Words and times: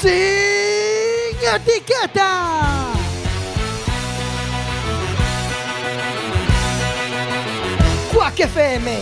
Sin 0.00 1.36
etiqueta. 1.54 2.90
Quack 8.10 8.40
FM, 8.40 8.98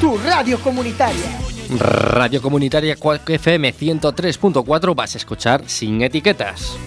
tu 0.00 0.16
radio 0.16 0.58
comunitaria. 0.60 1.38
Radio 1.78 2.40
Comunitaria 2.40 2.96
Quack 2.96 3.28
FM 3.28 3.74
103.4 3.74 4.94
vas 4.94 5.14
a 5.14 5.18
escuchar 5.18 5.62
sin 5.66 6.00
etiquetas. 6.00 6.78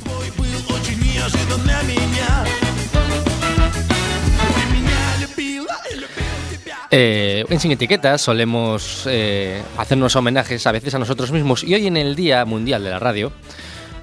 Eh, 6.95 7.43
en 7.49 7.59
Sin 7.59 7.71
Etiquetas 7.71 8.21
solemos 8.21 9.05
eh, 9.07 9.63
hacernos 9.79 10.15
homenajes 10.15 10.67
a 10.67 10.71
veces 10.71 10.93
a 10.93 10.99
nosotros 10.99 11.31
mismos 11.31 11.63
y 11.63 11.73
hoy 11.73 11.87
en 11.87 11.97
el 11.97 12.15
Día 12.15 12.45
Mundial 12.45 12.83
de 12.83 12.91
la 12.91 12.99
Radio 12.99 13.31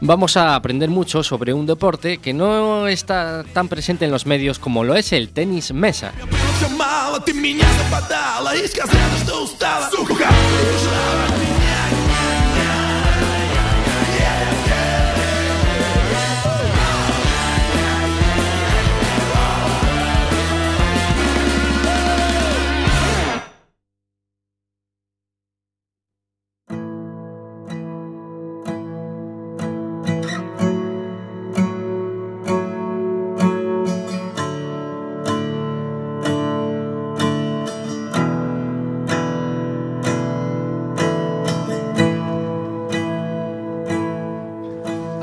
vamos 0.00 0.36
a 0.36 0.56
aprender 0.56 0.90
mucho 0.90 1.22
sobre 1.22 1.54
un 1.54 1.66
deporte 1.66 2.18
que 2.18 2.32
no 2.32 2.88
está 2.88 3.44
tan 3.52 3.68
presente 3.68 4.06
en 4.06 4.10
los 4.10 4.26
medios 4.26 4.58
como 4.58 4.82
lo 4.82 4.96
es 4.96 5.12
el 5.12 5.28
tenis 5.28 5.72
mesa. 5.72 6.12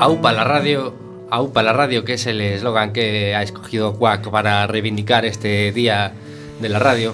AUPA 0.08 0.32
la 0.32 0.44
radio, 0.44 0.94
AUPA 1.28 1.62
la 1.62 1.74
radio, 1.74 2.02
que 2.02 2.14
es 2.14 2.26
el 2.26 2.40
eslogan 2.40 2.94
que 2.94 3.34
ha 3.34 3.42
escogido 3.42 3.92
Quack 3.98 4.30
para 4.30 4.66
reivindicar 4.66 5.26
este 5.26 5.70
día 5.70 6.14
de 6.62 6.68
la 6.70 6.78
radio. 6.78 7.12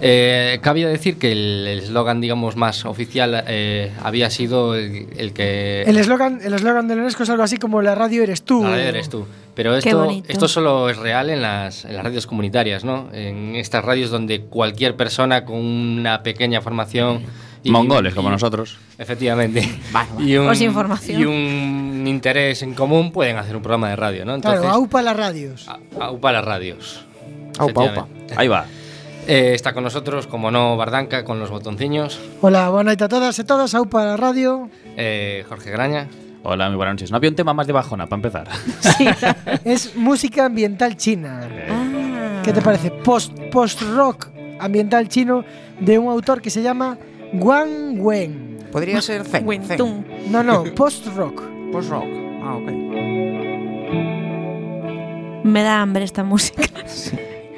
Eh, 0.00 0.60
cabía 0.62 0.86
decir 0.86 1.18
que 1.18 1.32
el 1.32 1.66
eslogan, 1.66 2.20
digamos, 2.20 2.54
más 2.54 2.84
oficial 2.84 3.42
eh, 3.48 3.90
había 4.00 4.30
sido 4.30 4.76
el, 4.76 5.08
el 5.16 5.32
que... 5.32 5.82
El 5.88 5.96
eslogan 5.96 6.38
el 6.40 6.54
eslogan 6.54 6.86
de 6.86 6.94
la 6.94 7.02
UNESCO 7.02 7.24
es 7.24 7.30
algo 7.30 7.42
así 7.42 7.56
como 7.56 7.82
la 7.82 7.96
radio 7.96 8.22
eres 8.22 8.44
tú. 8.44 8.62
La 8.62 8.70
radio 8.70 8.88
eres 8.90 9.08
tú. 9.08 9.26
Pero 9.56 9.74
esto, 9.74 10.08
esto 10.28 10.46
solo 10.46 10.88
es 10.88 10.98
real 10.98 11.30
en 11.30 11.42
las, 11.42 11.84
en 11.84 11.96
las 11.96 12.04
radios 12.04 12.28
comunitarias, 12.28 12.84
¿no? 12.84 13.08
En 13.12 13.56
estas 13.56 13.84
radios 13.84 14.10
donde 14.10 14.42
cualquier 14.42 14.94
persona 14.94 15.44
con 15.44 15.56
una 15.56 16.22
pequeña 16.22 16.60
formación... 16.60 17.24
y- 17.68 17.70
Mongoles 17.70 18.14
como 18.14 18.28
y- 18.28 18.32
nosotros. 18.32 18.78
Efectivamente. 18.98 19.68
Y 20.18 20.36
O 20.36 20.54
sin 20.54 20.72
formación. 20.72 21.20
Y 21.20 21.24
un 21.24 22.04
interés 22.06 22.62
en 22.62 22.74
común 22.74 23.12
pueden 23.12 23.36
hacer 23.36 23.56
un 23.56 23.62
programa 23.62 23.88
de 23.90 23.96
radio, 23.96 24.24
¿no? 24.24 24.40
Claro, 24.40 24.68
aupa 24.68 25.02
las 25.02 25.16
radios. 25.16 25.68
a- 25.68 25.78
aupa 26.04 26.32
las 26.32 26.44
radios. 26.44 27.04
Aupa, 27.58 27.84
Efectivamente. 27.84 28.34
Ahí 28.36 28.48
va. 28.48 28.64
Eh, 29.28 29.54
está 29.54 29.72
con 29.72 29.82
nosotros, 29.82 30.28
como 30.28 30.52
no, 30.52 30.76
Bardanca, 30.76 31.24
con 31.24 31.40
los 31.40 31.50
botonciños. 31.50 32.20
Hola, 32.42 32.68
buenas 32.68 32.92
noches 32.92 33.06
a 33.06 33.08
todas 33.08 33.36
y 33.40 33.42
todas, 33.42 33.74
aupa 33.74 34.04
la 34.04 34.16
radio. 34.16 34.70
eh, 34.96 35.44
Jorge 35.48 35.72
Graña. 35.72 36.06
Hola, 36.44 36.68
muy 36.68 36.76
buenas 36.76 36.94
noches. 36.94 37.10
No 37.10 37.16
había 37.16 37.30
un 37.30 37.34
tema 37.34 37.52
más 37.52 37.66
de 37.66 37.72
bajona 37.72 38.06
para 38.06 38.18
empezar. 38.18 38.46
Es 39.64 39.96
música 39.96 40.44
ambiental 40.44 40.96
china. 40.96 41.40
Ah. 41.68 42.40
¿Qué 42.44 42.52
te 42.52 42.62
parece? 42.62 42.92
Post, 42.92 43.32
post 43.50 43.82
rock 43.82 44.28
ambiental 44.60 45.08
chino 45.08 45.44
de 45.80 45.98
un 45.98 46.08
autor 46.08 46.40
que 46.40 46.50
se 46.50 46.62
llama 46.62 46.96
Wang 47.40 47.98
Wen. 48.00 48.58
Podría 48.72 49.00
ser 49.00 49.22
Zen. 49.24 49.32
Zen. 49.32 49.46
Wentun. 49.46 50.04
No, 50.30 50.42
no, 50.42 50.64
post 50.74 51.06
rock. 51.16 51.42
Post 51.72 51.90
rock. 51.90 52.04
Ah, 52.42 52.56
ok. 52.56 52.70
Me 55.44 55.62
da 55.62 55.80
hambre 55.82 56.04
esta 56.04 56.24
música. 56.24 56.62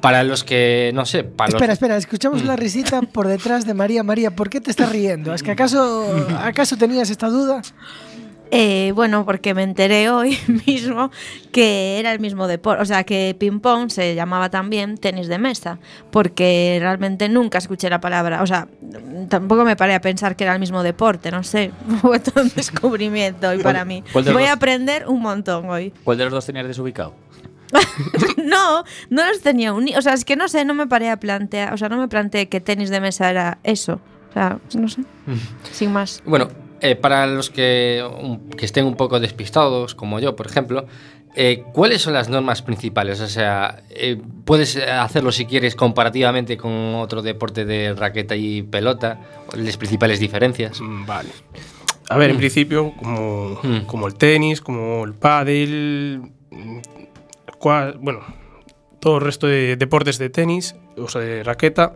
para 0.00 0.22
los 0.22 0.44
que, 0.44 0.92
no 0.94 1.04
sé, 1.04 1.24
para 1.24 1.48
Espera, 1.48 1.66
los... 1.66 1.72
espera, 1.74 1.96
escuchamos 1.96 2.44
la 2.44 2.54
risita 2.54 3.02
por 3.02 3.26
detrás 3.26 3.66
de 3.66 3.74
María. 3.74 4.04
María, 4.04 4.30
¿por 4.30 4.48
qué 4.48 4.60
te 4.60 4.70
estás 4.70 4.90
riendo? 4.90 5.34
¿Es 5.34 5.42
que 5.42 5.50
acaso, 5.50 6.06
acaso 6.40 6.76
tenías 6.76 7.10
esta 7.10 7.28
duda? 7.28 7.60
Eh, 8.50 8.92
bueno, 8.94 9.24
porque 9.24 9.52
me 9.52 9.62
enteré 9.62 10.10
hoy 10.10 10.38
mismo 10.66 11.10
que 11.52 11.98
era 11.98 12.12
el 12.12 12.20
mismo 12.20 12.46
deporte, 12.46 12.82
o 12.82 12.86
sea, 12.86 13.04
que 13.04 13.36
ping 13.38 13.60
pong 13.60 13.90
se 13.90 14.14
llamaba 14.14 14.48
también 14.50 14.96
tenis 14.96 15.28
de 15.28 15.38
mesa, 15.38 15.78
porque 16.10 16.78
realmente 16.80 17.28
nunca 17.28 17.58
escuché 17.58 17.90
la 17.90 18.00
palabra, 18.00 18.42
o 18.42 18.46
sea, 18.46 18.68
tampoco 19.28 19.64
me 19.64 19.76
paré 19.76 19.94
a 19.94 20.00
pensar 20.00 20.36
que 20.36 20.44
era 20.44 20.54
el 20.54 20.60
mismo 20.60 20.82
deporte, 20.82 21.30
no 21.30 21.42
sé, 21.42 21.72
fue 22.00 22.20
todo 22.20 22.42
un 22.42 22.52
descubrimiento 22.54 23.48
hoy 23.48 23.58
para 23.58 23.84
mí. 23.84 24.02
Voy 24.12 24.44
a 24.44 24.52
aprender 24.52 25.06
un 25.08 25.20
montón 25.20 25.68
hoy. 25.68 25.92
¿Cuál 26.04 26.18
de 26.18 26.24
los 26.24 26.32
dos 26.32 26.46
tenías 26.46 26.66
desubicado? 26.66 27.14
no, 28.38 28.84
no 29.10 29.26
los 29.26 29.40
tenía 29.42 29.74
unidos, 29.74 29.98
o 29.98 30.02
sea, 30.02 30.14
es 30.14 30.24
que 30.24 30.36
no 30.36 30.48
sé, 30.48 30.64
no 30.64 30.72
me 30.72 30.86
paré 30.86 31.10
a 31.10 31.18
plantear, 31.18 31.74
o 31.74 31.76
sea, 31.76 31.90
no 31.90 31.98
me 31.98 32.08
planteé 32.08 32.48
que 32.48 32.60
tenis 32.60 32.88
de 32.88 33.00
mesa 33.00 33.30
era 33.30 33.58
eso, 33.62 34.00
o 34.30 34.32
sea, 34.32 34.58
no 34.74 34.88
sé, 34.88 35.02
sin 35.70 35.92
más. 35.92 36.22
Bueno, 36.24 36.48
eh, 36.80 36.94
para 36.96 37.26
los 37.26 37.50
que, 37.50 38.02
un- 38.20 38.50
que 38.50 38.64
estén 38.64 38.84
un 38.86 38.96
poco 38.96 39.20
despistados, 39.20 39.94
como 39.94 40.20
yo, 40.20 40.36
por 40.36 40.46
ejemplo, 40.46 40.86
eh, 41.34 41.62
¿cuáles 41.72 42.02
son 42.02 42.14
las 42.14 42.28
normas 42.28 42.62
principales? 42.62 43.20
O 43.20 43.28
sea, 43.28 43.82
eh, 43.90 44.20
puedes 44.44 44.76
hacerlo 44.76 45.30
si 45.32 45.44
quieres 45.46 45.74
comparativamente 45.76 46.56
con 46.56 46.94
otro 46.96 47.22
deporte 47.22 47.64
de 47.64 47.94
raqueta 47.94 48.34
y 48.36 48.62
pelota, 48.62 49.20
las 49.54 49.76
principales 49.76 50.20
diferencias. 50.20 50.80
Mm, 50.80 51.06
Vale. 51.06 51.28
A 52.10 52.16
ver, 52.16 52.30
en 52.30 52.38
principio, 52.38 52.94
como, 52.98 53.60
Mm. 53.62 53.80
como 53.86 54.06
el 54.06 54.14
tenis, 54.14 54.60
como 54.62 55.04
el 55.04 55.12
pádel, 55.14 56.22
mm, 56.50 56.78
cual- 57.58 57.98
bueno, 58.00 58.20
todo 59.00 59.18
el 59.18 59.24
resto 59.24 59.46
de 59.46 59.76
deportes 59.76 60.18
de 60.18 60.30
tenis, 60.30 60.74
o 60.96 61.08
sea, 61.08 61.20
de 61.20 61.42
raqueta, 61.44 61.94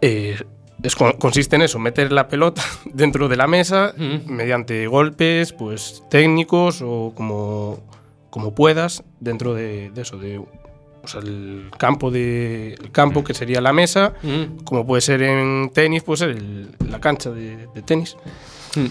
eh, 0.00 0.36
es 0.82 0.94
con- 0.96 1.12
consiste 1.12 1.56
en 1.56 1.62
eso, 1.62 1.78
meter 1.78 2.12
la 2.12 2.28
pelota 2.28 2.62
dentro 2.92 3.28
de 3.28 3.36
la 3.36 3.46
mesa 3.46 3.94
Mm. 3.96 4.30
mediante 4.30 4.86
golpes, 4.86 5.52
pues 5.52 6.02
técnicos 6.10 6.82
o 6.82 7.12
como, 7.14 7.80
como 8.30 8.54
puedas 8.54 9.02
dentro 9.20 9.54
de, 9.54 9.90
de 9.90 10.02
eso, 10.02 10.18
de 10.18 10.38
o 10.38 11.06
sea, 11.06 11.20
el 11.20 11.70
campo 11.78 12.10
de 12.10 12.74
el 12.80 12.90
campo 12.90 13.22
que 13.24 13.34
sería 13.34 13.60
la 13.60 13.72
mesa, 13.72 14.14
Mm. 14.22 14.64
como 14.64 14.86
puede 14.86 15.02
ser 15.02 15.22
en 15.22 15.70
tenis, 15.72 16.02
puede 16.02 16.16
ser 16.18 16.30
el- 16.30 16.70
la 16.90 16.98
cancha 17.00 17.30
de, 17.30 17.66
de 17.74 17.82
tenis. 17.82 18.16
Mm. 18.74 18.86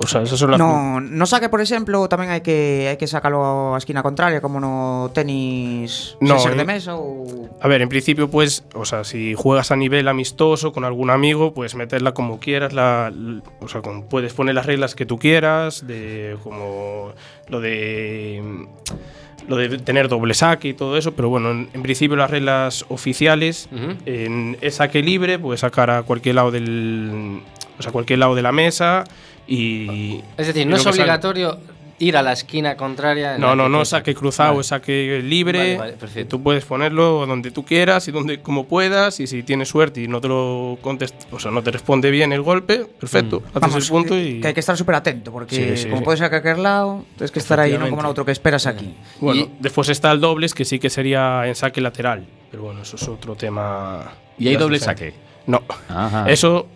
O 0.00 0.06
sea, 0.06 0.22
esas 0.22 0.38
son 0.38 0.50
las 0.50 0.58
No, 0.58 1.00
no 1.00 1.26
saque, 1.26 1.48
por 1.52 1.60
exemplo, 1.60 2.08
tamén 2.08 2.32
hai 2.32 2.40
que 2.40 2.88
hai 2.88 2.96
que 2.96 3.04
sacalo 3.04 3.76
a 3.76 3.78
esquina 3.78 4.00
contraria 4.00 4.40
como 4.40 4.56
no 4.56 5.12
tenis 5.12 6.16
No, 6.24 6.40
ser 6.40 6.56
de 6.56 6.64
en- 6.64 6.72
mesa 6.72 6.96
ou 6.96 7.52
A 7.60 7.68
ver, 7.68 7.84
en 7.84 7.92
principio, 7.92 8.26
pues, 8.32 8.64
o 8.74 8.82
sea, 8.88 9.04
si 9.04 9.34
juegas 9.36 9.70
a 9.70 9.76
nivel 9.76 10.08
amistoso 10.08 10.72
con 10.72 10.82
algún 10.88 11.12
amigo, 11.12 11.52
pues 11.54 11.76
meterla 11.76 12.10
como 12.16 12.40
quieras, 12.40 12.72
la, 12.72 13.12
o 13.60 13.68
sea, 13.68 13.82
con- 13.84 14.08
puedes 14.08 14.32
poner 14.32 14.56
las 14.56 14.66
reglas 14.66 14.96
que 14.96 15.04
tú 15.06 15.18
quieras, 15.20 15.86
de 15.86 16.36
como 16.42 17.12
lo 17.52 17.60
de 17.60 18.40
lo 19.48 19.56
de 19.56 19.76
tener 19.78 20.08
doble 20.08 20.34
saque 20.34 20.68
y 20.68 20.74
todo 20.74 20.96
eso, 20.96 21.12
pero 21.12 21.28
bueno, 21.28 21.50
en, 21.50 21.68
en 21.74 21.82
principio 21.82 22.16
las 22.16 22.30
reglas 22.30 22.86
oficiales 22.88 23.68
en 24.06 24.56
es 24.60 24.76
saque 24.76 25.02
libre, 25.02 25.38
puedes 25.38 25.60
sacar 25.60 25.90
a 25.90 26.02
cualquier 26.04 26.36
lado 26.36 26.50
del, 26.50 27.42
o 27.78 27.82
sea, 27.82 27.90
cualquier 27.92 28.20
lado 28.20 28.34
de 28.34 28.42
la 28.42 28.52
mesa 28.52 29.04
y 29.46 30.20
Es 30.36 30.46
decir, 30.48 30.66
no 30.66 30.76
es 30.76 30.86
obligatorio 30.86 31.58
ir 31.98 32.16
a 32.16 32.22
la 32.22 32.32
esquina 32.32 32.76
contraria. 32.76 33.36
en 33.36 33.40
No, 33.40 33.54
no, 33.54 33.64
que 33.64 33.70
no, 33.70 33.84
saque 33.84 34.12
cruzado, 34.14 34.50
Vale. 34.52 34.60
es 34.62 34.66
saque 34.66 35.20
libre. 35.22 35.58
Vale, 35.58 35.76
vale, 35.78 35.92
perfecto. 35.92 36.36
Tú 36.36 36.42
puedes 36.42 36.64
ponerlo 36.64 37.26
donde 37.26 37.52
tú 37.52 37.64
quieras 37.64 38.08
y 38.08 38.10
donde 38.10 38.40
como 38.42 38.66
puedas 38.66 39.20
y 39.20 39.28
si 39.28 39.44
tienes 39.44 39.68
suerte 39.68 40.00
y 40.02 40.08
no 40.08 40.20
te 40.20 40.26
lo 40.26 40.78
contest 40.82 41.14
o 41.30 41.38
sea, 41.38 41.52
no 41.52 41.62
te 41.62 41.70
responde 41.70 42.10
bien 42.10 42.32
el 42.32 42.42
golpe, 42.42 42.86
perfecto, 42.98 43.38
Mm. 43.40 43.44
haces 43.56 43.60
Vamos, 43.60 43.84
el 43.84 43.88
punto 43.88 44.14
que, 44.14 44.24
y 44.24 44.40
que 44.40 44.48
hai 44.48 44.54
que 44.54 44.60
estar 44.66 44.74
súper 44.76 44.96
atento 44.98 45.30
porque 45.30 45.54
Sí, 45.54 45.76
sí, 45.76 45.88
como 45.94 46.02
sí. 46.02 46.04
pode 46.10 46.16
ser 46.18 46.26
a 46.26 46.30
calquer 46.34 46.58
lado, 46.58 47.04
tens 47.18 47.30
que 47.30 47.38
estar 47.38 47.60
aí 47.62 47.78
non 47.78 47.86
como 47.86 48.02
no 48.02 48.10
outro 48.10 48.26
que 48.26 48.34
esperas 48.34 48.66
aquí. 48.66 48.98
bueno, 49.22 49.46
y- 49.46 49.62
después 49.62 49.86
está 49.86 50.10
el 50.10 50.18
dobles 50.18 50.58
que 50.58 50.66
sí 50.66 50.82
que 50.82 50.90
sería 50.90 51.46
en 51.46 51.54
saque 51.54 51.78
lateral, 51.78 52.26
pero 52.50 52.66
bueno, 52.66 52.82
eso 52.82 52.98
es 52.98 53.06
otro 53.06 53.38
tema. 53.38 54.10
¿Y 54.42 54.48
hay 54.50 54.56
doble 54.58 54.82
diferente. 54.82 55.14
saque? 55.14 55.30
No. 55.46 55.62
Ajá. 55.86 56.26
Eso 56.26 56.66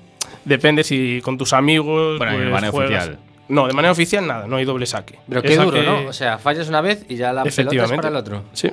depende 0.47 0.83
si 0.85 1.21
con 1.23 1.37
tus 1.37 1.53
amigos 1.53 2.17
Bueno, 2.17 2.33
de 2.33 2.39
pues, 2.39 2.51
manera 2.53 2.73
juegas- 2.73 3.05
oficial. 3.09 3.19
No, 3.49 3.67
de 3.69 3.75
manera 3.75 3.93
oficial 3.93 4.27
nada, 4.27 4.47
no 4.47 4.57
hay 4.57 4.65
doble 4.65 4.87
saque. 4.87 5.19
Pero 5.29 5.41
Es 5.43 5.47
qué 5.51 5.57
duro, 5.57 5.77
saque- 5.77 5.85
¿no? 5.87 6.09
O 6.09 6.13
sea, 6.15 6.39
fallas 6.39 6.69
una 6.69 6.81
vez 6.81 7.05
y 7.09 7.15
ya 7.17 7.33
la 7.33 7.45
pelota 7.45 7.85
es 7.85 7.93
para 7.93 8.09
el 8.09 8.17
otro. 8.17 8.43
Sí, 8.53 8.71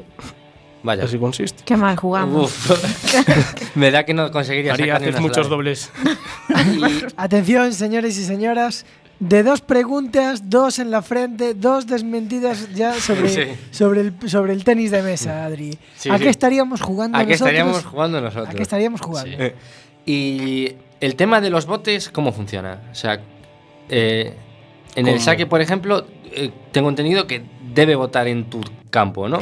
Vaya. 0.82 1.04
así 1.04 1.18
consiste. 1.20 1.64
Qué 1.64 1.78
mal 1.78 1.96
jugamos. 1.96 2.52
Uf. 2.70 3.76
Me 3.76 3.92
da 3.92 4.04
que 4.04 4.14
no 4.16 4.32
conseguiría 4.32 4.74
Haría 4.74 4.98
una 4.98 5.20
muchos 5.20 5.48
dobles. 5.50 5.92
Atención, 7.18 7.74
señores 7.74 8.18
y 8.18 8.24
señoras. 8.26 8.86
De 9.20 9.44
dos 9.44 9.62
preguntas, 9.62 10.50
dos 10.50 10.80
en 10.80 10.92
la 10.92 11.02
frente, 11.02 11.54
dos 11.54 11.86
desmentidas 11.88 12.74
ya 12.74 12.94
sobre, 12.96 13.30
Sí. 13.30 13.42
sobre, 13.72 14.02
el, 14.02 14.14
sobre 14.26 14.52
el 14.54 14.64
tenis 14.66 14.92
de 14.92 15.02
mesa, 15.02 15.46
Adri. 15.46 15.78
Sí, 15.96 16.10
¿A 16.10 16.18
sí. 16.18 16.24
qué 16.24 16.30
estaríamos 16.30 16.82
jugando 16.82 17.18
¿A 17.18 17.22
qué 17.22 17.32
nosotros? 17.34 17.54
estaríamos 17.54 17.86
jugando 17.86 18.20
nosotros? 18.22 18.50
¿A 18.50 18.54
qué 18.54 18.64
estaríamos 18.64 19.00
jugando? 19.02 19.38
Sí. 19.38 19.52
Y 20.06 20.72
el 21.06 21.16
tema 21.16 21.42
de 21.42 21.50
los 21.50 21.66
botes, 21.66 22.10
¿cómo 22.10 22.32
funciona? 22.32 22.82
O 22.92 22.96
sea, 22.96 23.20
eh, 23.90 24.34
en 24.96 25.08
el 25.08 25.20
saque, 25.20 25.46
por 25.46 25.62
ejemplo, 25.62 26.06
eh, 26.32 26.52
tengo 26.72 26.90
entendido 26.90 27.28
que 27.28 27.42
debe 27.74 27.96
votar 27.96 28.28
en 28.28 28.50
tu 28.50 28.62
campo, 28.90 29.28
¿no? 29.28 29.40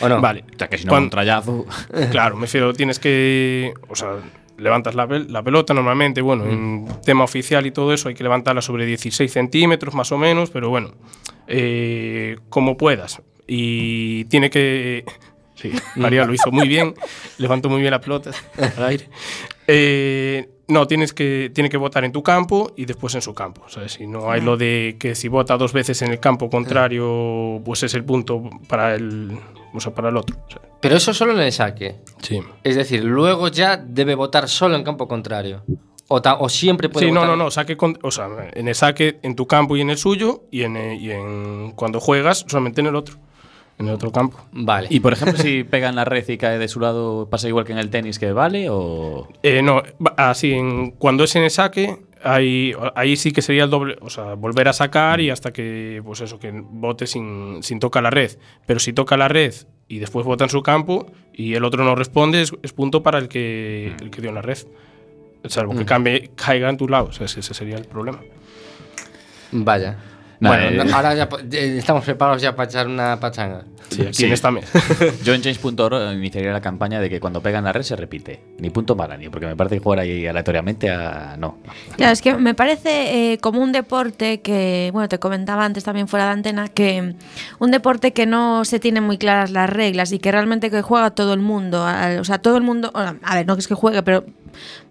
¿O 0.00 0.08
no? 0.08 0.20
Vale. 0.20 0.44
O 0.54 0.58
sea, 0.58 0.68
que 0.68 0.78
si 0.78 0.84
no, 0.86 0.94
un 0.96 1.10
trayazo. 1.10 1.66
Claro, 2.10 2.36
me 2.36 2.42
refiero, 2.42 2.72
tienes 2.74 2.98
que. 2.98 3.72
O 3.88 3.96
sea, 3.96 4.16
levantas 4.58 4.94
la, 4.94 5.08
pel- 5.08 5.28
la 5.28 5.42
pelota 5.42 5.72
normalmente, 5.74 6.20
bueno, 6.20 6.44
en 6.46 6.86
tema 7.04 7.24
oficial 7.24 7.66
y 7.66 7.70
todo 7.70 7.92
eso 7.94 8.08
hay 8.08 8.14
que 8.14 8.22
levantarla 8.22 8.60
sobre 8.62 8.84
16 8.86 9.32
centímetros 9.32 9.94
más 9.94 10.12
o 10.12 10.18
menos, 10.18 10.50
pero 10.50 10.68
bueno, 10.68 10.92
eh, 11.48 12.36
como 12.50 12.76
puedas. 12.76 13.20
Y 13.46 14.24
tiene 14.26 14.48
que. 14.50 15.04
Sí, 15.56 15.70
María 15.96 16.24
lo 16.24 16.32
hizo 16.32 16.50
muy 16.50 16.66
bien, 16.66 16.94
levantó 17.36 17.68
muy 17.68 17.82
bien 17.82 17.90
la 17.90 18.00
pelota 18.00 18.30
al 18.78 18.82
aire. 18.82 19.10
Eh, 19.66 20.48
no, 20.70 20.86
tienes 20.86 21.12
que, 21.12 21.50
tiene 21.54 21.68
que 21.68 21.76
votar 21.76 22.04
en 22.04 22.12
tu 22.12 22.22
campo 22.22 22.72
y 22.76 22.84
después 22.86 23.14
en 23.14 23.22
su 23.22 23.34
campo. 23.34 23.62
¿sabes? 23.68 23.92
Si 23.92 24.06
no 24.06 24.30
hay 24.30 24.40
lo 24.40 24.56
de 24.56 24.96
que 24.98 25.14
si 25.14 25.28
vota 25.28 25.56
dos 25.56 25.72
veces 25.72 26.00
en 26.02 26.10
el 26.12 26.20
campo 26.20 26.48
contrario, 26.50 27.60
pues 27.64 27.82
es 27.82 27.94
el 27.94 28.04
punto 28.04 28.42
para 28.68 28.94
el, 28.94 29.38
o 29.74 29.80
sea, 29.80 29.92
para 29.94 30.08
el 30.08 30.16
otro. 30.16 30.36
¿sabes? 30.48 30.68
Pero 30.80 30.96
eso 30.96 31.12
solo 31.12 31.32
en 31.32 31.40
el 31.40 31.52
saque. 31.52 31.96
Sí. 32.22 32.40
Es 32.64 32.76
decir, 32.76 33.04
luego 33.04 33.48
ya 33.48 33.76
debe 33.76 34.14
votar 34.14 34.48
solo 34.48 34.76
en 34.76 34.84
campo 34.84 35.06
contrario. 35.08 35.62
O, 36.08 36.20
ta- 36.20 36.38
o 36.38 36.48
siempre 36.48 36.88
puede 36.88 37.06
Sí, 37.06 37.12
no, 37.12 37.20
votar. 37.20 37.36
no, 37.36 37.44
no, 37.44 37.50
saque 37.50 37.76
con- 37.76 37.98
o 38.02 38.10
sea, 38.10 38.28
en 38.52 38.66
el 38.66 38.74
saque 38.74 39.20
en 39.22 39.36
tu 39.36 39.46
campo 39.46 39.76
y 39.76 39.80
en 39.80 39.90
el 39.90 39.98
suyo 39.98 40.42
y 40.50 40.62
en, 40.62 40.76
y 40.76 41.10
en 41.10 41.70
cuando 41.76 42.00
juegas 42.00 42.44
solamente 42.48 42.80
en 42.80 42.88
el 42.88 42.96
otro, 42.96 43.16
en 43.80 43.88
el 43.88 43.94
otro 43.94 44.12
campo. 44.12 44.38
Vale. 44.52 44.86
Y 44.90 45.00
por 45.00 45.12
ejemplo, 45.12 45.36
si 45.38 45.64
pega 45.70 45.88
en 45.88 45.96
la 45.96 46.04
red 46.04 46.28
y 46.28 46.36
cae 46.38 46.58
de 46.58 46.68
su 46.68 46.78
lado, 46.78 47.28
¿pasa 47.28 47.48
igual 47.48 47.64
que 47.64 47.72
en 47.72 47.78
el 47.78 47.90
tenis 47.90 48.18
que 48.20 48.30
vale? 48.32 48.68
O. 48.70 49.26
Eh, 49.42 49.62
no, 49.62 49.82
así 50.16 50.52
en, 50.52 50.92
cuando 50.92 51.24
es 51.24 51.34
en 51.34 51.42
el 51.44 51.50
saque 51.50 51.98
ahí, 52.22 52.72
ahí 52.94 53.16
sí 53.16 53.32
que 53.32 53.40
sería 53.42 53.64
el 53.64 53.70
doble, 53.70 53.96
o 54.02 54.10
sea, 54.10 54.34
volver 54.34 54.68
a 54.68 54.72
sacar 54.74 55.20
y 55.20 55.30
hasta 55.30 55.52
que 55.52 56.02
pues 56.04 56.20
eso 56.20 56.38
que 56.38 56.52
vote 56.52 57.06
sin, 57.06 57.62
sin 57.62 57.80
tocar 57.80 58.02
la 58.02 58.10
red. 58.10 58.30
Pero 58.66 58.78
si 58.78 58.92
toca 58.92 59.16
la 59.16 59.28
red 59.28 59.54
y 59.88 59.98
después 59.98 60.24
vota 60.26 60.44
en 60.44 60.50
su 60.50 60.62
campo 60.62 61.06
y 61.32 61.54
el 61.54 61.64
otro 61.64 61.82
no 61.82 61.94
responde 61.96 62.42
es, 62.42 62.52
es 62.62 62.72
punto 62.74 63.02
para 63.02 63.18
el 63.18 63.28
que 63.28 63.94
el 64.00 64.10
que 64.10 64.20
dio 64.20 64.28
en 64.28 64.34
la 64.36 64.42
red. 64.42 64.58
Salvo 65.46 65.72
que 65.72 65.84
Mm. 65.84 65.86
cambie, 65.86 66.30
caiga 66.36 66.68
en 66.68 66.76
tu 66.76 66.86
lado, 66.86 67.06
o 67.06 67.12
sea, 67.12 67.24
ese 67.24 67.40
ese 67.40 67.54
sería 67.54 67.76
el 67.76 67.86
problema. 67.86 68.20
Vaya. 69.52 69.96
Nada, 70.40 70.56
bueno, 70.56 70.82
eh. 70.82 70.90
ahora 70.92 71.14
ya 71.14 71.28
eh, 71.52 71.76
estamos 71.78 72.04
preparados 72.04 72.40
ya 72.42 72.56
para 72.56 72.68
echar 72.68 72.86
una 72.88 73.20
pachanga. 73.20 73.64
Sí, 73.90 74.02
aquí 74.02 74.12
Sí. 74.14 74.24
en 74.26 74.32
esta 74.32 74.50
mesa. 74.50 74.78
Yo 75.24 75.34
en 75.34 75.42
Change.org 75.42 76.12
iniciaría 76.14 76.52
la 76.52 76.60
campaña 76.60 77.00
de 77.00 77.10
que 77.10 77.18
cuando 77.20 77.42
pega 77.42 77.58
en 77.58 77.64
la 77.64 77.72
red 77.72 77.82
se 77.82 77.96
repite. 77.96 78.40
Ni 78.58 78.70
punto 78.70 78.96
para 78.96 79.16
ni, 79.16 79.28
porque 79.28 79.46
me 79.46 79.56
parece 79.56 79.76
que 79.76 79.82
jugar 79.82 79.98
ahí 79.98 80.26
aleatoriamente 80.26 80.88
a. 80.90 81.36
No. 81.38 81.58
Claro, 81.96 82.12
es 82.12 82.22
que 82.22 82.34
me 82.36 82.54
parece 82.54 83.32
eh, 83.32 83.38
como 83.38 83.60
un 83.60 83.72
deporte 83.72 84.40
que, 84.40 84.90
bueno, 84.92 85.08
te 85.08 85.18
comentaba 85.18 85.64
antes 85.64 85.82
también 85.84 86.06
fuera 86.08 86.26
de 86.26 86.32
antena, 86.32 86.68
que 86.68 87.16
un 87.58 87.70
deporte 87.72 88.12
que 88.12 88.26
no 88.26 88.64
se 88.64 88.78
tiene 88.78 89.00
muy 89.00 89.18
claras 89.18 89.50
las 89.50 89.68
reglas 89.68 90.12
y 90.12 90.20
que 90.20 90.30
realmente 90.30 90.70
que 90.70 90.82
juega 90.82 91.10
todo 91.10 91.34
el 91.34 91.40
mundo. 91.40 91.84
O 92.20 92.24
sea, 92.24 92.38
todo 92.38 92.56
el 92.56 92.62
mundo, 92.62 92.92
a 92.94 93.34
ver, 93.34 93.46
no 93.46 93.56
que 93.56 93.60
es 93.60 93.68
que 93.68 93.74
juegue, 93.74 94.02
pero 94.04 94.24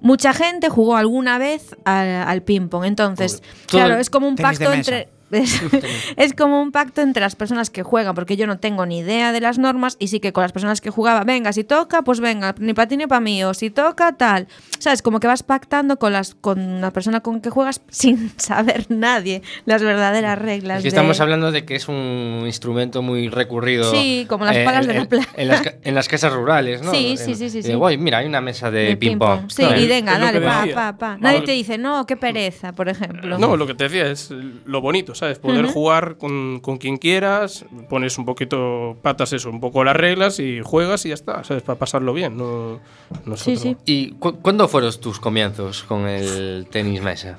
mucha 0.02 0.34
gente 0.34 0.70
jugó 0.70 0.98
alguna 0.98 1.38
vez 1.38 1.76
al, 1.86 2.08
al 2.10 2.42
ping-pong. 2.42 2.84
Entonces, 2.86 3.42
Todo 3.68 3.80
claro, 3.82 3.96
es 4.00 4.10
como 4.10 4.28
un 4.28 4.36
pacto 4.36 4.66
mesa. 4.70 4.76
entre... 4.76 5.10
Es, 5.32 5.62
es 6.18 6.34
como 6.34 6.62
un 6.62 6.72
pacto 6.72 7.02
entre 7.02 7.22
las 7.22 7.36
personas 7.36 7.70
que 7.70 7.84
juegan, 7.84 8.16
porque 8.16 8.36
yo 8.38 8.48
no 8.48 8.60
tengo 8.60 8.86
ni 8.86 9.00
idea 9.00 9.32
de 9.32 9.42
las 9.42 9.58
normas 9.58 9.96
y 10.00 10.08
sí 10.08 10.20
que 10.20 10.34
con 10.34 10.42
las 10.44 10.52
personas 10.52 10.82
que 10.82 10.90
jugaba, 10.90 11.24
venga, 11.24 11.54
si 11.54 11.64
toca, 11.64 12.02
pues 12.02 12.20
venga, 12.20 12.56
ni 12.60 12.74
para 12.74 12.88
ti 12.88 12.98
ni 12.98 13.08
para 13.08 13.20
mí, 13.22 13.44
o 13.44 13.54
si 13.54 13.70
toca, 13.70 14.14
tal. 14.14 14.48
¿Sabes? 14.80 15.02
Como 15.02 15.20
que 15.20 15.28
vas 15.28 15.44
pactando 15.44 15.98
con, 16.00 16.14
las, 16.14 16.36
con 16.36 16.82
la 16.82 16.92
persona 16.92 17.20
con 17.22 17.42
que 17.42 17.50
juegas 17.50 17.82
sin 17.90 18.32
saber 18.38 18.86
nadie 18.90 19.42
las 19.66 19.84
verdaderas 19.84 20.40
reglas. 20.40 20.78
Es 20.78 20.84
que 20.84 20.90
de- 20.90 20.96
estamos 20.96 21.20
hablando 21.20 21.52
de 21.52 21.66
que 21.66 21.76
es 21.76 21.88
un 21.88 22.44
instrumento 22.46 23.02
muy 23.02 23.30
recurrido. 23.30 23.92
Sí, 23.92 24.26
como 24.30 24.46
las 24.46 24.58
palas 24.60 24.88
de 24.88 24.94
la 24.94 25.00
en- 25.02 25.08
playa. 25.08 25.28
En 25.36 25.48
las, 25.48 25.62
ca- 25.62 25.74
en 25.84 25.96
las 25.96 26.08
casas 26.08 26.34
rurales, 26.34 26.82
¿no? 26.82 26.92
Sí, 26.92 27.12
En- 27.12 27.18
sí, 27.18 27.36
sí, 27.36 27.50
sí, 27.50 27.60
eh, 27.60 27.64
sí. 27.64 27.74
"Guay, 27.74 27.98
mira, 27.98 28.20
hay 28.20 28.26
una 28.28 28.42
mesa 28.42 28.72
de, 28.72 28.80
de 28.86 28.98
ping-pong. 28.98 29.50
Sí, 29.50 29.64
No, 29.64 29.76
y 29.78 29.88
venga, 29.88 30.18
dale, 30.18 30.42
pa, 30.42 30.66
pa, 30.74 30.98
pa. 30.98 31.12
No, 31.18 31.20
Nadie 31.30 31.42
te 31.42 31.52
dice, 31.52 31.78
no, 31.78 32.06
qué 32.06 32.16
pereza, 32.18 32.74
por 32.74 32.90
ejemplo. 32.90 33.38
No, 33.38 33.56
lo 33.58 33.68
que 33.68 33.74
te 33.76 33.84
decía 33.86 34.08
es 34.10 34.32
lo 34.66 34.82
bonito, 34.82 35.14
¿sabes? 35.20 35.38
Poder 35.40 35.66
jugar 35.68 36.18
con, 36.18 36.60
con 36.62 36.78
quien 36.78 36.98
quieras, 36.98 37.66
pones 37.90 38.18
un 38.18 38.26
poquito, 38.26 38.98
patas 39.02 39.34
eso, 39.34 39.50
un 39.50 39.60
poco 39.60 39.84
las 39.84 39.96
reglas 39.96 40.40
y 40.40 40.62
juegas 40.64 41.06
y 41.06 41.10
ya 41.10 41.14
está, 41.16 41.44
¿sabes? 41.44 41.62
Para 41.64 41.78
pasarlo 41.78 42.14
bien, 42.14 42.36
no, 42.38 42.80
no 43.26 43.38
Sí, 43.38 43.56
sí. 43.58 43.78
¿Y 43.86 44.12
cu- 44.12 44.38
cuándo 44.42 44.68
fueron 44.68 44.92
tus 45.00 45.20
comienzos 45.20 45.84
con 45.84 46.08
el 46.08 46.68
tenis 46.72 47.02
mesa? 47.02 47.38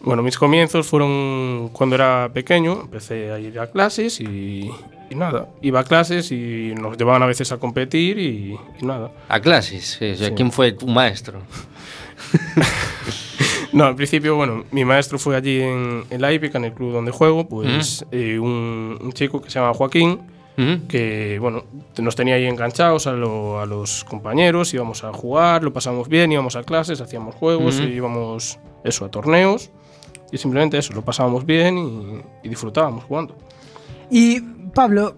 Bueno, 0.00 0.22
mis 0.22 0.38
comienzos 0.38 0.86
fueron 0.86 1.70
cuando 1.72 1.96
era 1.96 2.30
pequeño, 2.32 2.80
empecé 2.82 3.32
a 3.32 3.38
ir 3.40 3.58
a 3.58 3.66
clases 3.66 4.20
y, 4.20 4.70
y 5.10 5.14
nada, 5.16 5.48
iba 5.60 5.80
a 5.80 5.84
clases 5.84 6.30
y 6.30 6.72
nos 6.80 6.96
llevaban 6.96 7.22
a 7.22 7.26
veces 7.26 7.50
a 7.52 7.56
competir 7.58 8.18
y, 8.18 8.56
y 8.80 8.86
nada. 8.86 9.10
A 9.28 9.40
clases. 9.40 9.96
sí, 9.98 10.12
o 10.12 10.16
sea, 10.16 10.28
Sí. 10.28 10.34
¿Quién 10.34 10.52
fue 10.52 10.70
tu 10.72 10.86
maestro? 10.86 11.40
No, 13.78 13.84
al 13.84 13.94
principio, 13.94 14.34
bueno, 14.34 14.64
mi 14.72 14.84
maestro 14.84 15.18
fue 15.18 15.36
allí 15.36 15.60
en, 15.60 16.02
en 16.10 16.20
la 16.20 16.32
hípica, 16.32 16.58
en 16.58 16.64
el 16.64 16.72
club 16.72 16.92
donde 16.92 17.12
juego, 17.12 17.48
pues 17.48 18.04
eh, 18.10 18.38
un, 18.38 18.98
un 19.00 19.12
chico 19.12 19.40
que 19.40 19.50
se 19.50 19.60
llama 19.60 19.72
Joaquín, 19.72 20.20
¿Mm? 20.56 20.88
que 20.88 21.38
bueno, 21.40 21.62
nos 21.98 22.16
tenía 22.16 22.34
ahí 22.34 22.46
enganchados 22.46 23.06
a, 23.06 23.12
lo- 23.12 23.60
a 23.60 23.66
los 23.66 24.02
compañeros, 24.04 24.74
íbamos 24.74 25.04
a 25.04 25.12
jugar, 25.12 25.62
lo 25.62 25.72
pasamos 25.72 26.08
bien, 26.08 26.32
íbamos 26.32 26.56
a 26.56 26.64
clases, 26.64 27.00
hacíamos 27.00 27.36
juegos, 27.36 27.76
Ujú. 27.78 27.86
y 27.86 27.92
íbamos 27.92 28.58
eso, 28.82 29.04
a 29.04 29.10
torneos, 29.10 29.70
y 30.32 30.38
simplemente 30.38 30.76
eso, 30.78 30.92
lo 30.94 31.02
pasábamos 31.02 31.46
bien 31.46 31.78
y, 31.78 32.20
y 32.42 32.48
disfrutábamos 32.48 33.04
jugando. 33.04 33.36
Y 34.10 34.40
Pablo, 34.74 35.14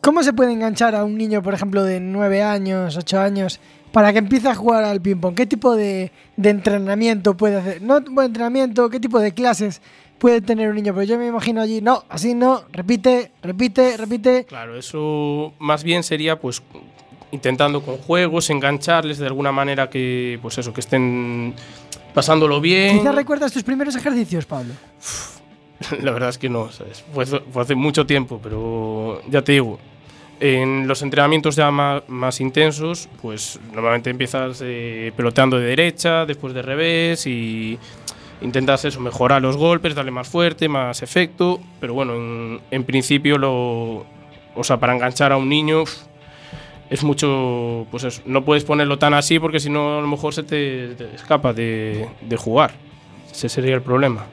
¿cómo 0.00 0.24
se 0.24 0.32
puede 0.32 0.52
enganchar 0.52 0.96
a 0.96 1.04
un 1.04 1.16
niño, 1.16 1.40
por 1.42 1.54
ejemplo, 1.54 1.84
de 1.84 2.00
9 2.00 2.42
años, 2.42 2.96
8 2.96 3.20
años 3.20 3.60
para 3.92 4.12
que 4.12 4.18
empiece 4.18 4.48
a 4.48 4.54
jugar 4.54 4.84
al 4.84 5.00
ping-pong? 5.00 5.34
¿Qué 5.34 5.46
tipo 5.46 5.76
de, 5.76 6.10
de 6.36 6.50
entrenamiento 6.50 7.36
puede 7.36 7.56
hacer? 7.56 7.82
No 7.82 8.00
de 8.00 8.24
entrenamiento, 8.24 8.90
¿qué 8.90 8.98
tipo 8.98 9.20
de 9.20 9.32
clases 9.32 9.82
puede 10.18 10.40
tener 10.40 10.68
un 10.68 10.76
niño? 10.76 10.94
Pero 10.94 11.04
yo 11.04 11.18
me 11.18 11.26
imagino 11.26 11.60
allí, 11.60 11.80
no, 11.80 12.04
así 12.08 12.34
no, 12.34 12.62
repite, 12.72 13.32
repite, 13.42 13.96
repite. 13.96 14.44
Claro, 14.44 14.76
eso 14.76 15.52
más 15.58 15.84
bien 15.84 16.02
sería 16.02 16.40
pues 16.40 16.62
intentando 17.30 17.82
con 17.82 17.96
juegos 17.98 18.50
engancharles 18.50 19.18
de 19.18 19.26
alguna 19.26 19.52
manera 19.52 19.88
que 19.88 20.38
pues 20.42 20.58
eso, 20.58 20.72
que 20.72 20.80
estén 20.80 21.54
pasándolo 22.14 22.60
bien. 22.60 22.98
Quizás 22.98 23.14
recuerdas 23.14 23.52
tus 23.52 23.62
primeros 23.62 23.96
ejercicios, 23.96 24.46
Pablo. 24.46 24.74
La 26.02 26.12
verdad 26.12 26.28
es 26.28 26.38
que 26.38 26.48
no, 26.48 26.70
¿sabes? 26.70 27.04
Fue, 27.12 27.26
fue 27.26 27.62
hace 27.62 27.74
mucho 27.74 28.06
tiempo, 28.06 28.38
pero 28.42 29.20
ya 29.28 29.42
te 29.42 29.52
digo, 29.52 29.78
en 30.42 30.88
los 30.88 31.02
entrenamientos 31.02 31.54
ya 31.54 31.70
más, 31.70 32.40
intensos, 32.40 33.08
pues 33.22 33.60
normalmente 33.72 34.10
empiezas 34.10 34.60
eh, 34.60 35.12
peloteando 35.16 35.56
de 35.56 35.66
derecha, 35.66 36.26
después 36.26 36.52
de 36.52 36.62
revés 36.62 37.28
y 37.28 37.78
intentas 38.40 38.84
eso, 38.84 38.98
mejorar 38.98 39.40
los 39.40 39.56
golpes, 39.56 39.94
darle 39.94 40.10
más 40.10 40.28
fuerte, 40.28 40.68
más 40.68 41.00
efecto, 41.00 41.60
pero 41.78 41.94
bueno, 41.94 42.60
en, 42.72 42.84
principio 42.84 43.38
lo, 43.38 44.04
o 44.56 44.64
sea, 44.64 44.78
para 44.78 44.96
enganchar 44.96 45.30
a 45.30 45.36
un 45.36 45.48
niño 45.48 45.84
es 46.90 47.04
mucho, 47.04 47.86
pues 47.92 48.02
eso, 48.02 48.20
no 48.26 48.44
puedes 48.44 48.64
ponerlo 48.64 48.98
tan 48.98 49.14
así 49.14 49.38
porque 49.38 49.60
si 49.60 49.70
no 49.70 49.98
a 49.98 50.00
lo 50.00 50.08
mejor 50.08 50.34
se 50.34 50.42
te, 50.42 50.96
te 50.96 51.14
escapa 51.14 51.52
de, 51.52 52.08
de 52.20 52.36
jugar, 52.36 52.72
ese 53.30 53.48
sería 53.48 53.76
el 53.76 53.82
problema. 53.82 54.26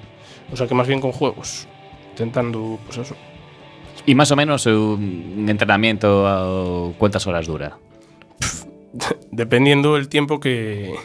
O 0.52 0.58
sea 0.58 0.66
que 0.66 0.74
más 0.74 0.88
bien 0.88 1.02
con 1.02 1.12
juegos, 1.12 1.68
intentando, 2.14 2.80
pues 2.88 2.98
eso. 2.98 3.16
Y 4.06 4.16
más 4.16 4.32
o 4.32 4.36
menos 4.36 4.66
un 4.66 5.46
entrenamiento, 5.48 6.94
¿cuántas 6.98 7.28
horas 7.28 7.46
dura? 7.48 7.78
dependiendo 9.32 9.98
el 9.98 10.08
tiempo 10.10 10.40
que, 10.40 10.96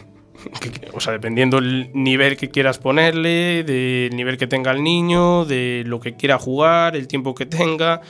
o 0.93 0.99
sea, 0.99 1.13
dependiendo 1.13 1.59
el 1.59 1.91
nivel 1.93 2.35
que 2.37 2.49
quieras 2.49 2.79
ponerle, 2.79 3.63
del 3.63 4.15
nivel 4.15 4.37
que 4.37 4.47
tenga 4.47 4.71
el 4.71 4.83
niño, 4.83 5.45
de 5.45 5.83
lo 5.85 5.99
que 5.99 6.15
quiera 6.15 6.39
jugar, 6.39 6.95
el 6.95 7.07
tiempo 7.07 7.35
que 7.35 7.45
tenga. 7.45 8.01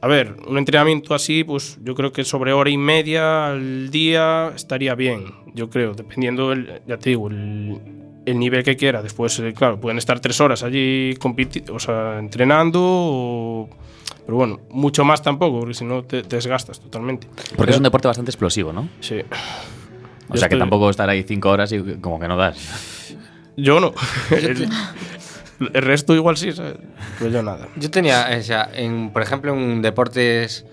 A 0.00 0.06
ver, 0.06 0.36
un 0.46 0.58
entrenamiento 0.58 1.14
así, 1.14 1.44
pues 1.44 1.78
yo 1.82 1.94
creo 1.94 2.12
que 2.12 2.24
sobre 2.24 2.52
hora 2.52 2.68
y 2.70 2.76
media 2.76 3.46
al 3.52 3.90
día 3.90 4.52
estaría 4.54 4.94
bien, 4.94 5.26
yo 5.54 5.70
creo, 5.70 5.94
dependiendo, 5.94 6.52
el, 6.52 6.82
ya 6.86 6.98
te 6.98 7.10
digo, 7.10 7.28
el, 7.28 7.78
el 8.26 8.38
nivel 8.38 8.64
que 8.64 8.76
quiera. 8.76 9.00
Después, 9.02 9.38
eh, 9.38 9.54
claro, 9.54 9.80
pueden 9.80 9.96
estar 9.96 10.20
tres 10.20 10.40
horas 10.42 10.62
allí 10.62 11.14
o 11.72 11.78
sea, 11.78 12.18
entrenando, 12.18 12.80
o- 12.82 13.70
pero 14.26 14.36
bueno, 14.36 14.60
mucho 14.70 15.04
más 15.04 15.22
tampoco, 15.22 15.60
porque 15.60 15.74
si 15.74 15.84
no 15.84 16.02
te, 16.04 16.22
te 16.22 16.36
desgastas 16.36 16.80
totalmente. 16.80 17.26
Porque 17.56 17.72
es 17.72 17.76
un 17.78 17.82
deporte 17.84 18.08
bastante 18.08 18.30
explosivo, 18.30 18.72
¿no? 18.72 18.88
Sí. 19.00 19.20
O 20.28 20.34
Yo 20.34 20.40
sea 20.40 20.48
que 20.48 20.56
tampoco 20.56 20.88
estar 20.90 21.08
ahí 21.10 21.22
cinco 21.22 21.50
horas 21.50 21.70
y 21.72 21.80
como 22.00 22.18
que 22.18 22.28
no 22.28 22.36
das. 22.36 23.14
Yo 23.56 23.78
no. 23.80 23.92
el, 24.30 24.68
el 25.72 25.82
resto 25.82 26.14
igual 26.14 26.36
sí, 26.36 26.52
¿sabes? 26.52 26.76
Pero 27.18 27.30
yo 27.30 27.42
nada. 27.42 27.68
Yo 27.76 27.90
tenía, 27.90 28.28
o 28.38 28.42
sea, 28.42 28.70
en, 28.74 29.10
por 29.10 29.22
ejemplo, 29.22 29.52
en 29.54 29.82
deportes, 29.82 30.64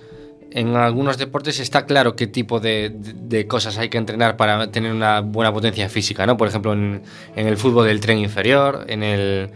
en 0.52 0.76
algunos 0.76 1.18
deportes 1.18 1.60
está 1.60 1.86
claro 1.86 2.16
qué 2.16 2.28
tipo 2.28 2.60
de, 2.60 2.90
de- 2.90 3.14
de 3.14 3.48
cosas 3.48 3.78
hay 3.78 3.90
que 3.90 3.98
entrenar 3.98 4.38
para 4.38 4.72
tener 4.72 4.92
una 4.94 5.20
buena 5.22 5.52
potencia 5.54 5.88
física, 5.90 6.26
¿no? 6.26 6.38
Por 6.38 6.48
ejemplo, 6.48 6.74
en, 6.74 7.04
en 7.36 7.48
el 7.48 7.58
fútbol 7.58 7.86
del 7.88 8.00
tren 8.00 8.18
inferior, 8.18 8.86
en 8.88 9.04
el, 9.04 9.52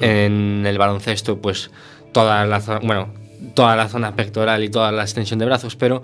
en 0.00 0.64
el 0.66 0.78
baloncesto, 0.78 1.38
pues 1.40 1.70
toda 2.12 2.44
la 2.46 2.60
zona, 2.60 2.80
bueno, 2.84 3.08
toda 3.54 3.76
la 3.76 3.88
zona 3.88 4.14
pectoral 4.14 4.62
y 4.64 4.68
toda 4.68 4.92
la 4.92 5.02
extensión 5.02 5.38
de 5.38 5.46
brazos, 5.46 5.76
pero 5.76 6.02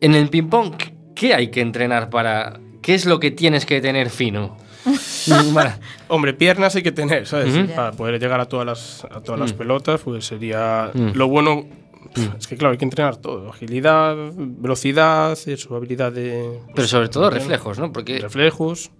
en 0.00 0.14
el 0.14 0.28
ping-pong, 0.28 0.74
¿qué- 0.76 0.94
¿qué 1.14 1.34
hay 1.34 1.48
que 1.48 1.60
entrenar 1.60 2.10
para, 2.10 2.58
qué 2.80 2.94
es 2.94 3.06
lo 3.06 3.20
que 3.20 3.30
tienes 3.30 3.66
que 3.66 3.80
tener 3.80 4.10
fino? 4.10 4.56
Hombre, 6.08 6.34
piernas 6.34 6.74
hay 6.74 6.82
que 6.82 6.92
tener, 6.92 7.26
¿sabes? 7.26 7.54
Para 7.74 7.92
poder 7.92 8.20
llegar 8.20 8.40
a 8.40 8.46
todas 8.46 8.66
las, 8.66 9.04
a 9.10 9.20
todas 9.20 9.40
las 9.40 9.52
Mm. 9.54 9.56
pelotas, 9.58 10.00
pues 10.00 10.26
sería. 10.26 10.90
Mm. 10.92 11.10
Lo 11.14 11.28
bueno. 11.28 11.66
pf, 12.14 12.30
Es 12.38 12.46
que, 12.48 12.56
claro, 12.56 12.72
hay 12.72 12.78
que 12.78 12.84
entrenar 12.84 13.16
todo: 13.16 13.50
agilidad, 13.50 14.16
velocidad, 14.36 15.38
eso, 15.46 15.76
habilidad 15.76 16.10
de. 16.12 16.58
pero 16.74 16.88
sobre 16.88 17.08
todo 17.08 17.30
de- 17.30 17.38
reflejos, 17.38 17.78
¿no? 17.78 17.92
Porque 17.92 18.18
reflejos, 18.18 18.90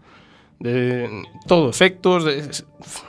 de 0.61 1.25
todo, 1.49 1.69
efectos, 1.69 2.25
de, 2.25 2.49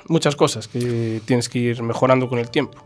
muchas 0.07 0.35
cosas 0.35 0.67
que 0.67 1.21
tienes 1.25 1.49
que 1.49 1.59
ir 1.59 1.83
mejorando 1.83 2.27
con 2.27 2.39
el 2.39 2.49
tiempo. 2.49 2.83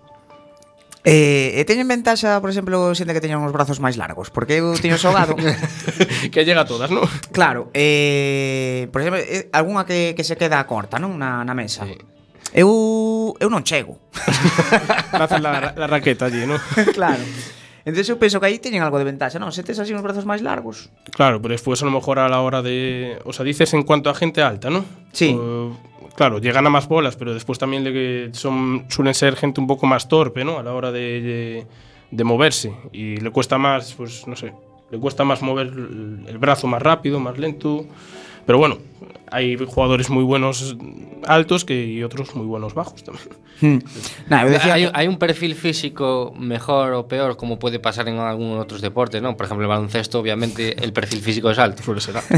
Eh, 1.06 1.60
e 1.60 1.62
teñen 1.64 1.88
ventaxa, 1.88 2.42
por 2.42 2.50
exemplo, 2.50 2.92
xente 2.98 3.14
que 3.14 3.24
teñen 3.24 3.40
os 3.44 3.54
brazos 3.54 3.78
máis 3.78 3.96
largos, 3.96 4.34
porque 4.34 4.60
eu 4.60 4.74
teño 4.76 4.98
xogado 4.98 5.38
que 6.34 6.42
llega 6.44 6.64
a 6.64 6.70
todas, 6.70 6.90
non? 6.90 7.06
Claro, 7.32 7.70
eh, 7.78 8.90
por 8.90 9.06
exemplo, 9.06 9.22
eh, 9.22 9.48
algunha 9.54 9.86
que, 9.86 10.18
que 10.18 10.26
se 10.26 10.36
queda 10.36 10.64
corta, 10.68 10.98
non, 10.98 11.16
na, 11.16 11.46
na 11.46 11.54
mesa. 11.54 11.86
Sí. 11.86 11.96
Eu 12.56 13.36
eu 13.40 13.50
non 13.52 13.64
chego. 13.64 14.00
Facen 15.12 15.44
la, 15.44 15.76
la 15.76 15.88
raqueta 15.88 16.32
allí, 16.32 16.48
non? 16.48 16.60
claro. 16.98 17.22
Entonces 17.88 18.12
eu 18.12 18.20
penso 18.20 18.44
que 18.44 18.52
aí 18.52 18.60
teñen 18.60 18.84
algo 18.84 19.00
de 19.00 19.08
ventaxa, 19.08 19.40
non? 19.40 19.56
Se 19.56 19.64
tes 19.64 19.80
así 19.80 19.96
uns 19.96 20.04
brazos 20.04 20.28
máis 20.28 20.44
largos. 20.44 20.92
Claro, 21.16 21.40
pero 21.40 21.56
despois 21.56 21.80
a 21.80 21.88
lo 21.88 21.96
mejor 21.96 22.20
a 22.20 22.28
la 22.28 22.44
hora 22.44 22.60
de... 22.60 23.16
O 23.24 23.32
sea, 23.32 23.48
dices 23.48 23.72
en 23.72 23.88
cuanto 23.88 24.12
a 24.12 24.16
gente 24.16 24.44
alta, 24.44 24.68
non? 24.68 24.84
Sí. 25.16 25.32
O, 25.32 25.72
claro, 26.18 26.40
llegan 26.40 26.66
a 26.66 26.70
más 26.70 26.88
bolas, 26.88 27.16
pero 27.16 27.34
después 27.34 27.60
también 27.60 27.84
le, 27.84 28.34
son, 28.34 28.86
suelen 28.90 29.14
ser 29.14 29.36
gente 29.36 29.62
un 29.62 29.68
poco 29.68 29.86
más 29.86 30.10
torpe, 30.10 30.44
¿no? 30.44 30.58
A 30.58 30.64
la 30.64 30.74
hora 30.74 30.92
de, 30.92 31.22
de, 31.22 31.68
de 32.10 32.24
moverse. 32.24 32.74
Y 32.92 33.18
le 33.18 33.30
cuesta 33.30 33.60
más, 33.60 33.94
pues 33.94 34.28
no 34.28 34.36
sé, 34.36 34.52
le 34.90 35.00
cuesta 35.00 35.24
más 35.24 35.44
mover 35.44 35.68
el 35.68 36.38
brazo 36.40 36.66
más 36.68 36.82
rápido, 36.82 37.20
más 37.20 37.38
lento. 37.38 37.86
Pero 38.48 38.58
bueno, 38.58 38.78
hay 39.30 39.56
jugadores 39.58 40.10
muy 40.10 40.24
buenos 40.24 40.76
altos 41.26 41.66
que, 41.66 41.86
y 41.86 42.02
otros 42.02 42.34
muy 42.36 42.46
buenos 42.48 42.74
bajos 42.74 43.04
también. 43.04 43.28
Hmm. 43.62 43.80
Nah, 44.30 44.44
eu 44.46 44.50
decía 44.50 44.74
hay, 44.76 44.86
que- 44.86 44.92
hay 44.94 45.08
un 45.08 45.18
perfil 45.18 45.54
físico 45.56 46.34
mejor 46.38 46.94
o 46.94 47.08
peor, 47.08 47.36
como 47.38 47.58
puede 47.60 47.80
pasar 47.80 48.08
en 48.08 48.18
algunos 48.20 48.62
otros 48.64 48.82
deportes, 48.82 49.22
¿no? 49.22 49.36
Por 49.36 49.46
ejemplo, 49.48 49.66
el 49.66 49.70
baloncesto, 49.70 50.20
obviamente, 50.20 50.82
el 50.84 50.94
perfil 50.94 51.20
físico 51.22 51.50
es 51.52 51.60
alto. 51.60 51.82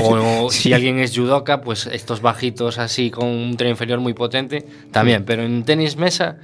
O 0.03 0.49
si 0.51 0.73
alguien 0.73 0.97
es 0.99 1.15
judoka, 1.15 1.61
pues 1.61 1.85
estos 1.87 2.21
bajitos 2.21 2.77
así 2.79 3.11
con 3.11 3.27
un 3.27 3.55
tren 3.57 3.71
inferior 3.71 3.99
muy 3.99 4.13
potente, 4.13 4.65
también. 4.91 5.25
Pero 5.25 5.43
en 5.43 5.63
tenis 5.63 5.95
mesa, 5.97 6.37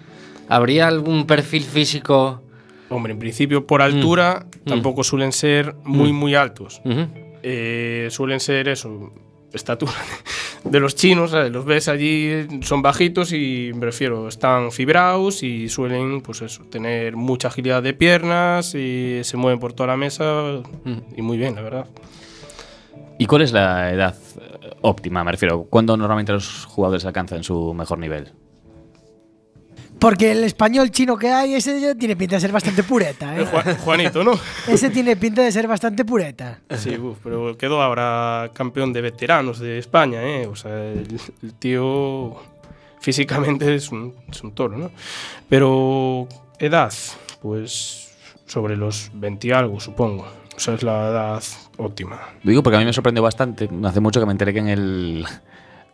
¿habría 0.50 0.88
algún 0.88 1.26
perfil 1.26 1.64
físico? 1.64 2.42
Hombre, 2.90 3.14
en 3.14 3.20
principio 3.20 3.66
por 3.66 3.82
altura 3.82 4.46
Mm. 4.66 4.70
tampoco 4.70 5.04
suelen 5.04 5.32
ser 5.32 5.74
muy, 5.86 6.12
Mm. 6.12 6.16
muy 6.16 6.36
altos. 6.36 6.82
Eh, 7.44 8.08
suelen 8.12 8.40
ser 8.40 8.68
eso, 8.68 9.12
estatura 9.56 9.94
de 10.64 10.80
los 10.80 10.96
chinos, 10.96 11.32
¿sabes? 11.32 11.52
los 11.52 11.66
ves 11.66 11.88
allí, 11.88 12.48
son 12.62 12.82
bajitos 12.82 13.34
y 13.34 13.72
me 13.76 13.86
refiero, 13.86 14.28
están 14.28 14.72
fibrados 14.72 15.44
y 15.44 15.70
suelen, 15.70 16.22
pues 16.22 16.42
eso, 16.42 16.64
tener 16.64 17.16
mucha 17.16 17.48
agilidad 17.48 17.82
de 17.84 17.94
piernas 17.94 18.76
y 18.76 19.22
se 19.24 19.38
mueven 19.38 19.60
por 19.60 19.74
toda 19.74 19.88
la 19.88 19.98
mesa 19.98 20.62
y 21.16 21.22
muy 21.22 21.38
bien, 21.38 21.56
la 21.56 21.62
verdad. 21.62 21.88
¿Y 23.18 23.26
cuál 23.28 23.44
es 23.44 23.52
la 23.52 23.92
edad 23.92 24.16
óptima? 24.82 25.24
Me 25.24 25.32
refiero, 25.32 25.64
¿cuándo 25.64 25.96
normalmente 25.96 26.34
los 26.34 26.66
jugadores 26.66 27.06
alcanzan 27.06 27.44
su 27.44 27.74
mejor 27.74 28.00
nivel? 28.00 28.32
Porque 30.06 30.32
el 30.32 30.44
español 30.44 30.92
chino 30.92 31.18
que 31.18 31.32
hay, 31.32 31.56
ese 31.56 31.96
tiene 31.96 32.16
pinta 32.16 32.36
de 32.36 32.42
ser 32.42 32.52
bastante 32.52 32.84
pureta. 32.84 33.36
¿eh? 33.40 33.46
Juan- 33.46 33.76
Juanito, 33.78 34.24
¿no? 34.24 34.34
Ese 34.68 34.92
tiene 34.92 35.16
pinta 35.16 35.42
de 35.42 35.52
ser 35.52 35.68
bastante 35.68 36.06
pureta. 36.06 36.60
Sí, 36.78 36.96
uf, 36.96 37.18
pero 37.24 37.58
quedó 37.58 37.82
ahora 37.82 38.52
campeón 38.54 38.94
de 38.94 39.02
veteranos 39.02 39.58
de 39.60 39.80
España, 39.80 40.22
¿eh? 40.24 40.46
O 40.46 40.56
sea, 40.56 40.72
el, 40.92 41.08
el 41.42 41.54
tío 41.56 42.36
físicamente 43.00 43.74
es 43.74 43.92
un, 43.92 44.14
es 44.32 44.44
un 44.44 44.52
toro, 44.54 44.78
¿no? 44.78 44.92
Pero 45.50 46.28
edad, 46.60 46.94
pues 47.42 48.12
sobre 48.46 48.76
los 48.78 49.10
20 49.14 49.48
y 49.48 49.52
algo, 49.52 49.80
supongo. 49.80 50.28
O 50.56 50.60
sea, 50.60 50.76
es 50.76 50.84
la 50.84 51.10
edad 51.10 51.44
óptima. 51.78 52.20
Lo 52.44 52.50
digo 52.52 52.62
porque 52.64 52.78
a 52.78 52.80
mí 52.80 52.86
me 52.86 52.94
sorprendió 52.94 53.24
bastante. 53.24 53.68
No 53.72 53.88
hace 53.88 54.00
mucho 54.00 54.20
que 54.20 54.26
me 54.28 54.32
enteré 54.34 54.54
que 54.54 54.60
en 54.60 54.70
el. 54.70 55.26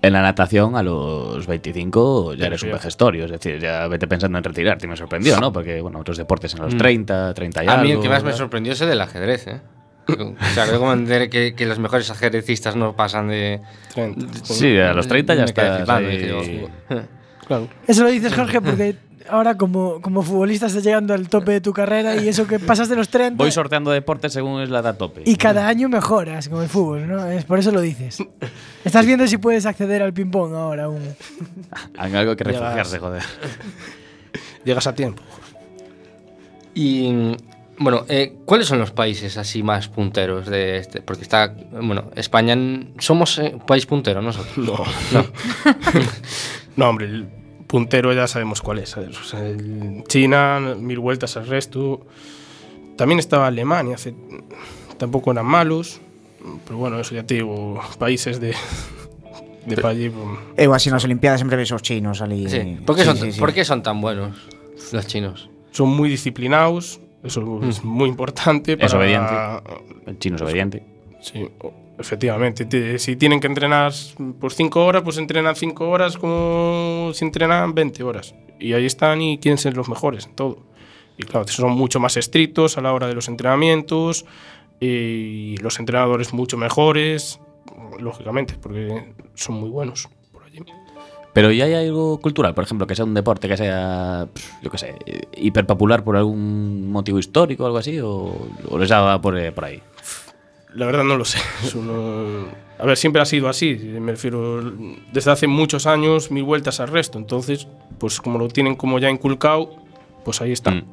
En 0.04 0.14
la 0.14 0.22
natación, 0.24 0.76
a 0.76 0.82
los 0.82 1.46
25 1.46 2.34
ya 2.34 2.48
eres 2.48 2.64
un 2.64 2.72
vejestorio, 2.72 3.26
es 3.26 3.32
decir, 3.32 3.60
ya 3.60 3.88
vete 3.88 4.08
pensando 4.08 4.38
en 4.40 4.44
retirarte. 4.44 4.88
Y 4.88 4.90
me 4.90 4.98
sorprendió, 4.98 5.40
¿no? 5.40 5.54
Porque, 5.54 5.80
bueno, 5.82 6.00
otros 6.00 6.18
deportes 6.18 6.54
en 6.56 6.62
los 6.64 6.74
Mm. 6.74 6.78
30, 6.78 7.34
30 7.36 7.64
y 7.64 7.68
A 7.68 7.72
algo. 7.74 7.84
mí 7.84 7.92
el 7.92 8.00
que 8.02 8.10
más 8.10 8.20
me 8.24 8.28
¿verdad? 8.28 8.38
sorprendió 8.40 8.74
es 8.74 8.82
el 8.82 8.90
del 8.90 9.02
ajedrez, 9.02 9.48
¿eh? 9.48 9.62
O 10.10 10.36
sea, 10.56 10.66
luego 10.66 10.88
me 10.88 10.94
enteré 10.94 11.30
que, 11.30 11.54
que 11.54 11.66
los 11.68 11.78
mejores 11.78 12.10
ajedrecistas 12.10 12.76
no 12.76 12.96
pasan 12.96 13.28
de... 13.30 13.62
30. 13.94 14.26
Sí, 14.44 14.76
a 14.80 14.94
los 14.94 15.08
30 15.08 15.36
ya 15.36 15.46
Me 16.02 16.34
"Ojo". 16.34 16.70
Claro. 17.48 17.68
Eso 17.88 18.04
lo 18.04 18.10
dices, 18.10 18.34
Jorge, 18.34 18.60
porque 18.60 18.96
ahora 19.30 19.56
como, 19.58 20.02
como 20.02 20.22
futbolista 20.24 20.66
estás 20.68 20.84
llegando 20.84 21.14
al 21.14 21.30
tope 21.30 21.52
de 21.54 21.62
tu 21.62 21.74
carrera 21.74 22.16
y 22.16 22.28
eso 22.28 22.48
que 22.48 22.60
pasas 22.60 22.90
de 22.90 22.96
los 22.96 23.10
30 23.10 23.38
Voy 23.44 23.52
sorteando 23.52 23.92
deportes 23.92 24.34
según 24.34 24.62
es 24.62 24.70
la 24.70 24.80
edad 24.80 24.98
tope. 24.98 25.22
y 25.26 25.36
cada 25.36 25.68
año 25.68 25.90
mejoras 25.90 26.50
con 26.50 26.62
el 26.64 26.70
fútbol, 26.70 27.08
¿no? 27.08 27.26
Es 27.28 27.46
por 27.46 27.60
eso 27.60 27.72
lo 27.72 27.82
dices. 27.82 28.18
Estás 28.86 29.06
viendo 29.06 29.28
si 29.28 29.38
puedes 29.38 29.66
acceder 29.66 30.02
al 30.02 30.14
ping-pong 30.14 30.54
ahora 30.54 30.86
aún. 30.86 31.02
Hay 31.98 32.14
algo 32.16 32.36
que 32.36 32.44
Llegas- 32.44 32.62
refugiarse, 32.62 33.00
joder. 33.00 33.24
Llegas 34.66 34.88
a 34.88 34.96
tiempo. 34.96 35.22
Y 36.74 37.36
Bueno, 37.78 38.06
eh, 38.10 38.36
¿cuáles 38.46 38.68
son 38.68 38.78
los 38.80 38.92
países 38.92 39.38
así 39.38 39.64
más 39.64 39.88
punteros 39.88 40.46
de 40.46 40.78
este? 40.78 41.02
Porque 41.02 41.24
está, 41.24 41.56
bueno, 41.72 42.12
España, 42.16 42.56
somos 43.00 43.40
eh, 43.40 43.58
país 43.66 43.86
puntero 43.88 44.22
nosotros. 44.22 44.56
No. 44.58 44.78
No. 45.12 45.26
No, 46.78 46.88
hombre, 46.90 47.26
puntero 47.72 48.12
ya 48.12 48.28
sabemos 48.28 48.62
cuál 48.62 48.80
es. 48.80 48.96
China, 50.08 50.60
mil 50.78 51.00
vueltas 51.00 51.38
al 51.38 51.48
resto. 51.48 52.06
También 52.98 53.20
estaba 53.20 53.48
Alemania, 53.48 53.96
hace- 53.96 54.14
tampoco 54.98 55.32
eran 55.32 55.46
malos. 55.46 56.02
Pero 56.66 56.78
bueno, 56.78 57.00
eso 57.00 57.16
ya 57.16 57.24
te 57.26 57.36
digo, 57.36 57.80
países 57.98 58.42
de, 58.42 58.54
de 59.66 59.88
allí. 59.88 60.10
pues, 60.10 60.40
Eu 60.58 60.74
así 60.74 60.90
nas 60.92 61.06
Olimpiadas 61.06 61.40
sempre 61.40 61.56
ves 61.56 61.72
os 61.72 61.82
chinos 61.82 62.20
ali. 62.22 62.50
Sí. 62.50 62.78
¿Por, 62.86 62.96
qué 62.98 63.06
son, 63.06 63.16
sí, 63.18 63.32
sí. 63.32 63.40
por 63.40 63.54
qué 63.54 63.64
son 63.64 63.82
tan 63.82 64.02
buenos 64.02 64.36
los 64.92 65.08
chinos? 65.08 65.50
son 65.72 65.88
muy 65.90 66.10
disciplinados, 66.10 67.00
eso 67.24 67.62
es 67.64 67.84
muy 67.86 68.10
importante. 68.10 68.74
Es 68.74 68.80
para- 68.92 68.98
obediente. 69.00 69.34
El 70.08 70.20
chino 70.20 70.36
es 70.36 70.42
obediente. 70.42 70.84
Sí, 71.22 71.48
efectivamente. 72.02 72.66
Te- 72.66 73.00
si 73.00 73.16
tienen 73.16 73.40
que 73.40 73.48
entrenar 73.48 73.94
por 74.40 74.52
5 74.54 74.86
horas, 74.86 75.02
pues 75.04 75.18
entrenan 75.18 75.56
5 75.56 75.90
horas 75.90 76.18
como 76.18 77.12
si 77.14 77.24
entrenan 77.26 77.74
20 77.74 78.04
horas. 78.04 78.36
Y 78.60 78.74
ahí 78.74 78.86
están 78.86 79.22
y 79.22 79.38
quieren 79.40 79.58
ser 79.58 79.76
los 79.78 79.88
mejores 79.90 80.26
en 80.26 80.36
todo. 80.36 80.58
Y 81.18 81.24
claro, 81.24 81.48
son 81.48 81.72
mucho 81.72 82.00
más 82.00 82.18
estrictos 82.18 82.78
a 82.78 82.82
la 82.82 82.94
hora 82.94 83.08
de 83.08 83.14
los 83.16 83.28
entrenamientos 83.28 84.26
y 84.80 85.58
los 85.58 85.80
entrenadores 85.80 86.34
mucho 86.34 86.58
mejores, 86.58 87.40
lógicamente, 88.00 88.56
porque 88.62 89.14
son 89.36 89.56
muy 89.56 89.70
buenos. 89.70 90.10
Pero 91.34 91.50
ya 91.52 91.64
hay 91.64 91.74
algo 91.76 92.20
cultural, 92.20 92.54
por 92.54 92.66
ejemplo, 92.66 92.86
que 92.86 92.94
sea 92.96 93.06
un 93.06 93.14
deporte 93.14 93.48
que 93.48 93.56
sea, 93.56 94.28
yo 94.62 94.70
qué 94.70 94.78
sé, 94.78 94.96
hiperpopular 95.38 96.04
por 96.04 96.18
algún 96.18 96.92
motivo 96.92 97.20
histórico 97.20 97.64
o 97.64 97.68
algo 97.68 97.78
así, 97.78 98.00
o, 98.02 98.36
o 98.70 98.78
les 98.78 98.90
daba 98.90 99.22
por, 99.22 99.38
eh, 99.40 99.52
por 99.54 99.64
ahí. 99.66 99.82
La 100.74 100.86
verdad 100.86 101.04
no 101.04 101.18
lo 101.18 101.26
sé. 101.26 101.40
Eso 101.64 101.82
no- 101.82 102.48
A 102.80 102.86
ver, 102.86 102.98
siempre 102.98 103.22
ha 103.22 103.26
sido 103.26 103.48
así. 103.50 103.76
Me 103.76 104.12
refiero, 104.14 104.62
desde 105.12 105.32
hace 105.32 105.48
muchos 105.48 105.86
años, 105.86 106.32
mil 106.32 106.44
vueltas 106.44 106.80
al 106.80 106.88
resto. 106.88 107.18
Entonces, 107.20 107.68
pues 108.00 108.20
como 108.22 108.40
lo 108.40 108.48
tienen 108.48 108.76
como 108.76 108.98
ya 109.00 109.10
inculcado, 109.10 109.76
pues 110.26 110.42
ahí 110.42 110.52
está. 110.52 110.72
Mm. 110.72 110.84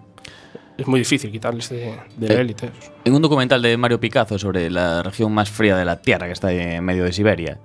Es 0.77 0.87
muy 0.87 1.01
difícil 1.01 1.33
quitarles 1.33 1.71
de, 1.71 1.95
de 2.17 2.29
la 2.29 2.35
Eh, 2.35 2.41
élite. 2.41 2.71
En 3.05 3.15
un 3.15 3.23
documental 3.23 3.61
de 3.63 3.77
Mario 3.77 3.99
Picazo 3.99 4.39
sobre 4.39 4.71
la 4.71 5.03
región 5.03 5.33
más 5.33 5.51
fría 5.51 5.77
de 5.77 5.85
la 5.85 6.01
Tierra, 6.01 6.27
que 6.27 6.33
está 6.35 6.53
en 6.53 6.85
medio 6.85 7.05
de 7.05 7.13
Siberia, 7.13 7.59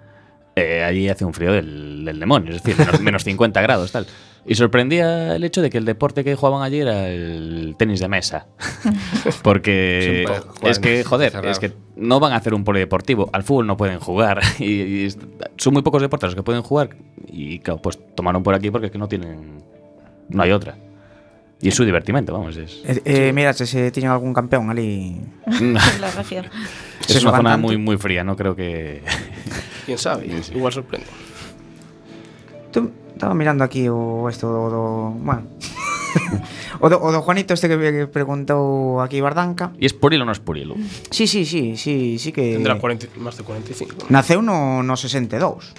eh, 0.55 0.83
allí 0.83 1.07
hace 1.09 1.23
un 1.25 1.33
frío 1.33 1.51
del, 1.51 1.92
del 2.05 2.19
demonio, 2.19 2.55
es 2.55 2.63
decir, 2.63 2.77
menos, 2.77 3.01
menos 3.01 3.23
50 3.23 3.61
grados, 3.61 3.91
tal. 3.91 4.07
Y 4.45 4.55
sorprendía 4.55 5.35
el 5.35 5.43
hecho 5.43 5.61
de 5.61 5.69
que 5.69 5.77
el 5.77 5.85
deporte 5.85 6.23
que 6.23 6.35
jugaban 6.35 6.63
allí 6.63 6.79
era 6.79 7.07
el 7.07 7.75
tenis 7.77 8.01
de 8.01 8.09
mesa. 8.09 8.47
Porque 9.41 10.25
es 10.63 10.79
que, 10.79 11.03
joder, 11.03 11.33
es 11.45 11.59
que 11.59 11.71
no 11.95 12.19
van 12.19 12.33
a 12.33 12.37
hacer 12.37 12.53
un 12.53 12.65
polideportivo. 12.65 13.29
Al 13.31 13.43
fútbol 13.43 13.67
no 13.67 13.77
pueden 13.77 13.99
jugar. 13.99 14.41
Y, 14.59 15.05
y 15.05 15.09
son 15.57 15.73
muy 15.73 15.81
pocos 15.81 16.01
deportes 16.01 16.27
los 16.27 16.35
que 16.35 16.43
pueden 16.43 16.61
jugar. 16.61 16.95
Y 17.27 17.59
claro, 17.59 17.81
pues 17.81 17.97
tomaron 18.15 18.43
por 18.43 18.53
aquí 18.53 18.69
porque 18.69 18.87
es 18.87 18.91
que 18.91 18.97
no 18.97 19.07
tienen. 19.07 19.63
No 20.29 20.43
hay 20.43 20.51
otra. 20.51 20.75
Y 21.61 21.69
es 21.69 21.75
su 21.75 21.85
divertimento, 21.85 22.33
vamos. 22.33 22.57
Es, 22.57 22.81
Eh, 22.83 23.01
eh, 23.05 23.31
mira, 23.33 23.53
se, 23.53 23.65
se 23.65 23.89
tiñen 23.91 24.11
algún 24.11 24.33
campeón 24.33 24.69
ali. 24.69 25.21
en 25.47 25.73
la 25.73 26.11
región. 26.11 26.45
Se 27.07 27.17
es 27.17 27.23
una 27.23 27.37
zona 27.37 27.55
muy, 27.57 27.77
muy 27.77 27.97
fría, 27.97 28.23
no 28.25 28.35
creo 28.35 28.53
que. 28.53 29.01
Quién 29.85 29.97
sabe, 29.97 30.27
igual 30.53 30.73
sorprende. 30.73 31.07
Tú, 32.73 32.91
estaba 33.13 33.33
mirando 33.33 33.63
aquí 33.63 33.87
o 33.87 34.27
esto 34.27 34.49
do 34.49 35.13
bueno. 35.21 35.45
o, 36.81 36.89
do, 36.89 36.97
o 36.97 37.13
do 37.13 37.21
Juanito 37.21 37.53
este 37.53 37.69
que, 37.69 37.77
que 37.77 38.07
preguntou 38.09 38.99
aquí 38.99 39.21
Bardanca. 39.21 39.71
¿Y 39.77 39.85
es 39.85 39.93
purilo 39.93 40.23
o 40.23 40.27
no 40.27 40.33
es 40.33 40.41
purilo? 40.41 40.75
Sí, 41.13 41.27
sí, 41.29 41.45
sí, 41.45 41.77
sí, 41.77 42.17
sí 42.17 42.31
que 42.33 42.57
Tendrá 42.57 42.77
40, 42.77 43.07
más 43.21 43.37
de 43.37 43.43
45. 43.45 44.09
Naceu 44.09 44.41
no, 44.41 44.81
no 44.81 44.97
62. 44.97 45.73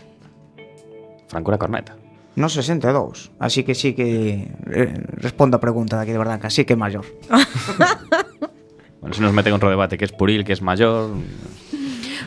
Francura 1.28 1.58
Corneta. 1.58 1.98
No 2.36 2.48
62. 2.48 3.32
Así 3.38 3.62
que 3.62 3.74
sí 3.74 3.94
que 3.94 4.54
eh, 4.70 4.94
respondo 5.18 5.58
a 5.58 5.60
pregunta 5.60 5.96
de 5.98 6.02
aquí 6.02 6.12
de 6.12 6.18
Bardanca, 6.18 6.48
sí 6.48 6.64
que 6.64 6.74
é 6.74 6.76
maior. 6.78 7.04
Bueno, 9.04 9.12
se 9.12 9.20
nos 9.20 9.34
mete 9.34 9.50
en 9.50 9.54
otro 9.56 9.68
debate 9.68 9.98
que 9.98 10.06
es 10.06 10.12
puril, 10.12 10.46
que 10.46 10.54
es 10.54 10.62
mayor. 10.62 11.10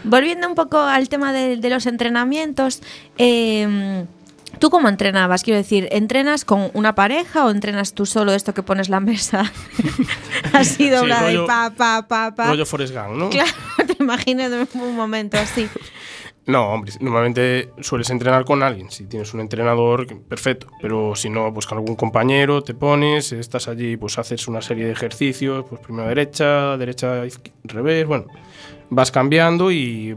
Volviendo 0.04 0.48
un 0.48 0.54
poco 0.54 0.78
al 0.78 1.10
tema 1.10 1.34
de, 1.34 1.58
de 1.58 1.70
los 1.72 1.88
entrenamientos, 1.88 2.84
eh, 3.18 4.06
¿tú 4.60 4.70
cómo 4.70 4.90
entrenabas? 4.90 5.44
Quiero 5.44 5.58
decir, 5.58 5.88
¿entrenas 5.92 6.46
con 6.46 6.70
una 6.74 6.96
pareja 6.96 7.46
o 7.46 7.52
entrenas 7.52 7.94
tú 7.94 8.06
solo 8.06 8.34
esto 8.34 8.54
que 8.54 8.64
pones 8.64 8.90
la 8.90 9.00
mesa 9.00 9.52
así 10.54 10.90
doblada 10.90 11.28
rollo- 11.30 11.44
y 11.44 11.48
pa, 11.48 11.72
pa, 11.76 12.08
pa, 12.08 12.36
pa? 12.36 12.48
Rollo 12.48 12.66
Forrest 12.66 12.94
Gump, 12.94 13.10
¿no? 13.18 13.30
Claro, 13.30 13.52
te 13.88 13.96
imaginas 14.04 14.52
en 14.52 14.82
un 14.82 14.96
momento 14.96 15.38
así. 15.38 15.68
No, 16.46 16.70
hombre, 16.70 16.94
normalmente 17.02 17.72
sueles 17.82 18.10
entrenar 18.10 18.46
con 18.46 18.64
alguien. 18.64 18.90
Si 18.90 19.06
tienes 19.06 19.34
un 19.34 19.42
entrenador, 19.42 20.08
perfecto. 20.24 20.68
Pero 20.82 21.14
si 21.14 21.30
no, 21.30 21.54
pues 21.54 21.66
con 21.66 21.78
algún 21.78 21.98
compañero 21.98 22.64
te 22.64 22.74
pones, 22.74 23.34
estás 23.34 23.68
allí, 23.68 23.98
pues 23.98 24.18
haces 24.18 24.48
una 24.48 24.62
serie 24.62 24.86
de 24.86 24.94
ejercicios, 24.94 25.66
pues 25.70 25.82
primero 25.82 26.08
derecha, 26.08 26.78
derecha, 26.78 27.24
revés, 27.66 28.06
bueno. 28.08 28.28
Vas 28.90 29.12
cambiando 29.12 29.70
y 29.74 30.16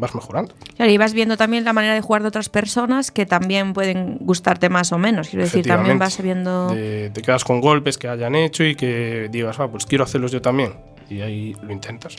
vas 0.00 0.14
mejorando. 0.14 0.54
Claro, 0.76 0.90
y 0.90 0.98
vas 0.98 1.12
viendo 1.12 1.36
también 1.36 1.64
la 1.64 1.72
manera 1.72 1.94
de 1.94 2.00
jugar 2.00 2.22
de 2.22 2.28
otras 2.28 2.48
personas 2.48 3.10
que 3.10 3.26
también 3.26 3.72
pueden 3.72 4.18
gustarte 4.20 4.68
más 4.68 4.92
o 4.92 4.98
menos. 4.98 5.28
Quiero 5.28 5.44
decir, 5.44 5.66
también 5.66 5.98
vas 5.98 6.20
viendo... 6.20 6.68
Te, 6.72 7.10
te 7.10 7.22
quedas 7.22 7.44
con 7.44 7.60
golpes 7.60 7.98
que 7.98 8.08
hayan 8.08 8.34
hecho 8.34 8.64
y 8.64 8.74
que 8.74 9.28
digas, 9.30 9.58
ah, 9.60 9.68
pues 9.68 9.86
quiero 9.86 10.04
hacerlos 10.04 10.32
yo 10.32 10.40
también. 10.42 10.74
Y 11.10 11.20
ahí 11.20 11.54
lo 11.62 11.72
intentas. 11.72 12.16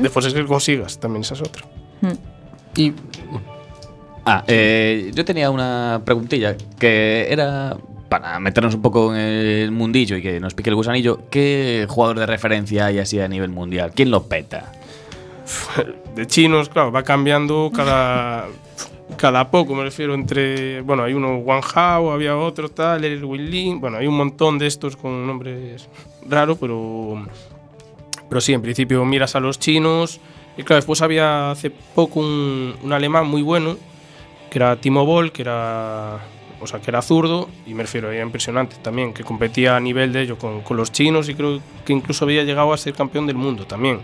Después 0.00 0.26
es 0.26 0.34
que 0.34 0.44
consigas, 0.44 0.98
también 0.98 1.22
esa 1.22 1.34
es 1.34 1.40
otra. 1.42 1.64
Y 2.76 2.92
Ah, 4.24 4.44
eh, 4.46 5.10
yo 5.14 5.24
tenía 5.24 5.50
una 5.50 6.00
preguntilla 6.04 6.56
que 6.78 7.26
era 7.28 7.76
para 8.08 8.38
meternos 8.38 8.74
un 8.74 8.82
poco 8.82 9.14
en 9.14 9.20
el 9.20 9.70
mundillo 9.72 10.16
y 10.16 10.22
que 10.22 10.38
nos 10.38 10.54
pique 10.54 10.70
el 10.70 10.76
gusanillo. 10.76 11.22
¿Qué 11.30 11.86
jugador 11.88 12.20
de 12.20 12.26
referencia 12.26 12.86
hay 12.86 12.98
así 12.98 13.18
a 13.18 13.26
nivel 13.26 13.50
mundial? 13.50 13.90
¿Quién 13.94 14.10
lo 14.10 14.24
peta? 14.24 14.70
de 16.14 16.26
chinos, 16.26 16.68
claro, 16.68 16.92
va 16.92 17.02
cambiando 17.02 17.70
cada, 17.74 18.46
cada 19.16 19.50
poco, 19.50 19.74
me 19.74 19.84
refiero 19.84 20.14
entre, 20.14 20.80
bueno, 20.82 21.02
hay 21.04 21.14
uno 21.14 21.36
Wang 21.36 21.64
Hao, 21.74 22.12
había 22.12 22.36
otro 22.36 22.68
tal, 22.68 23.04
el 23.04 23.50
Lin, 23.50 23.80
bueno, 23.80 23.98
hay 23.98 24.06
un 24.06 24.16
montón 24.16 24.58
de 24.58 24.66
estos 24.66 24.96
con 24.96 25.26
nombres 25.26 25.88
raros, 26.28 26.58
pero, 26.60 27.26
pero 28.28 28.40
sí, 28.40 28.52
en 28.52 28.62
principio 28.62 29.04
miras 29.04 29.34
a 29.34 29.40
los 29.40 29.58
chinos, 29.58 30.20
y 30.56 30.62
claro, 30.62 30.76
después 30.76 31.02
había 31.02 31.50
hace 31.50 31.70
poco 31.70 32.20
un, 32.20 32.74
un 32.82 32.92
alemán 32.92 33.26
muy 33.26 33.42
bueno, 33.42 33.76
que 34.50 34.58
era 34.58 34.76
Timo 34.76 35.06
Boll, 35.06 35.32
que 35.32 35.42
era, 35.42 36.18
o 36.62 36.66
sea, 36.66 36.80
que 36.80 36.90
era 36.90 37.02
zurdo, 37.02 37.48
y 37.66 37.74
me 37.74 37.82
refiero, 37.82 38.10
era 38.12 38.22
impresionante 38.22 38.76
también, 38.82 39.12
que 39.12 39.24
competía 39.24 39.76
a 39.76 39.80
nivel 39.80 40.12
de 40.12 40.22
ello 40.22 40.38
con, 40.38 40.62
con 40.62 40.76
los 40.76 40.92
chinos, 40.92 41.28
y 41.28 41.34
creo 41.34 41.60
que 41.84 41.92
incluso 41.92 42.24
había 42.24 42.44
llegado 42.44 42.72
a 42.72 42.76
ser 42.78 42.94
campeón 42.94 43.26
del 43.26 43.36
mundo 43.36 43.66
también, 43.66 44.00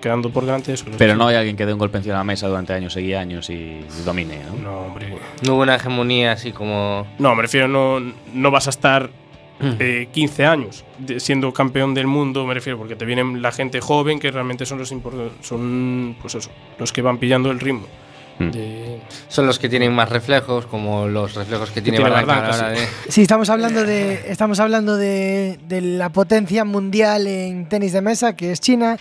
quedando 0.00 0.30
por 0.30 0.44
delante 0.44 0.68
de 0.70 0.74
eso. 0.74 0.84
Pero 0.96 1.16
no 1.16 1.26
hay 1.26 1.36
alguien 1.36 1.56
que 1.56 1.66
dé 1.66 1.72
un 1.72 1.78
golpe 1.78 1.98
encima 1.98 2.14
de 2.14 2.18
la 2.20 2.24
mesa 2.24 2.48
durante 2.48 2.72
años 2.72 2.96
y 2.96 3.12
años 3.14 3.50
y 3.50 3.80
domine, 4.04 4.40
¿no? 4.44 4.62
No, 4.62 4.78
hombre. 4.86 5.14
no 5.46 5.54
hubo 5.54 5.62
una 5.62 5.74
hegemonía 5.76 6.32
así 6.32 6.52
como... 6.52 7.06
No, 7.18 7.34
me 7.34 7.42
refiero, 7.42 7.68
no, 7.68 8.00
no 8.32 8.50
vas 8.50 8.66
a 8.66 8.70
estar 8.70 9.10
eh, 9.78 10.08
15 10.12 10.46
años 10.46 10.84
de- 10.98 11.20
siendo 11.20 11.52
campeón 11.52 11.92
del 11.92 12.06
mundo, 12.06 12.46
me 12.46 12.54
refiero, 12.54 12.78
porque 12.78 12.96
te 12.96 13.04
vienen 13.04 13.42
la 13.42 13.52
gente 13.52 13.80
joven 13.80 14.18
que 14.18 14.30
realmente 14.30 14.64
son 14.64 14.78
los 14.78 14.92
impor- 14.92 15.30
son 15.42 16.16
pues 16.22 16.34
eso, 16.36 16.50
los 16.78 16.92
que 16.92 17.02
van 17.02 17.18
pillando 17.18 17.50
el 17.50 17.60
ritmo. 17.60 17.86
Mm. 18.40 18.50
de- 18.50 19.00
Son 19.28 19.46
los 19.46 19.58
que 19.58 19.68
tienen 19.68 19.92
más 19.92 20.08
reflejos, 20.08 20.66
como 20.66 21.06
los 21.06 21.34
reflejos 21.34 21.70
que 21.70 21.80
tiene 21.82 21.98
tiene 21.98 22.10
Barranca 22.10 22.40
Barranca, 22.48 22.70
de... 22.70 22.78
Sí, 23.08 23.22
estamos 23.22 23.50
hablando 23.50 23.84
de 23.84 24.30
estamos 24.30 24.58
hablando 24.60 24.96
de, 24.96 25.58
de 25.68 25.80
la 25.80 26.08
potencia 26.10 26.64
mundial 26.64 27.26
en 27.26 27.68
tenis 27.68 27.92
de 27.92 28.00
mesa, 28.00 28.34
que 28.34 28.52
es 28.52 28.60
China, 28.60 28.96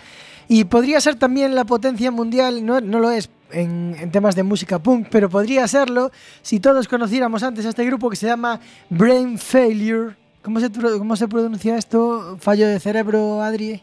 y 0.48 0.66
podría 0.66 1.00
ser 1.02 1.16
también 1.16 1.56
la 1.56 1.64
potencia 1.66 2.12
mundial, 2.12 2.66
no, 2.66 2.82
no 2.82 3.00
lo 3.00 3.12
es 3.12 3.30
en, 3.52 3.96
en 4.00 4.12
temas 4.12 4.36
de 4.36 4.44
música 4.44 4.78
punk, 4.80 5.08
pero 5.10 5.30
podría 5.30 5.68
serlo 5.68 6.12
si 6.42 6.60
todos 6.60 6.88
conociéramos 6.88 7.42
antes 7.44 7.66
a 7.66 7.70
este 7.70 7.86
grupo 7.86 8.10
que 8.10 8.16
se 8.16 8.28
llama 8.28 8.60
Brain 8.90 9.38
Failure. 9.40 10.16
¿Cómo 10.42 10.60
se, 10.60 10.70
cómo 10.72 11.16
se 11.16 11.28
pronuncia 11.28 11.78
esto? 11.78 12.38
¿Fallo 12.40 12.68
de 12.68 12.80
cerebro, 12.80 13.42
Adri? 13.42 13.82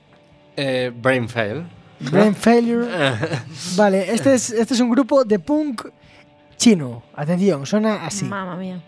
Eh, 0.56 0.90
brain 1.02 1.28
fail. 1.28 1.64
Brain 2.00 2.34
Failure. 2.34 2.88
Vale, 3.76 4.12
este 4.12 4.34
es, 4.34 4.50
este 4.50 4.74
es 4.74 4.80
un 4.80 4.90
grupo 4.90 5.24
de 5.24 5.38
punk 5.38 5.86
chino. 6.56 7.02
Atención, 7.14 7.66
suena 7.66 8.06
así. 8.06 8.24
Mamma 8.24 8.56
mía. 8.56 8.80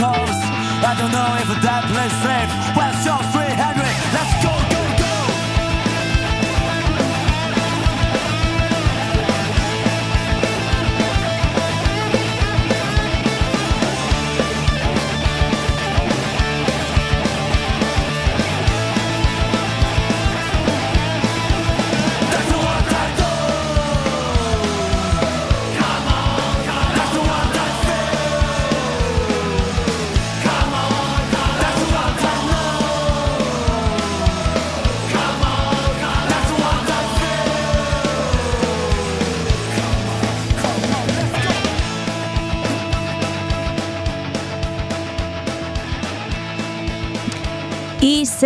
I 0.00 0.94
don't 0.96 1.10
know 1.10 1.34
if 1.42 1.48
that 1.62 1.82
place 1.90 2.14
safe. 2.22 2.50
West 2.76 3.02
Shore 3.02 3.22
Street, 3.34 3.47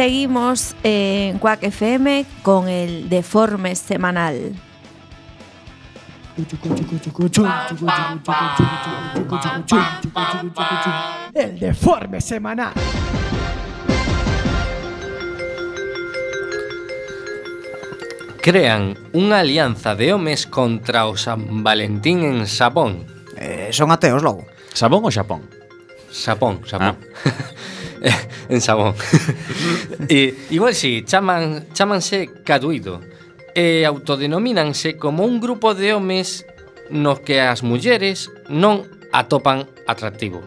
Seguimos 0.02 0.74
en 0.82 1.38
Quack 1.38 1.62
FM 1.62 2.26
con 2.42 2.68
el 2.68 3.08
deforme 3.08 3.76
semanal. 3.76 4.52
El 11.32 11.60
deforme 11.60 12.20
semanal. 12.20 12.72
Crean 18.42 18.98
unha 19.14 19.38
alianza 19.38 19.94
de 19.94 20.10
homes 20.10 20.50
contra 20.50 21.06
o 21.06 21.14
San 21.14 21.62
Valentín 21.62 22.26
en 22.26 22.50
Xapón. 22.50 23.06
Eh, 23.38 23.70
son 23.70 23.94
ateos 23.94 24.26
logo. 24.26 24.50
Sabón 24.74 25.06
ou 25.06 25.14
Xapón? 25.14 25.46
Xapón, 26.10 26.58
Xapón. 26.66 26.98
Ah. 26.98 27.70
en 28.48 28.60
Sabón. 28.60 28.94
e, 30.08 30.34
igual 30.50 30.74
si, 30.74 31.02
chaman, 31.06 31.70
chamanse 31.72 32.30
caduido 32.42 33.00
e 33.54 33.84
autodenomínanse 33.84 34.96
como 34.96 35.24
un 35.24 35.38
grupo 35.38 35.74
de 35.74 35.92
homes 35.92 36.44
nos 36.90 37.20
que 37.20 37.40
as 37.40 37.62
mulleres 37.62 38.32
non 38.48 38.84
atopan 39.12 39.68
atractivo. 39.86 40.42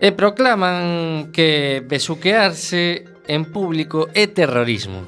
E 0.00 0.16
proclaman 0.16 1.28
que 1.34 1.84
besuquearse 1.84 3.04
en 3.28 3.44
público 3.52 4.08
é 4.16 4.26
terrorismo. 4.26 5.04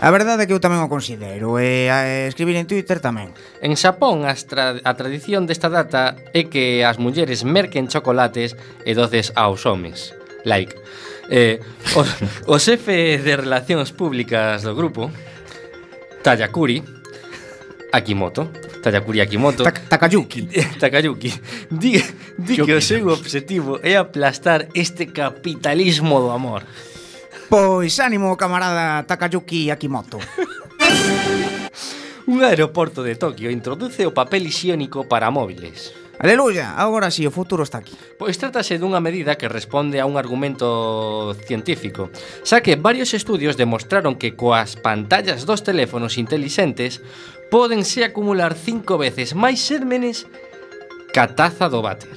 A 0.00 0.08
verdade 0.08 0.44
é 0.44 0.46
que 0.48 0.56
eu 0.56 0.62
tamén 0.64 0.80
o 0.80 0.88
considero 0.88 1.60
e 1.60 1.92
a 1.92 2.24
escribir 2.24 2.56
en 2.56 2.64
Twitter 2.64 3.04
tamén. 3.04 3.36
En 3.60 3.76
Xapón 3.76 4.24
a, 4.24 4.32
tra 4.32 4.80
a 4.80 4.92
tradición 4.96 5.44
desta 5.44 5.68
data 5.68 6.16
é 6.32 6.48
que 6.48 6.86
as 6.86 6.96
mulleres 6.96 7.44
merquen 7.44 7.90
chocolates 7.90 8.56
e 8.88 8.96
doces 8.96 9.28
aos 9.36 9.68
homes 9.68 10.19
like. 10.44 10.74
Eh, 11.30 11.60
os, 11.94 12.08
o 12.46 12.58
xefe 12.58 13.18
de 13.22 13.36
Relacións 13.36 13.94
Públicas 13.94 14.66
do 14.66 14.74
grupo, 14.74 15.10
Tayakuri 16.22 16.82
Akimoto, 17.92 18.50
Tayakuri 18.82 19.20
Akimoto. 19.20 19.62
Ta 19.62 19.72
Takayuki. 19.72 20.48
Takayuki. 20.80 21.30
Di, 21.70 22.02
di 22.38 22.54
que 22.56 22.72
o 22.72 22.80
seu 22.80 23.08
obxectivo 23.08 23.78
é 23.82 23.96
aplastar 23.96 24.68
este 24.74 25.06
capitalismo 25.12 26.18
do 26.20 26.30
amor. 26.30 26.64
Pois 27.48 27.98
ánimo, 28.00 28.36
camarada 28.36 29.04
Takayuki 29.06 29.70
Akimoto. 29.70 30.18
Un 32.26 32.44
aeroporto 32.44 33.02
de 33.02 33.16
Tokio 33.16 33.50
introduce 33.50 34.06
o 34.06 34.14
papel 34.14 34.46
hixiónico 34.46 35.06
para 35.06 35.30
móviles. 35.30 35.99
Aleluya, 36.20 36.76
agora 36.76 37.10
si 37.10 37.22
sí, 37.22 37.26
o 37.26 37.32
futuro 37.32 37.64
está 37.64 37.80
aquí. 37.80 37.96
Pois 38.20 38.36
trátase 38.36 38.76
dunha 38.76 39.00
medida 39.00 39.40
que 39.40 39.48
responde 39.48 40.04
a 40.04 40.04
un 40.04 40.20
argumento 40.20 41.32
científico, 41.48 42.12
xa 42.44 42.60
que 42.60 42.76
varios 42.76 43.16
estudios 43.16 43.56
demostraron 43.56 44.20
que 44.20 44.36
coas 44.36 44.76
pantallas 44.76 45.48
dos 45.48 45.64
teléfonos 45.64 46.20
intelixentes 46.20 47.00
podense 47.48 48.04
acumular 48.04 48.52
cinco 48.52 49.00
veces 49.00 49.32
máis 49.32 49.64
xérmenes 49.64 50.28
ca 51.16 51.32
taza 51.32 51.72
do 51.72 51.80
váter. 51.80 52.12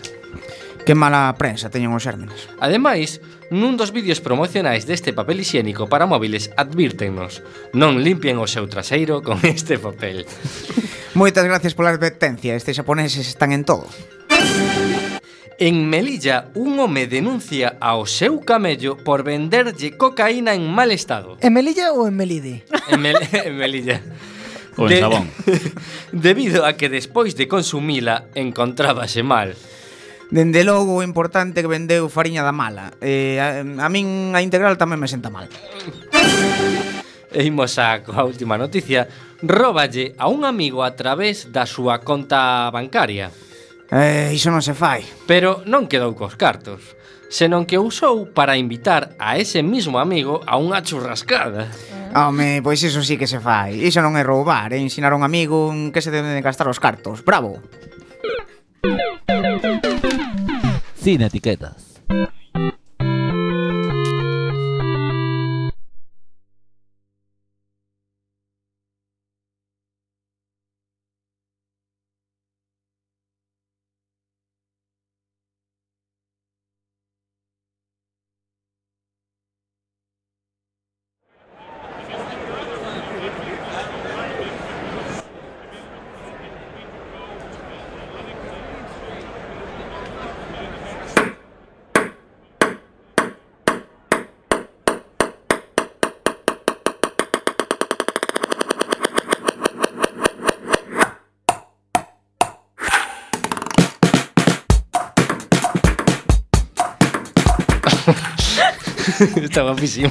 Que 0.84 1.00
mala 1.00 1.32
prensa 1.40 1.72
teñen 1.72 1.96
os 1.96 2.04
xérmenes. 2.04 2.52
Ademais, 2.60 3.24
Nun 3.54 3.78
dos 3.78 3.94
vídeos 3.94 4.18
promocionais 4.18 4.90
deste 4.90 5.14
papel 5.14 5.46
higiénico 5.46 5.86
para 5.86 6.10
móviles 6.10 6.50
advírtennos 6.58 7.46
non 7.78 8.02
limpien 8.02 8.42
o 8.42 8.50
seu 8.50 8.66
traseiro 8.66 9.22
con 9.22 9.38
este 9.46 9.78
papel. 9.78 10.26
Moitas 11.14 11.46
gracias 11.46 11.78
pola 11.78 11.94
advertencia, 11.94 12.58
estes 12.58 12.74
xaponeses 12.74 13.30
están 13.30 13.54
en 13.54 13.62
todo. 13.62 13.86
En 15.62 15.86
Melilla, 15.86 16.50
un 16.58 16.82
home 16.82 17.06
denuncia 17.06 17.78
ao 17.78 18.10
seu 18.10 18.42
camello 18.42 18.98
por 18.98 19.22
venderlle 19.22 19.94
cocaína 20.02 20.58
en 20.58 20.66
mal 20.66 20.90
estado. 20.90 21.38
En 21.38 21.54
Melilla 21.54 21.94
ou 21.94 22.10
en 22.10 22.18
Melide? 22.18 22.66
En, 22.90 23.06
Mel 23.06 23.22
en 23.38 23.54
Melilla. 23.54 24.02
Ou 24.82 24.90
en 24.90 24.98
de, 24.98 24.98
Sabón. 24.98 25.30
Debido 26.10 26.66
a 26.66 26.74
que 26.74 26.90
despois 26.90 27.38
de 27.38 27.46
consumila 27.46 28.26
encontrábase 28.34 29.22
mal. 29.22 29.54
Dende 30.34 30.66
logo 30.66 30.98
o 30.98 31.06
importante 31.06 31.62
que 31.62 31.70
vendeu 31.70 32.10
fariña 32.10 32.42
da 32.42 32.50
mala. 32.50 32.90
Eh, 33.06 33.38
a, 33.38 33.62
a 33.62 33.88
min 33.94 34.34
a 34.34 34.42
integral 34.42 34.82
tamén 34.82 34.98
me 34.98 35.06
senta 35.06 35.30
mal. 35.30 35.46
E 37.30 37.46
imos 37.46 37.78
a 37.78 38.02
coa 38.02 38.26
última 38.26 38.58
noticia. 38.58 39.06
Róballe 39.46 40.18
a 40.18 40.34
un 40.34 40.42
amigo 40.42 40.82
a 40.82 40.98
través 40.98 41.54
da 41.54 41.70
súa 41.70 42.02
conta 42.02 42.66
bancaria. 42.74 43.30
Eh, 43.94 44.34
iso 44.34 44.50
non 44.50 44.66
se 44.66 44.74
fai. 44.74 45.06
Pero 45.30 45.62
non 45.70 45.86
quedou 45.86 46.18
cos 46.18 46.34
cartos 46.34 46.82
senón 47.34 47.66
que 47.66 47.78
usou 47.78 48.30
para 48.30 48.58
invitar 48.58 49.14
a 49.18 49.38
ese 49.38 49.62
mismo 49.62 49.98
amigo 49.98 50.42
a 50.50 50.58
unha 50.58 50.82
churrascada. 50.82 51.70
Home, 52.14 52.62
pois 52.66 52.82
iso 52.82 53.06
sí 53.06 53.22
que 53.22 53.30
se 53.30 53.38
fai. 53.38 53.86
Iso 53.86 54.02
non 54.02 54.18
é 54.18 54.26
roubar, 54.26 54.74
é 54.74 54.82
ensinar 54.82 55.14
a 55.14 55.18
un 55.18 55.26
amigo 55.26 55.70
que 55.94 56.02
se 56.02 56.14
deben 56.14 56.34
de 56.34 56.46
gastar 56.46 56.70
os 56.70 56.82
cartos. 56.82 57.22
Bravo. 57.22 57.58
Sin 61.04 61.22
etiquetas. 61.22 62.02
Está 109.54 109.62
guapísimo. 109.62 110.10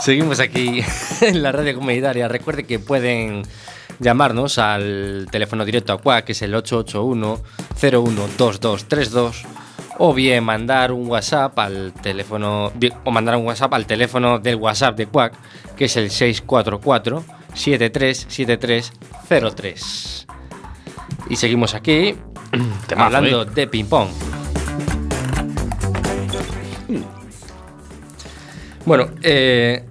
Seguimos 0.00 0.38
aquí 0.38 0.84
en 1.20 1.42
la 1.42 1.50
radio 1.50 1.74
comunitaria. 1.74 2.28
Recuerde 2.28 2.62
que 2.62 2.78
pueden 2.78 3.42
llamarnos 3.98 4.58
al 4.58 5.26
teléfono 5.28 5.64
directo 5.64 5.92
a 5.92 5.98
CUAC, 5.98 6.26
que 6.26 6.30
es 6.30 6.42
el 6.42 6.54
881-012232, 6.54 9.32
o 9.98 10.14
bien 10.14 10.44
mandar 10.44 10.92
un 10.92 11.08
WhatsApp 11.08 11.58
al 11.58 11.92
teléfono, 11.92 12.72
o 13.02 13.10
mandar 13.10 13.34
un 13.34 13.46
WhatsApp 13.46 13.74
al 13.74 13.86
teléfono 13.86 14.38
del 14.38 14.54
WhatsApp 14.54 14.96
de 14.96 15.06
CUAC, 15.06 15.32
que 15.74 15.86
es 15.86 15.96
el 15.96 16.12
644 16.12 17.24
737303. 17.52 20.26
Y 21.30 21.34
seguimos 21.34 21.74
aquí 21.74 22.14
Temazo, 22.86 23.16
hablando 23.16 23.44
de 23.44 23.66
ping 23.66 23.88
Bueno, 28.88 29.08
eh. 29.22 29.84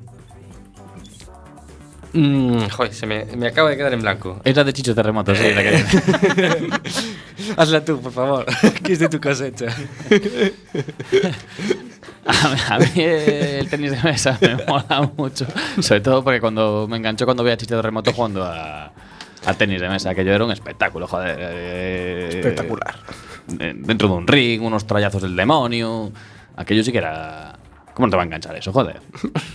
mm, 2.13 2.67
joder, 2.69 2.93
se 2.93 3.05
me, 3.05 3.25
me 3.37 3.47
acaba 3.47 3.69
de 3.69 3.77
quedar 3.77 3.93
en 3.93 4.01
blanco. 4.01 4.41
Es 4.43 4.55
la 4.55 4.63
de 4.63 4.73
Chicho 4.73 4.93
Terremoto, 4.95 5.35
sí, 5.35 5.43
la 5.53 5.63
que... 5.63 5.83
Hazla 7.57 7.85
tú, 7.85 8.01
por 8.01 8.11
favor, 8.11 8.45
que 8.83 8.93
es 8.93 8.99
de 8.99 9.07
tu 9.09 9.21
cosecha. 9.21 9.67
A, 12.69 12.79
mí 12.79 12.85
el 13.01 13.69
tenis 13.69 13.91
de 13.91 14.03
mesa 14.03 14.37
me 14.41 14.55
mola 14.65 15.09
mucho. 15.15 15.45
Sobre 15.79 16.01
todo 16.01 16.23
porque 16.23 16.41
cuando 16.41 16.87
me 16.89 16.97
enganchó 16.97 17.25
cuando 17.25 17.43
vi 17.43 17.51
a 17.51 17.57
Chicho 17.57 17.75
Terremoto 17.75 18.11
jugando 18.11 18.43
a, 18.43 18.91
a 19.45 19.53
tenis 19.53 19.79
de 19.79 19.87
mesa, 19.87 20.13
que 20.13 20.25
yo 20.25 20.33
era 20.33 20.43
un 20.43 20.51
espectáculo, 20.51 21.07
joder. 21.07 21.37
eh, 21.39 22.29
Espectacular. 22.33 22.95
eh, 23.59 23.73
Dentro 23.77 24.09
de 24.09 24.13
un 24.15 24.27
ring, 24.27 24.61
unos 24.61 24.85
trallazos 24.85 25.21
del 25.21 25.35
demonio. 25.35 26.11
Aquello 26.57 26.83
sí 26.83 26.91
que 26.91 26.97
era. 26.97 27.53
¿Cómo 27.97 28.05
no 28.05 28.11
te 28.11 28.17
va 28.17 28.21
a 28.21 28.25
enganchar 28.25 28.55
eso, 28.55 28.71
joder? 28.71 29.01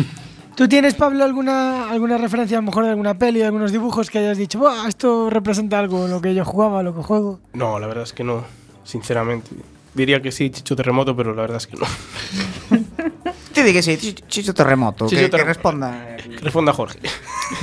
¿Tú 0.56 0.66
tienes, 0.66 0.94
Pablo, 0.94 1.22
alguna, 1.22 1.88
alguna 1.88 2.18
referencia 2.18 2.58
a 2.58 2.60
lo 2.60 2.66
mejor 2.66 2.82
de 2.84 2.90
alguna 2.90 3.16
peli, 3.16 3.38
de 3.38 3.44
algunos 3.46 3.70
dibujos 3.70 4.10
que 4.10 4.18
hayas 4.18 4.36
dicho, 4.36 4.58
"Buah, 4.58 4.88
esto 4.88 5.30
representa 5.30 5.78
algo, 5.78 6.08
lo 6.08 6.20
que 6.20 6.34
yo 6.34 6.44
jugaba, 6.44 6.82
lo 6.82 6.92
que 6.92 7.02
juego? 7.04 7.38
No, 7.52 7.78
la 7.78 7.86
verdad 7.86 8.02
es 8.02 8.12
que 8.12 8.24
no, 8.24 8.42
sinceramente. 8.82 9.48
Diría 9.94 10.20
que 10.20 10.32
sí, 10.32 10.50
Chicho 10.50 10.74
Terremoto, 10.74 11.14
pero 11.14 11.34
la 11.36 11.42
verdad 11.42 11.58
es 11.58 11.68
que 11.68 11.76
no. 11.76 11.86
Te 13.54 13.62
di 13.62 13.72
que 13.72 13.82
sí, 13.82 13.92
Ch- 13.92 14.26
Chicho 14.26 14.52
Terremoto. 14.54 15.06
Chicho 15.06 15.18
que, 15.20 15.24
que 15.26 15.30
Terremoto. 15.30 15.54
responda. 15.54 16.16
Que 16.16 16.38
responda 16.40 16.72
Jorge. 16.72 16.98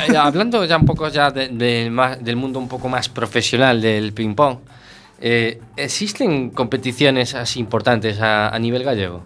Eh, 0.07 0.15
hablando 0.15 0.63
ya 0.63 0.77
un 0.77 0.85
poco 0.85 1.09
ya 1.09 1.29
de- 1.29 1.49
de 1.49 1.89
más- 1.89 2.23
del 2.23 2.37
mundo 2.37 2.57
un 2.59 2.69
poco 2.69 2.87
más 2.87 3.09
profesional 3.09 3.81
del 3.81 4.13
ping-pong, 4.13 4.59
eh, 5.19 5.59
¿existen 5.75 6.51
competiciones 6.51 7.35
así 7.35 7.59
importantes 7.59 8.21
a, 8.21 8.47
a 8.49 8.59
nivel 8.59 8.83
gallego? 8.83 9.23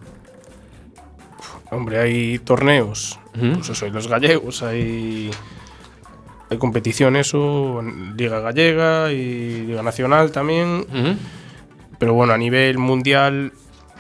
Hombre, 1.74 2.00
hay 2.00 2.40
torneos. 2.40 3.20
Ujú. 3.36 3.54
Pues 3.56 3.70
eso, 3.70 3.86
hay 3.86 3.92
los 3.92 4.08
gallegos, 4.08 4.64
hay. 4.64 5.30
Hay 6.50 6.58
competiciones, 6.58 7.34
o 7.34 7.80
en 7.80 8.16
Liga 8.16 8.40
Gallega 8.40 9.12
y 9.12 9.62
Liga 9.66 9.82
Nacional 9.82 10.32
también. 10.32 10.86
Pero 11.98 12.14
bueno, 12.14 12.34
a 12.34 12.38
nivel 12.38 12.78
mundial, 12.78 13.54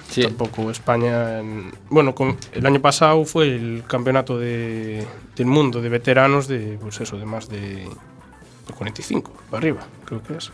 Sí. 0.10 0.22
tampoco 0.24 0.70
España. 0.70 1.40
en- 1.40 1.72
bueno, 1.90 2.14
con- 2.14 2.38
el 2.52 2.66
año 2.66 2.80
pasado 2.82 3.26
fue 3.26 3.48
el 3.56 3.84
campeonato 3.88 4.38
de- 4.38 5.04
del 5.36 5.48
mundo 5.48 5.82
de 5.82 5.90
veteranos 5.90 6.48
de, 6.48 6.78
pues 6.80 7.00
eso, 7.02 7.18
de 7.18 7.26
más 7.26 7.50
de, 7.50 7.60
de 7.88 8.74
45 8.78 9.32
para 9.50 9.60
arriba, 9.60 9.88
creo 10.06 10.22
que 10.22 10.36
es. 10.38 10.52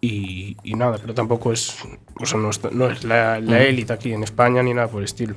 Y, 0.00 0.56
y 0.62 0.74
nada, 0.74 0.98
pero 1.00 1.12
tampoco 1.14 1.52
es. 1.52 1.76
O 2.20 2.26
sea, 2.26 2.38
no, 2.38 2.50
está- 2.50 2.70
no 2.70 2.88
es 2.88 3.02
la, 3.04 3.40
la 3.40 3.62
élite 3.62 3.92
aquí 3.92 4.12
en 4.12 4.22
España 4.22 4.62
ni 4.62 4.72
nada 4.74 4.86
por 4.88 5.00
el 5.00 5.06
estilo. 5.06 5.34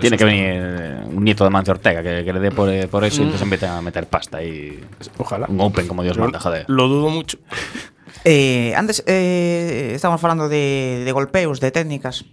Tiene 0.00 0.16
que 0.16 0.24
está- 0.24 0.26
venir 0.26 0.44
eh, 0.46 1.00
un 1.06 1.24
nieto 1.24 1.44
de 1.44 1.50
Mancio 1.50 1.72
Ortega 1.72 2.02
que, 2.02 2.24
que 2.24 2.32
le 2.32 2.40
dé 2.40 2.50
por, 2.50 2.68
por 2.88 3.04
eso 3.04 3.20
y 3.22 3.24
entonces 3.24 3.42
empiece 3.42 3.66
a 3.66 3.80
meter 3.80 4.06
pasta 4.06 4.42
y. 4.42 4.80
Ojalá. 5.18 5.46
Un 5.48 5.60
open 5.60 5.86
como 5.88 6.02
Dios 6.02 6.18
manda, 6.18 6.40
joder. 6.40 6.64
Lo 6.68 6.88
dudo 6.88 7.08
mucho. 7.10 7.38
Eh, 8.28 8.74
antes 8.74 9.04
eh, 9.06 9.92
estamos 9.94 10.20
falando 10.20 10.48
de, 10.48 11.02
de 11.04 11.12
golpeos, 11.12 11.60
de 11.60 11.70
técnicas. 11.70 12.24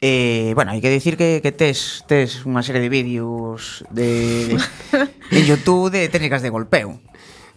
Eh, 0.00 0.50
bueno, 0.56 0.72
hay 0.72 0.80
que 0.80 0.90
decir 0.90 1.16
que, 1.16 1.38
que 1.42 1.52
tes, 1.52 2.02
tes 2.10 2.42
unha 2.42 2.62
serie 2.66 2.82
de 2.82 2.90
vídeos 2.90 3.86
de, 3.94 4.58
en 5.30 5.42
YouTube 5.46 5.94
de 5.94 6.10
técnicas 6.10 6.42
de 6.42 6.50
golpeo. 6.50 6.98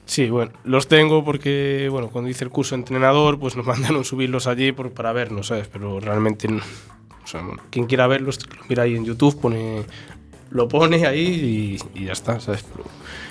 Sí, 0.06 0.30
bueno, 0.30 0.52
los 0.64 0.86
tengo 0.86 1.26
porque, 1.26 1.88
bueno, 1.90 2.10
cuando 2.14 2.30
hice 2.30 2.44
el 2.46 2.52
curso 2.54 2.76
de 2.76 2.82
entrenador, 2.86 3.40
pues 3.42 3.58
nos 3.58 3.66
mandaron 3.70 4.06
subirlos 4.06 4.46
allí 4.46 4.74
por, 4.74 4.94
para 4.94 5.10
vernos, 5.14 5.48
¿sabes? 5.50 5.66
Pero 5.66 5.98
realmente, 6.00 6.50
no. 6.50 6.62
O 7.32 7.40
sea, 7.40 7.42
bueno, 7.48 7.64
quien 7.70 7.86
quiera 7.88 8.08
verlos, 8.08 8.38
que 8.40 8.58
lo 8.58 8.64
mira 8.68 8.84
ahí 8.84 8.96
en 8.96 9.06
YouTube, 9.06 9.40
pone, 9.40 9.84
lo 10.50 10.68
pone 10.68 11.08
ahí 11.08 11.80
y, 11.96 12.00
y 12.02 12.06
ya 12.08 12.12
está, 12.12 12.40
¿sabes? 12.42 12.64
Pero, 12.64 12.84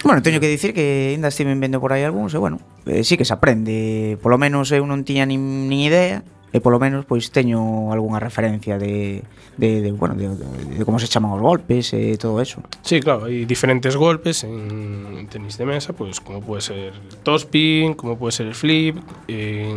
Bueno, 0.02 0.22
teño 0.22 0.40
que 0.40 0.48
dicir 0.48 0.72
que 0.72 1.12
ainda 1.12 1.28
estiven 1.28 1.60
vendo 1.60 1.78
por 1.78 1.92
aí 1.92 2.00
algúns 2.00 2.32
e 2.32 2.40
bueno, 2.40 2.64
eh, 2.88 3.04
sí 3.04 3.20
que 3.20 3.28
se 3.28 3.36
aprende, 3.36 4.16
polo 4.24 4.40
menos 4.40 4.72
eu 4.72 4.88
non 4.88 5.04
tiña 5.04 5.28
nin, 5.28 5.68
nin 5.68 5.84
idea 5.84 6.24
e 6.50 6.58
polo 6.64 6.80
menos 6.80 7.04
pois 7.04 7.28
teño 7.28 7.92
algunha 7.92 8.16
referencia 8.16 8.80
de, 8.80 9.20
de, 9.60 9.84
de 9.84 9.92
bueno, 9.92 10.16
de, 10.16 10.32
de, 10.32 10.80
de 10.80 10.82
como 10.88 10.96
se 10.96 11.04
chaman 11.12 11.36
os 11.36 11.44
golpes 11.44 11.92
e 11.92 12.16
todo 12.16 12.40
eso. 12.40 12.64
sí, 12.80 13.04
claro, 13.04 13.28
hay 13.28 13.44
diferentes 13.44 13.92
golpes 14.00 14.40
en, 14.48 15.20
en 15.20 15.28
tenis 15.28 15.60
de 15.60 15.68
mesa, 15.68 15.92
pues 15.92 16.24
como 16.24 16.40
puede 16.40 16.64
ser 16.64 16.96
el 16.96 17.20
topspin, 17.20 17.92
como 17.92 18.16
puede 18.16 18.32
ser 18.32 18.48
el 18.48 18.56
flip, 18.56 18.96
eh, 19.28 19.76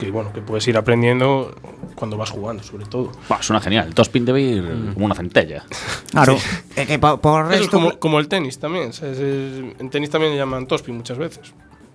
que 0.00 0.10
bueno, 0.10 0.32
que 0.32 0.40
puedes 0.40 0.66
ir 0.66 0.76
aprendiendo 0.76 1.54
cuando 1.94 2.16
vas 2.16 2.30
jugando, 2.30 2.62
sobre 2.62 2.86
todo. 2.86 3.12
Buah, 3.28 3.42
suena 3.42 3.60
genial. 3.60 3.86
El 3.88 3.94
Tospin 3.94 4.24
debe 4.24 4.40
ir 4.40 4.92
como 4.94 5.06
una 5.06 5.14
centella. 5.14 5.64
Claro, 6.10 6.36
que 6.74 6.98
por 6.98 7.20
Eso 7.20 7.52
es 7.52 7.60
resto 7.60 7.76
como, 7.76 7.98
como 7.98 8.18
el 8.18 8.26
tenis 8.26 8.58
también, 8.58 8.90
en 9.02 9.90
tenis 9.90 10.10
también 10.10 10.32
le 10.32 10.38
llaman 10.38 10.66
topspin 10.66 10.96
muchas 10.96 11.18
veces. 11.18 11.52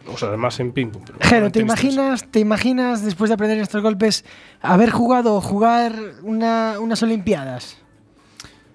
O 0.08 0.18
sea, 0.18 0.38
más 0.38 0.60
en 0.60 0.72
ping 0.72 0.90
pong. 0.90 1.04
Pero 1.06 1.18
Jero, 1.20 1.46
¿te 1.48 1.54
tenis 1.54 1.66
imaginas, 1.66 2.26
¿te 2.30 2.40
imaginas 2.40 3.04
después 3.04 3.30
de 3.30 3.34
aprender 3.34 3.58
estos 3.58 3.82
golpes 3.82 4.24
haber 4.62 4.92
jugado 4.92 5.34
o 5.34 5.42
jugar 5.42 5.96
una, 6.22 6.76
unas 6.80 7.02
Olimpiadas? 7.02 7.78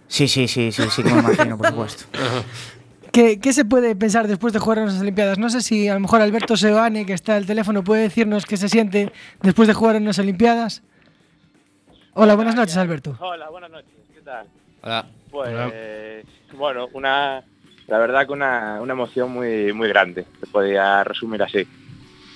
Sí, 0.09 0.27
sí, 0.27 0.49
sí, 0.49 0.73
sí, 0.73 0.83
sí 0.91 1.05
que 1.05 1.15
me 1.15 1.21
imagino, 1.21 1.57
por 1.57 1.69
supuesto. 1.69 2.05
¿Qué, 3.13 3.41
qué 3.41 3.53
se 3.53 3.65
puede 3.65 3.97
pensar 3.97 4.29
después 4.29 4.53
de 4.53 4.59
jugar 4.61 4.79
unas 4.81 5.01
Olimpiadas? 5.01 5.39
No 5.39 5.51
sé 5.51 5.63
si 5.63 5.89
a 5.89 5.95
lo 5.95 6.01
mejor 6.01 6.21
Alberto 6.21 6.57
Seoane, 6.57 7.07
que 7.07 7.13
está 7.13 7.37
al 7.37 7.47
teléfono, 7.47 7.83
puede 7.83 8.03
decirnos 8.03 8.47
qué 8.47 8.57
se 8.57 8.69
siente 8.69 9.13
después 9.43 9.67
de 9.67 9.75
jugar 9.75 9.97
en 9.97 10.03
unas 10.05 10.19
Olimpiadas. 10.19 10.83
Hola, 12.15 12.35
buenas 12.37 12.55
noches, 12.55 12.77
Alberto. 12.77 13.17
Hola, 13.21 13.49
buenas 13.51 13.71
noches. 13.71 13.91
¿Qué 14.15 14.21
tal? 14.21 14.47
Hola. 14.83 15.07
Pues, 15.31 15.49
Hola. 15.49 15.73
bueno, 16.57 16.89
una, 16.93 17.43
la 17.89 17.99
verdad 17.99 18.27
que 18.27 18.33
una, 18.33 18.81
una 18.81 18.93
emoción 18.93 19.31
muy, 19.33 19.73
muy 19.73 19.89
grande. 19.89 20.27
Se 20.41 20.47
podía 20.47 21.03
resumir 21.05 21.43
así. 21.43 21.67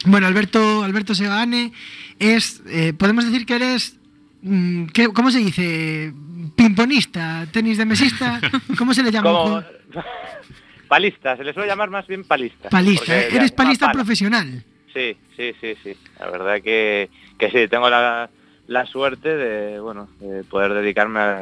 Bueno, 0.07 0.27
Alberto, 0.27 0.83
Alberto 0.83 1.15
Seoane 1.15 1.73
es, 2.19 2.63
eh, 2.67 2.93
podemos 2.95 3.25
decir 3.25 3.47
que 3.47 3.57
eres, 3.57 3.97
mm, 4.43 4.87
¿qué- 4.87 5.09
¿cómo 5.09 5.31
se 5.31 5.39
dice? 5.39 6.13
Pimponista, 6.57 7.47
tenis 7.53 7.79
de 7.79 7.85
mesista, 7.87 8.41
¿cómo 8.79 8.93
se 8.93 9.03
le 9.03 9.11
llama? 9.11 9.65
Palista, 10.95 11.37
se 11.37 11.43
le 11.43 11.53
suele 11.53 11.69
llamar 11.69 11.91
más 11.91 12.07
bien 12.07 12.23
palista. 12.23 12.69
Palista, 12.69 13.19
¿eh? 13.21 13.29
eres 13.33 13.51
palista 13.51 13.87
pala. 13.87 13.95
profesional. 13.95 14.63
Sí, 14.93 15.17
sí, 15.37 15.53
sí, 15.61 15.75
sí. 15.83 15.97
La 16.21 16.31
verdad 16.31 16.63
que, 16.63 17.11
que 17.37 17.51
sí, 17.51 17.67
tengo 17.67 17.91
la, 17.91 18.31
la 18.69 18.87
suerte 18.87 19.37
de, 19.37 19.81
bueno, 19.81 20.09
de 20.21 20.45
poder 20.45 20.73
dedicarme 20.73 21.19
a, 21.19 21.41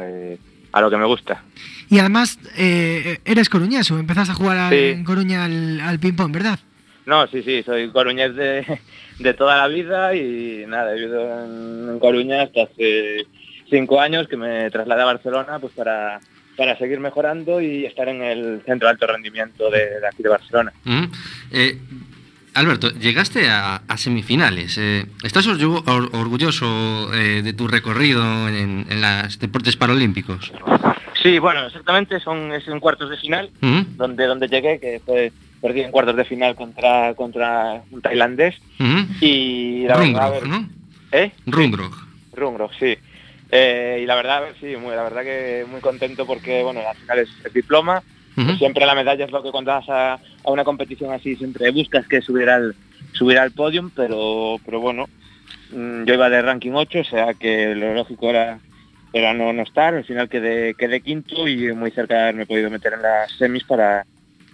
a 0.71 0.81
lo 0.81 0.89
que 0.89 0.97
me 0.97 1.05
gusta. 1.05 1.43
Y 1.87 1.99
además 1.99 2.39
eh, 2.57 3.19
eres 3.25 3.47
coruñeso, 3.47 3.99
empezaste 3.99 4.31
a 4.31 4.35
jugar 4.35 4.57
al- 4.57 4.73
en 4.73 5.03
Coruña 5.03 5.45
al, 5.45 5.79
al 5.81 5.99
ping-pong, 5.99 6.31
¿verdad? 6.31 6.57
No, 7.05 7.27
sí, 7.27 7.43
sí, 7.43 7.61
soy 7.61 7.91
coruñés 7.91 8.33
de, 8.35 8.79
de 9.19 9.33
toda 9.35 9.55
la 9.57 9.67
vida 9.67 10.15
y 10.15 10.63
nada, 10.67 10.93
he 10.93 10.95
vivido 10.95 11.45
en, 11.45 11.89
en 11.91 11.99
Coruña 11.99 12.41
hasta 12.41 12.63
hace 12.63 13.27
cinco 13.69 14.01
años 14.01 14.27
que 14.27 14.35
me 14.35 14.71
trasladé 14.71 15.03
a 15.03 15.05
Barcelona 15.05 15.59
pues 15.59 15.73
para, 15.73 16.19
para 16.55 16.77
seguir 16.77 16.99
mejorando 16.99 17.59
y 17.61 17.85
estar 17.85 18.07
en 18.09 18.21
el 18.21 18.61
centro 18.65 18.87
de 18.87 18.91
alto 18.91 19.07
rendimiento 19.07 19.69
de, 19.69 19.99
de 19.99 20.07
aquí 20.07 20.21
de 20.23 20.29
Barcelona. 20.29 20.71
Mm. 20.83 21.03
Eh, 21.51 21.77
Alberto, 22.55 22.89
llegaste 22.91 23.49
a, 23.49 23.77
a 23.87 23.97
semifinales. 23.97 24.77
eh, 24.77 25.05
¿Estás 25.23 25.47
orgu- 25.47 25.83
or- 25.87 26.09
orgulloso 26.15 27.11
eh, 27.13 27.41
de 27.41 27.53
tu 27.53 27.67
recorrido 27.67 28.47
en, 28.47 28.85
en 28.89 29.01
los 29.01 29.39
deportes 29.39 29.75
paralímpicos? 29.75 30.51
Sí, 31.23 31.39
bueno, 31.39 31.65
exactamente, 31.65 32.19
son 32.19 32.51
es 32.53 32.67
en 32.67 32.79
cuartos 32.79 33.09
de 33.09 33.17
final, 33.17 33.49
Mm, 33.61 33.97
donde, 33.97 34.25
donde 34.27 34.47
llegué, 34.47 34.79
que 34.79 35.01
fue, 35.03 35.31
perdí 35.61 35.81
en 35.81 35.89
cuartos 35.91 36.15
de 36.15 36.25
final 36.25 36.53
contra, 36.55 37.15
contra 37.15 37.81
un 37.89 38.01
tailandés 38.01 38.55
mm. 38.77 39.01
y 39.21 39.85
la 39.87 39.97
verdad, 39.97 40.15
a 40.21 40.29
Rungrog, 40.29 40.33
ver- 40.33 40.47
¿no? 40.49 40.69
¿eh? 41.13 41.31
Sí. 42.79 42.97
Eh, 43.55 43.99
y 44.01 44.05
la 44.07 44.15
verdad, 44.15 44.41
sí, 44.59 44.75
muy, 44.77 44.95
la 44.95 45.03
verdad 45.03 45.21
que 45.23 45.63
muy 45.67 45.79
contento 45.79 46.25
porque, 46.25 46.63
bueno, 46.63 46.79
al 46.89 46.95
final 46.95 47.19
es 47.19 47.29
el 47.45 47.53
diploma. 47.53 48.01
Siempre 48.57 48.87
la 48.87 48.95
medalla 48.95 49.25
es 49.25 49.31
lo 49.31 49.43
que 49.43 49.51
cuando 49.51 49.71
vas 49.71 49.87
a, 49.89 50.13
a 50.13 50.51
una 50.51 50.63
competición 50.63 51.13
así, 51.13 51.35
siempre 51.35 51.69
buscas 51.69 52.07
que 52.07 52.19
subir 52.21 52.49
al, 52.49 52.75
subir 53.11 53.37
al 53.37 53.51
podium, 53.51 53.91
pero, 53.95 54.57
pero 54.65 54.79
bueno, 54.79 55.05
mm, 55.69 56.05
yo 56.05 56.15
iba 56.15 56.29
de 56.31 56.41
ranking 56.41 56.71
8, 56.73 57.01
o 57.01 57.03
sea 57.03 57.35
que 57.35 57.75
lo 57.75 57.93
lógico 57.93 58.31
era, 58.31 58.59
era 59.13 59.35
no, 59.35 59.53
no 59.53 59.61
estar, 59.61 59.93
al 59.93 60.03
final 60.03 60.29
quedé, 60.29 60.73
quedé 60.73 61.01
quinto 61.01 61.47
y 61.47 61.71
muy 61.73 61.91
cerca 61.91 62.15
de 62.15 62.21
haberme 62.23 62.47
podido 62.47 62.71
meter 62.71 62.93
en 62.93 63.03
las 63.03 63.31
semis 63.37 63.63
para, 63.65 64.03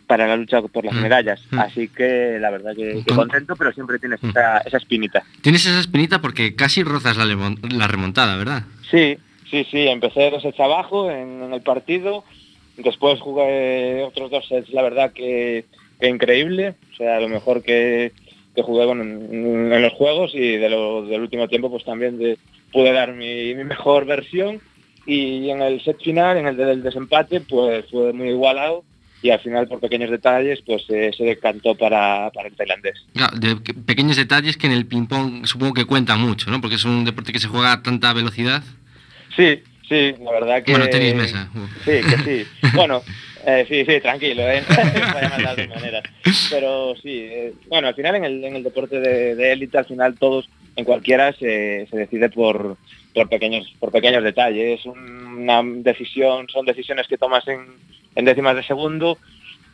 para 0.05 0.27
la 0.27 0.35
lucha 0.35 0.61
por 0.61 0.83
las 0.83 0.95
Mm, 0.95 1.01
medallas. 1.01 1.41
mm. 1.51 1.59
Así 1.59 1.87
que 1.87 2.37
la 2.37 2.49
verdad 2.49 2.75
que, 2.75 3.01
que 3.05 3.11
Con- 3.11 3.29
contento, 3.29 3.55
pero 3.55 3.71
siempre 3.71 3.97
tienes 3.99 4.21
Mm. 4.21 4.29
esa, 4.29 4.57
esa 4.57 4.77
espinita. 4.77 5.23
Tienes 5.41 5.65
esa 5.65 5.79
espinita 5.79 6.19
porque 6.19 6.53
casi 6.53 6.83
rozas 6.83 7.15
la 7.15 7.87
remontada, 7.87 8.35
¿verdad? 8.35 8.63
Sí, 8.89 9.17
sí, 9.49 9.65
sí, 9.69 9.87
empecé 9.87 10.29
dos 10.29 10.41
sets 10.41 10.59
abajo 10.59 11.09
en, 11.11 11.53
el 11.53 11.61
partido, 11.61 12.23
después 12.77 13.19
jugué 13.19 14.03
otros 14.03 14.31
dos 14.31 14.47
sets, 14.47 14.69
la 14.69 14.81
verdad 14.81 15.13
que, 15.13 15.65
increíble, 16.01 16.75
o 16.93 16.95
sea, 16.95 17.19
lo 17.19 17.27
mejor 17.29 17.61
que, 17.63 18.11
jugué 18.61 18.83
en, 18.91 19.81
los 19.81 19.93
juegos 19.93 20.31
y 20.33 20.57
de 20.57 20.69
lo- 20.69 21.05
del 21.05 21.21
último 21.21 21.47
tiempo 21.47 21.69
pues 21.71 21.85
también 21.85 22.17
de- 22.17 22.37
pude 22.73 22.91
dar 22.91 23.13
mi, 23.13 23.55
mejor 23.55 24.05
versión 24.05 24.59
y 25.05 25.49
en 25.49 25.61
el 25.61 25.81
set 25.81 25.97
final, 26.03 26.35
en 26.35 26.47
el 26.47 26.57
del 26.57 26.83
desempate, 26.83 27.39
pues 27.39 27.85
fue 27.89 28.11
muy 28.11 28.29
igualado 28.29 28.83
y 29.21 29.29
al 29.31 29.39
final 29.39 29.67
por 29.67 29.79
pequeños 29.79 30.09
detalles 30.09 30.59
pues 30.65 30.83
eh, 30.89 31.11
se 31.15 31.23
decantó 31.23 31.75
para, 31.75 32.31
para 32.31 32.49
el 32.49 32.55
tailandés. 32.55 33.05
Pequeños 33.85 34.17
detalles 34.17 34.57
que 34.57 34.67
en 34.67 34.73
el 34.73 34.85
ping-pong 34.85 35.45
supongo 35.45 35.73
que 35.73 35.85
cuentan 35.85 36.19
mucho, 36.21 36.51
¿no? 36.51 36.61
Porque 36.61 36.75
es 36.75 36.85
un 36.85 37.05
deporte 37.05 37.31
que 37.31 37.39
se 37.39 37.47
juega 37.47 37.71
a 37.73 37.81
tanta 37.81 38.13
velocidad. 38.13 38.61
Sí, 39.35 39.61
sí, 39.87 40.15
la 40.21 40.31
verdad 40.31 40.63
que... 40.63 40.71
Bueno, 40.71 41.15
mesa. 41.15 41.49
Sí, 41.85 41.91
que 42.01 42.17
sí. 42.23 42.47
bueno, 42.75 43.01
eh, 43.45 43.65
sí, 43.67 43.85
sí, 43.85 43.99
tranquilo, 44.01 44.43
¿eh? 44.43 44.63
De 45.55 45.67
manera. 45.67 46.01
Pero 46.49 46.95
sí, 46.95 47.27
eh, 47.29 47.53
bueno, 47.67 47.87
al 47.87 47.95
final 47.95 48.15
en 48.15 48.25
el, 48.25 48.43
en 48.43 48.55
el 48.55 48.63
deporte 48.63 48.99
de 48.99 49.35
de 49.35 49.51
élite, 49.51 49.77
al 49.77 49.85
final 49.85 50.17
todos, 50.17 50.49
en 50.75 50.85
cualquiera, 50.85 51.33
se, 51.33 51.87
se 51.89 51.97
decide 51.97 52.29
por, 52.29 52.77
por, 53.13 53.29
pequeños, 53.29 53.73
por 53.79 53.91
pequeños 53.91 54.23
detalles. 54.23 54.85
Una 54.85 55.61
decisión, 55.63 56.47
son 56.49 56.65
decisiones 56.65 57.07
que 57.07 57.17
tomas 57.17 57.47
en, 57.47 57.65
en 58.15 58.25
décimas 58.25 58.55
de 58.55 58.63
segundo, 58.63 59.17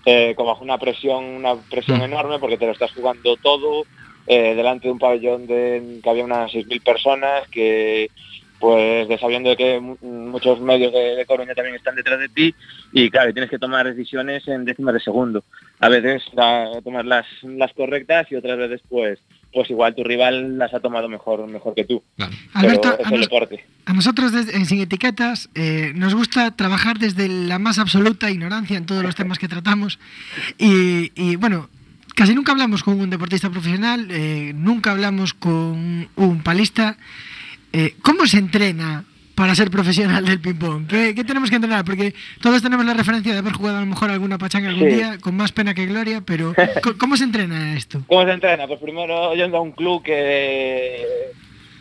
eh, 0.06 0.34
como 0.36 0.50
bajo 0.50 0.64
una 0.64 0.78
presión, 0.78 1.24
una 1.24 1.56
presión 1.56 2.02
enorme, 2.02 2.40
porque 2.40 2.58
te 2.58 2.66
lo 2.66 2.74
estás 2.74 2.92
jugando 2.92 3.36
todo, 3.38 3.86
eh, 4.28 4.54
delante 4.56 4.88
de 4.88 4.94
un 4.94 5.00
pabellón 5.00 5.48
de, 5.48 6.00
que 6.04 6.10
había 6.10 6.24
unas 6.24 6.52
6.000 6.52 6.84
personas, 6.84 7.48
que 7.50 8.12
pues 8.60 9.08
de 9.08 9.18
sabiendo 9.20 9.56
que 9.56 9.80
mu- 9.80 9.98
muchos 10.02 10.60
medios 10.60 10.92
de, 10.94 11.16
de 11.16 11.26
Coruña 11.26 11.54
también 11.54 11.76
están 11.76 11.96
detrás 11.96 12.20
de 12.20 12.30
ti 12.30 12.56
y 12.94 13.10
claro, 13.10 13.34
tienes 13.34 13.50
que 13.50 13.60
tomar 13.60 13.86
decisiones 13.86 14.48
en 14.48 14.66
décimas 14.66 14.94
de 14.94 15.00
segundo. 15.02 15.44
A 15.80 15.90
veces 15.90 16.24
la- 16.34 16.80
tomas 16.84 17.06
las, 17.06 17.26
las 17.44 17.74
correctas 17.74 18.28
y 18.32 18.36
otras 18.36 18.58
veces 18.58 18.82
pues 18.90 19.20
pues 19.54 19.70
igual 19.70 19.96
tu 19.96 20.04
rival 20.04 20.58
las 20.58 20.74
ha 20.74 20.82
tomado 20.82 21.08
mejor 21.08 21.48
mejor 21.48 21.74
que 21.76 21.86
tú. 21.86 22.04
Alberto, 22.54 22.94
es 23.00 23.06
a 23.06 23.10
el 23.10 23.16
nos- 23.16 23.22
deporte. 23.22 23.66
A 23.86 23.94
nosotros 23.94 24.32
desde- 24.34 24.56
en 24.56 24.66
Sin 24.66 24.82
Etiquetas 24.82 25.50
eh, 25.56 25.92
nos 25.96 26.14
gusta 26.16 26.52
trabajar 26.56 26.98
desde 27.00 27.28
la 27.30 27.58
más 27.60 27.80
absoluta 27.80 28.30
ignorancia 28.32 28.78
en 28.78 28.86
todos 28.86 29.04
los 29.04 29.16
temas 29.16 29.38
que 29.40 29.48
tratamos 29.48 29.98
y, 30.58 31.12
y, 31.16 31.36
bueno, 31.38 31.70
casi 32.16 32.34
nunca 32.36 32.52
hablamos 32.52 32.84
con 32.84 33.00
un 33.00 33.10
deportista 33.10 33.50
profesional, 33.50 34.08
eh, 34.12 34.52
nunca 34.56 34.92
hablamos 34.92 35.34
con 35.34 36.10
un 36.16 36.42
palista. 36.44 36.98
Eh, 37.78 37.94
¿Cómo 38.02 38.26
se 38.26 38.38
entrena 38.38 39.04
para 39.36 39.54
ser 39.54 39.70
profesional 39.70 40.24
del 40.24 40.40
ping-pong? 40.40 40.88
¿Qué, 40.88 41.14
qué 41.14 41.26
tenemos 41.26 41.50
que 41.50 41.58
entrenar? 41.58 41.84
Porque 41.84 42.14
todos 42.42 42.62
tenemos 42.62 42.86
la 42.86 42.94
referencia 42.94 43.34
de 43.34 43.40
haber 43.40 43.52
jugado 43.52 43.80
a 43.80 43.82
lo 43.82 43.86
mejor 43.88 44.10
alguna 44.10 44.38
pachanga 44.38 44.70
algún 44.70 44.90
Sí. 44.90 44.96
día, 44.96 45.18
con 45.20 45.36
más 45.36 45.52
pena 45.52 45.74
que 45.74 45.86
gloria, 45.86 46.22
pero 46.26 46.54
¿co- 46.82 46.98
¿cómo 46.98 47.18
se 47.18 47.26
entrena 47.26 47.76
esto? 47.76 48.02
¿Cómo 48.08 48.24
se 48.24 48.32
entrena? 48.32 48.66
Pues 48.66 48.80
primero 48.80 49.34
yendo 49.36 49.58
a 49.58 49.62
un 49.62 49.74
club 49.74 50.02
que, 50.04 51.02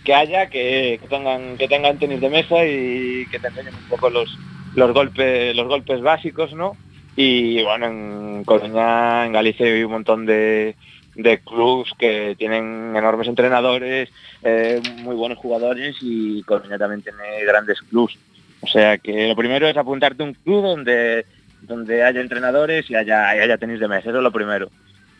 que 0.04 0.14
haya, 0.14 0.48
que, 0.50 0.98
que 1.00 1.06
tengan, 1.08 1.56
que 1.56 1.68
tengan 1.68 1.96
tenis 1.96 2.20
de 2.20 2.28
mesa 2.28 2.64
y 2.64 3.26
que 3.30 3.38
te 3.38 3.46
enseñen 3.46 3.74
un 3.76 3.88
poco 3.88 4.10
los, 4.10 4.36
los 4.74 4.92
golpes, 4.92 5.54
los 5.54 5.68
golpes 5.68 6.00
básicos, 6.00 6.52
¿no? 6.54 6.76
Y 7.14 7.62
bueno, 7.62 7.86
en 7.86 8.42
Coruña, 8.44 9.26
en 9.26 9.32
Galicia 9.32 9.64
hay 9.64 9.84
un 9.84 9.92
montón 9.92 10.26
de, 10.26 10.74
de 11.14 11.38
clubs 11.38 11.92
que 11.98 12.34
tienen 12.38 12.94
enormes 12.96 13.28
entrenadores, 13.28 14.10
eh, 14.42 14.80
muy 15.02 15.14
buenos 15.14 15.38
jugadores 15.38 15.96
y 16.00 16.42
Coruña 16.42 16.78
también 16.78 17.02
tiene 17.02 17.44
grandes 17.44 17.80
clubs. 17.82 18.18
O 18.60 18.66
sea 18.66 18.98
que 18.98 19.28
lo 19.28 19.36
primero 19.36 19.68
es 19.68 19.76
apuntarte 19.76 20.22
a 20.22 20.26
un 20.26 20.34
club 20.34 20.62
donde 20.62 21.26
donde 21.66 22.02
haya 22.02 22.20
entrenadores 22.20 22.88
y 22.90 22.94
haya, 22.94 23.34
y 23.36 23.40
haya 23.40 23.58
tenis 23.58 23.80
de 23.80 23.88
mesa, 23.88 24.10
eso 24.10 24.18
es 24.18 24.22
lo 24.22 24.32
primero. 24.32 24.70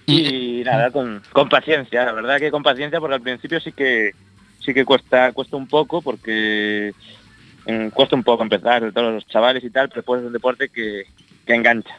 Y, 0.07 0.63
nada, 0.65 0.91
con, 0.91 1.23
con 1.33 1.49
paciencia, 1.49 2.05
la 2.05 2.13
verdad 2.13 2.39
que 2.39 2.51
con 2.51 2.63
paciencia 2.63 3.01
porque 3.01 3.15
al 3.15 3.23
principio 3.23 3.59
sí 3.61 3.73
que 3.73 4.13
sí 4.59 4.75
que 4.75 4.85
cuesta 4.85 5.33
cuesta 5.33 5.57
un 5.57 5.67
poco 5.67 6.03
porque 6.03 6.93
mm, 7.67 7.89
cuesta 7.89 8.15
un 8.15 8.23
poco 8.23 8.43
empezar, 8.43 8.81
sobre 8.81 8.93
todo 8.93 9.13
los 9.13 9.27
chavales 9.27 9.65
y 9.65 9.71
tal, 9.71 9.89
pero 9.89 10.01
después 10.01 10.21
es 10.21 10.27
un 10.27 10.33
deporte 10.35 10.69
que, 10.69 11.05
que 11.47 11.55
engancha. 11.55 11.97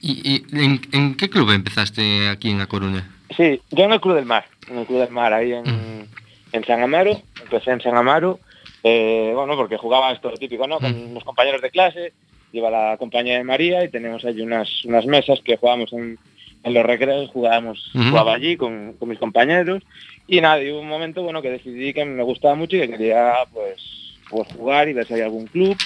¿Y, 0.00 0.20
y 0.24 0.58
en, 0.58 0.80
en 0.92 1.14
qué 1.16 1.28
club 1.28 1.50
empezaste 1.50 2.28
aquí 2.28 2.50
en 2.50 2.62
A 2.62 2.66
Coruña? 2.66 3.13
Sí, 3.36 3.60
yo 3.70 3.84
en 3.84 3.92
el 3.92 4.00
Club 4.00 4.14
del 4.14 4.26
Mar, 4.26 4.46
en 4.68 4.78
el 4.78 4.86
Club 4.86 5.00
del 5.00 5.10
Mar, 5.10 5.32
ahí 5.32 5.52
en, 5.52 6.08
en 6.52 6.64
San 6.64 6.82
Amaro, 6.82 7.20
empecé 7.40 7.70
en 7.72 7.80
San 7.80 7.96
Amaro, 7.96 8.38
eh, 8.82 9.32
bueno, 9.34 9.56
porque 9.56 9.76
jugaba 9.76 10.12
esto 10.12 10.30
típico, 10.32 10.66
¿no? 10.66 10.78
Con 10.78 11.14
los 11.14 11.24
compañeros 11.24 11.62
de 11.62 11.70
clase, 11.70 12.12
iba 12.52 12.70
la 12.70 12.96
compañía 12.98 13.36
de 13.38 13.44
María 13.44 13.82
y 13.84 13.88
tenemos 13.90 14.24
allí 14.24 14.42
unas, 14.42 14.84
unas 14.84 15.06
mesas 15.06 15.40
que 15.44 15.56
jugábamos 15.56 15.92
en, 15.92 16.18
en 16.62 16.74
los 16.74 16.84
recreos, 16.84 17.30
jugábamos, 17.30 17.90
Ujú. 17.94 18.10
jugaba 18.10 18.34
allí 18.34 18.56
con, 18.56 18.94
con 18.98 19.08
mis 19.08 19.18
compañeros 19.18 19.82
y 20.26 20.40
nada, 20.40 20.62
y 20.62 20.70
hubo 20.70 20.80
un 20.80 20.88
momento, 20.88 21.22
bueno, 21.22 21.42
que 21.42 21.50
decidí 21.50 21.92
que 21.92 22.04
me 22.04 22.22
gustaba 22.22 22.54
mucho 22.54 22.76
y 22.76 22.80
que 22.80 22.90
quería, 22.90 23.34
pues, 23.52 23.82
pues 24.30 24.48
jugar 24.56 24.88
y 24.88 24.92
ver 24.92 25.06
si 25.06 25.14
hay 25.14 25.20
algún 25.22 25.46
club 25.46 25.76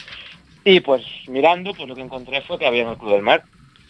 y 0.65 0.81
pues 0.81 1.03
mirando, 1.29 1.73
pues 1.73 1.89
lo 1.89 1.95
que 1.95 2.03
encontré 2.03 2.43
fue 2.43 2.59
que 2.59 2.67
había 2.67 2.83
en 2.83 2.89
el 2.89 2.99
Club 2.99 3.13
del 3.13 3.23
Mar. 3.23 3.43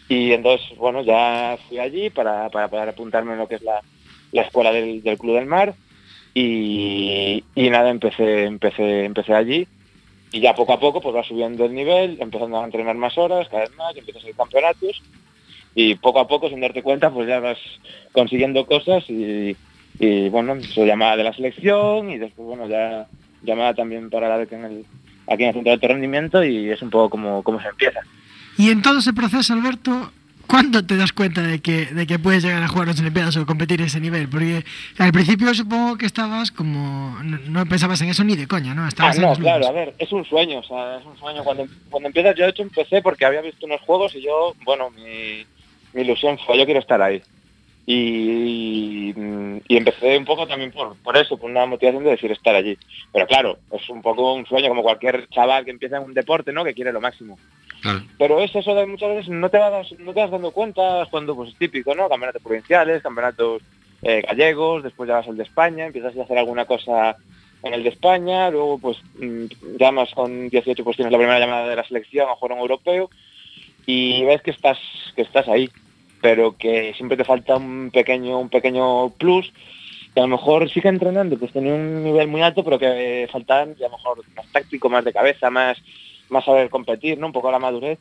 Y 0.09 0.33
entonces, 0.33 0.75
bueno, 0.77 1.03
ya 1.03 1.57
fui 1.67 1.77
allí 1.77 2.09
para, 2.09 2.49
para 2.49 2.67
poder 2.67 2.89
apuntarme 2.89 3.33
en 3.33 3.39
lo 3.39 3.47
que 3.47 3.55
es 3.55 3.61
la, 3.61 3.81
la 4.31 4.41
escuela 4.41 4.71
del, 4.71 5.03
del 5.03 5.19
Club 5.19 5.35
del 5.35 5.45
Mar. 5.45 5.75
Y, 6.33 7.43
y 7.53 7.69
nada, 7.69 7.91
empecé, 7.91 8.45
empecé, 8.45 9.05
empecé 9.05 9.33
allí. 9.33 9.67
Y 10.31 10.41
ya 10.41 10.55
poco 10.55 10.73
a 10.73 10.79
poco 10.79 10.99
pues 10.99 11.15
va 11.15 11.23
subiendo 11.23 11.65
el 11.65 11.73
nivel, 11.73 12.17
empezando 12.19 12.59
a 12.59 12.65
entrenar 12.65 12.95
más 12.95 13.17
horas, 13.17 13.47
cada 13.49 13.63
vez 13.63 13.75
más, 13.75 13.95
empiezas 13.95 14.23
a 14.23 14.25
hacer 14.25 14.35
campeonatos. 14.35 15.01
Y 15.75 15.95
poco 15.95 16.19
a 16.19 16.27
poco, 16.27 16.49
sin 16.49 16.61
darte 16.61 16.81
cuenta, 16.81 17.11
pues 17.11 17.27
ya 17.27 17.39
vas 17.39 17.59
consiguiendo 18.11 18.65
cosas 18.65 19.07
y, 19.09 19.55
y 19.99 20.29
bueno, 20.29 20.59
soy 20.63 20.87
llamada 20.87 21.17
de 21.17 21.23
la 21.23 21.33
selección 21.33 22.09
y 22.09 22.17
después, 22.17 22.47
bueno, 22.47 22.67
ya 22.67 23.07
llamada 23.43 23.75
también 23.75 24.09
para 24.09 24.27
la 24.27 24.37
beca 24.37 24.55
en 24.55 24.65
el, 24.65 24.85
aquí 25.27 25.43
en 25.43 25.49
el 25.49 25.53
centro 25.53 25.77
de 25.77 25.87
rendimiento 25.87 26.43
y 26.43 26.69
es 26.71 26.81
un 26.81 26.89
poco 26.89 27.11
como, 27.11 27.43
como 27.43 27.61
se 27.61 27.67
empieza. 27.67 28.01
Y 28.59 28.71
en 28.71 28.81
todo 28.81 28.99
ese 28.99 29.13
proceso, 29.13 29.53
Alberto, 29.53 30.11
¿cuándo 30.45 30.85
te 30.85 30.97
das 30.97 31.13
cuenta 31.13 31.41
de 31.41 31.61
que, 31.61 31.85
de 31.85 32.05
que 32.05 32.19
puedes 32.19 32.43
llegar 32.43 32.61
a 32.61 32.67
jugar 32.67 32.89
las 32.89 32.99
Olimpiadas 32.99 33.37
o 33.37 33.45
competir 33.45 33.81
a 33.81 33.85
ese 33.85 34.01
nivel? 34.01 34.27
Porque 34.27 34.65
al 34.97 35.13
principio 35.13 35.53
supongo 35.53 35.97
que 35.97 36.05
estabas 36.05 36.51
como... 36.51 37.17
No, 37.23 37.37
no 37.47 37.65
pensabas 37.67 38.01
en 38.01 38.09
eso 38.09 38.25
ni 38.25 38.35
de 38.35 38.47
coña, 38.47 38.75
¿no? 38.75 38.83
Ah, 38.83 38.89
Estabas 38.89 39.15
en 39.15 39.21
no, 39.21 39.33
claro, 39.35 39.65
a 39.65 39.71
ver, 39.71 39.93
es 39.97 40.11
un 40.11 40.25
sueño, 40.25 40.59
o 40.59 40.63
sea, 40.63 40.97
es 40.97 41.05
un 41.05 41.17
sueño. 41.17 41.41
Cuando, 41.45 41.67
cuando 41.89 42.07
empiezas, 42.07 42.35
yo 42.35 42.43
de 42.43 42.49
hecho 42.49 42.63
empecé 42.63 43.01
porque 43.01 43.23
había 43.23 43.39
visto 43.39 43.65
unos 43.65 43.79
juegos 43.79 44.13
y 44.13 44.21
yo, 44.21 44.53
bueno, 44.65 44.89
mi, 44.89 45.45
mi 45.93 46.01
ilusión 46.01 46.37
fue, 46.45 46.57
yo 46.57 46.65
quiero 46.65 46.81
estar 46.81 47.01
ahí. 47.01 47.21
Y, 47.85 49.13
y 49.69 49.77
empecé 49.77 50.17
un 50.17 50.25
poco 50.25 50.45
también 50.45 50.73
por, 50.73 50.97
por 50.97 51.15
eso, 51.15 51.37
por 51.37 51.49
una 51.49 51.65
motivación 51.65 52.03
de 52.03 52.09
decir 52.09 52.29
estar 52.33 52.55
allí. 52.55 52.77
Pero 53.13 53.25
claro, 53.25 53.57
es 53.71 53.89
un 53.89 54.01
poco 54.01 54.33
un 54.33 54.45
sueño 54.45 54.67
como 54.67 54.83
cualquier 54.83 55.29
chaval 55.29 55.63
que 55.63 55.71
empieza 55.71 55.95
en 55.95 56.03
un 56.03 56.13
deporte, 56.13 56.51
¿no? 56.51 56.65
Que 56.65 56.73
quiere 56.73 56.91
lo 56.91 56.99
máximo. 56.99 57.39
Pero 58.17 58.41
es 58.41 58.53
eso 58.55 58.75
de 58.75 58.85
muchas 58.85 59.09
veces 59.09 59.29
no 59.29 59.49
te 59.49 59.57
vas, 59.57 59.91
no 59.99 60.13
te 60.13 60.19
vas 60.19 60.31
dando 60.31 60.51
cuenta 60.51 61.07
cuando 61.09 61.35
pues 61.35 61.49
es 61.49 61.57
típico, 61.57 61.95
¿no? 61.95 62.09
Campeonatos 62.09 62.41
provinciales, 62.41 63.01
campeonatos 63.01 63.61
eh, 64.01 64.23
gallegos, 64.27 64.83
después 64.83 65.07
ya 65.07 65.15
vas 65.15 65.27
al 65.27 65.37
de 65.37 65.43
España, 65.43 65.85
empiezas 65.85 66.17
a 66.17 66.23
hacer 66.23 66.37
alguna 66.37 66.65
cosa 66.65 67.15
en 67.63 67.73
el 67.73 67.83
de 67.83 67.89
España, 67.89 68.49
luego 68.49 68.77
pues 68.77 68.97
mm, 69.19 69.45
llamas 69.77 70.13
con 70.13 70.49
18 70.49 70.83
pues 70.83 70.95
tienes 70.95 71.11
la 71.11 71.17
primera 71.17 71.39
llamada 71.39 71.67
de 71.67 71.75
la 71.75 71.83
selección 71.83 72.29
a 72.29 72.35
jugar 72.35 72.53
un 72.53 72.59
europeo 72.59 73.09
y 73.85 74.23
ves 74.23 74.41
que 74.41 74.51
estás 74.51 74.77
que 75.15 75.21
estás 75.21 75.47
ahí, 75.47 75.69
pero 76.21 76.55
que 76.57 76.93
siempre 76.95 77.17
te 77.17 77.25
falta 77.25 77.57
un 77.57 77.91
pequeño 77.91 78.39
un 78.39 78.49
pequeño 78.49 79.09
plus 79.11 79.51
que 80.13 80.19
a 80.19 80.23
lo 80.23 80.29
mejor 80.29 80.69
sigue 80.69 80.89
entrenando, 80.89 81.37
pues 81.37 81.51
tenía 81.51 81.73
un 81.73 82.03
nivel 82.03 82.27
muy 82.27 82.41
alto, 82.41 82.63
pero 82.63 82.79
que 82.79 83.27
faltan 83.31 83.75
a 83.77 83.83
lo 83.83 83.89
mejor 83.89 84.23
más 84.35 84.51
táctico, 84.51 84.89
más 84.89 85.05
de 85.05 85.13
cabeza, 85.13 85.49
más 85.49 85.77
más 86.29 86.45
saber 86.45 86.69
competir, 86.69 87.17
¿no? 87.17 87.27
Un 87.27 87.33
poco 87.33 87.51
la 87.51 87.59
madurez. 87.59 87.99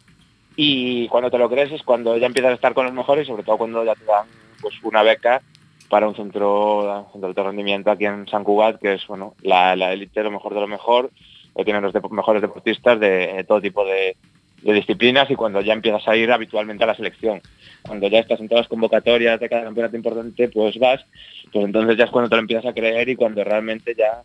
Y 0.56 1.08
cuando 1.08 1.30
te 1.30 1.38
lo 1.38 1.48
crees 1.48 1.70
es 1.72 1.82
cuando 1.82 2.16
ya 2.16 2.26
empiezas 2.26 2.52
a 2.52 2.54
estar 2.54 2.74
con 2.74 2.84
los 2.84 2.94
mejores, 2.94 3.26
sobre 3.26 3.44
todo 3.44 3.58
cuando 3.58 3.84
ya 3.84 3.94
te 3.94 4.04
dan 4.04 4.26
pues 4.60 4.74
una 4.82 5.02
beca 5.02 5.40
para 5.88 6.08
un 6.08 6.16
centro, 6.16 7.04
un 7.06 7.12
centro 7.12 7.32
de 7.32 7.42
rendimiento 7.42 7.90
aquí 7.90 8.06
en 8.06 8.26
San 8.26 8.44
Cugat, 8.44 8.80
que 8.80 8.94
es 8.94 9.06
bueno 9.06 9.34
la, 9.42 9.72
élite, 9.92 10.22
lo 10.22 10.30
mejor 10.30 10.54
de 10.54 10.60
lo 10.60 10.68
mejor, 10.68 11.10
que 11.56 11.64
tienen 11.64 11.82
los 11.82 11.94
mejores 12.10 12.42
deportistas 12.42 12.98
de, 12.98 13.34
de 13.34 13.44
todo 13.44 13.60
tipo 13.60 13.84
de, 13.84 14.16
de 14.62 14.72
disciplinas 14.72 15.30
y 15.30 15.36
cuando 15.36 15.60
ya 15.60 15.72
empiezas 15.72 16.06
a 16.08 16.16
ir 16.16 16.30
habitualmente 16.30 16.84
a 16.84 16.88
la 16.88 16.94
selección. 16.94 17.40
Cuando 17.82 18.08
ya 18.08 18.18
estás 18.18 18.40
en 18.40 18.48
todas 18.48 18.64
las 18.64 18.68
convocatorias 18.68 19.38
de 19.38 19.48
cada 19.48 19.64
campeonato 19.64 19.96
importante, 19.96 20.48
pues 20.48 20.78
vas, 20.78 21.04
pues 21.52 21.64
entonces 21.64 21.96
ya 21.96 22.04
es 22.04 22.10
cuando 22.10 22.28
te 22.28 22.36
lo 22.36 22.42
empiezas 22.42 22.66
a 22.66 22.74
creer 22.74 23.08
y 23.08 23.16
cuando 23.16 23.44
realmente 23.44 23.94
ya 23.96 24.22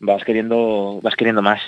vas 0.00 0.24
queriendo, 0.24 1.00
vas 1.02 1.16
queriendo 1.16 1.42
más. 1.42 1.60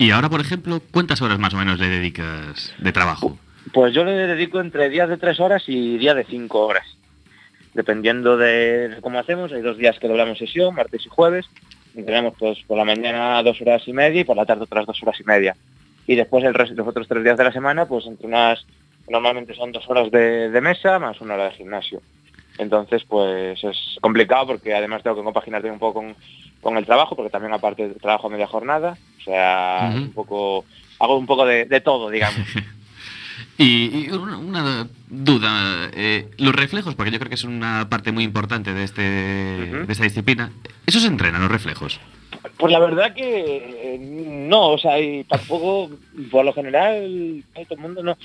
Y 0.00 0.12
ahora, 0.12 0.30
por 0.30 0.40
ejemplo, 0.40 0.80
¿cuántas 0.92 1.20
horas 1.20 1.38
más 1.38 1.52
o 1.52 1.58
menos 1.58 1.78
le 1.78 1.90
dedicas 1.90 2.74
de 2.78 2.90
trabajo? 2.90 3.36
Pues 3.74 3.92
yo 3.92 4.02
le 4.02 4.12
dedico 4.12 4.58
entre 4.58 4.88
días 4.88 5.10
de 5.10 5.18
tres 5.18 5.38
horas 5.40 5.64
y 5.66 5.98
días 5.98 6.16
de 6.16 6.24
cinco 6.24 6.66
horas. 6.66 6.86
Dependiendo 7.74 8.38
de 8.38 8.96
cómo 9.02 9.18
hacemos, 9.18 9.52
hay 9.52 9.60
dos 9.60 9.76
días 9.76 9.98
que 9.98 10.08
doblamos 10.08 10.38
sesión, 10.38 10.74
martes 10.74 11.04
y 11.04 11.10
jueves. 11.10 11.44
Entrenamos 11.94 12.32
pues 12.38 12.60
por 12.66 12.78
la 12.78 12.86
mañana 12.86 13.42
dos 13.42 13.60
horas 13.60 13.82
y 13.86 13.92
media 13.92 14.22
y 14.22 14.24
por 14.24 14.38
la 14.38 14.46
tarde 14.46 14.62
otras 14.62 14.86
dos 14.86 15.02
horas 15.02 15.20
y 15.20 15.24
media. 15.24 15.54
Y 16.06 16.16
después 16.16 16.44
el 16.44 16.54
resto, 16.54 16.74
los 16.76 16.88
otros 16.88 17.06
tres 17.06 17.22
días 17.22 17.36
de 17.36 17.44
la 17.44 17.52
semana, 17.52 17.84
pues 17.84 18.06
entre 18.06 18.26
unas, 18.26 18.64
normalmente 19.06 19.54
son 19.54 19.70
dos 19.70 19.86
horas 19.90 20.10
de, 20.10 20.48
de 20.48 20.60
mesa 20.62 20.98
más 20.98 21.20
una 21.20 21.34
hora 21.34 21.50
de 21.50 21.56
gimnasio. 21.56 22.00
Entonces, 22.56 23.04
pues 23.04 23.62
es 23.62 23.98
complicado 24.00 24.46
porque 24.46 24.74
además 24.74 25.02
tengo 25.02 25.16
que 25.16 25.24
compaginarte 25.24 25.70
un 25.70 25.78
poco 25.78 26.00
con, 26.00 26.16
con 26.60 26.76
el 26.76 26.86
trabajo, 26.86 27.16
porque 27.16 27.30
también 27.30 27.52
aparte 27.52 27.88
trabajo 28.00 28.26
a 28.26 28.30
media 28.30 28.46
jornada, 28.46 28.96
o 29.18 29.22
sea, 29.22 29.92
un 29.94 30.12
poco, 30.12 30.64
hago 30.98 31.16
un 31.16 31.26
poco 31.26 31.46
de, 31.46 31.64
de 31.64 31.80
todo, 31.80 32.10
digamos. 32.10 32.46
Y, 33.56 34.06
y 34.06 34.10
una, 34.10 34.38
una 34.38 34.88
duda, 35.08 35.90
eh, 35.92 36.30
los 36.38 36.54
reflejos, 36.54 36.94
porque 36.94 37.10
yo 37.10 37.18
creo 37.18 37.28
que 37.28 37.34
es 37.34 37.44
una 37.44 37.88
parte 37.90 38.10
muy 38.10 38.24
importante 38.24 38.72
de, 38.72 38.84
este, 38.84 39.02
de 39.02 39.86
esta 39.86 40.04
disciplina, 40.04 40.50
¿eso 40.86 40.98
se 40.98 41.08
entrena, 41.08 41.38
los 41.38 41.50
reflejos? 41.50 42.00
Pues 42.56 42.72
la 42.72 42.78
verdad 42.78 43.12
que 43.12 43.94
eh, 43.94 43.98
no, 44.00 44.70
o 44.70 44.78
sea, 44.78 44.98
y 44.98 45.24
tampoco, 45.24 45.90
por 46.30 46.44
lo 46.44 46.54
general, 46.54 47.44
todo 47.54 47.74
el 47.74 47.78
mundo 47.78 48.02
no, 48.02 48.16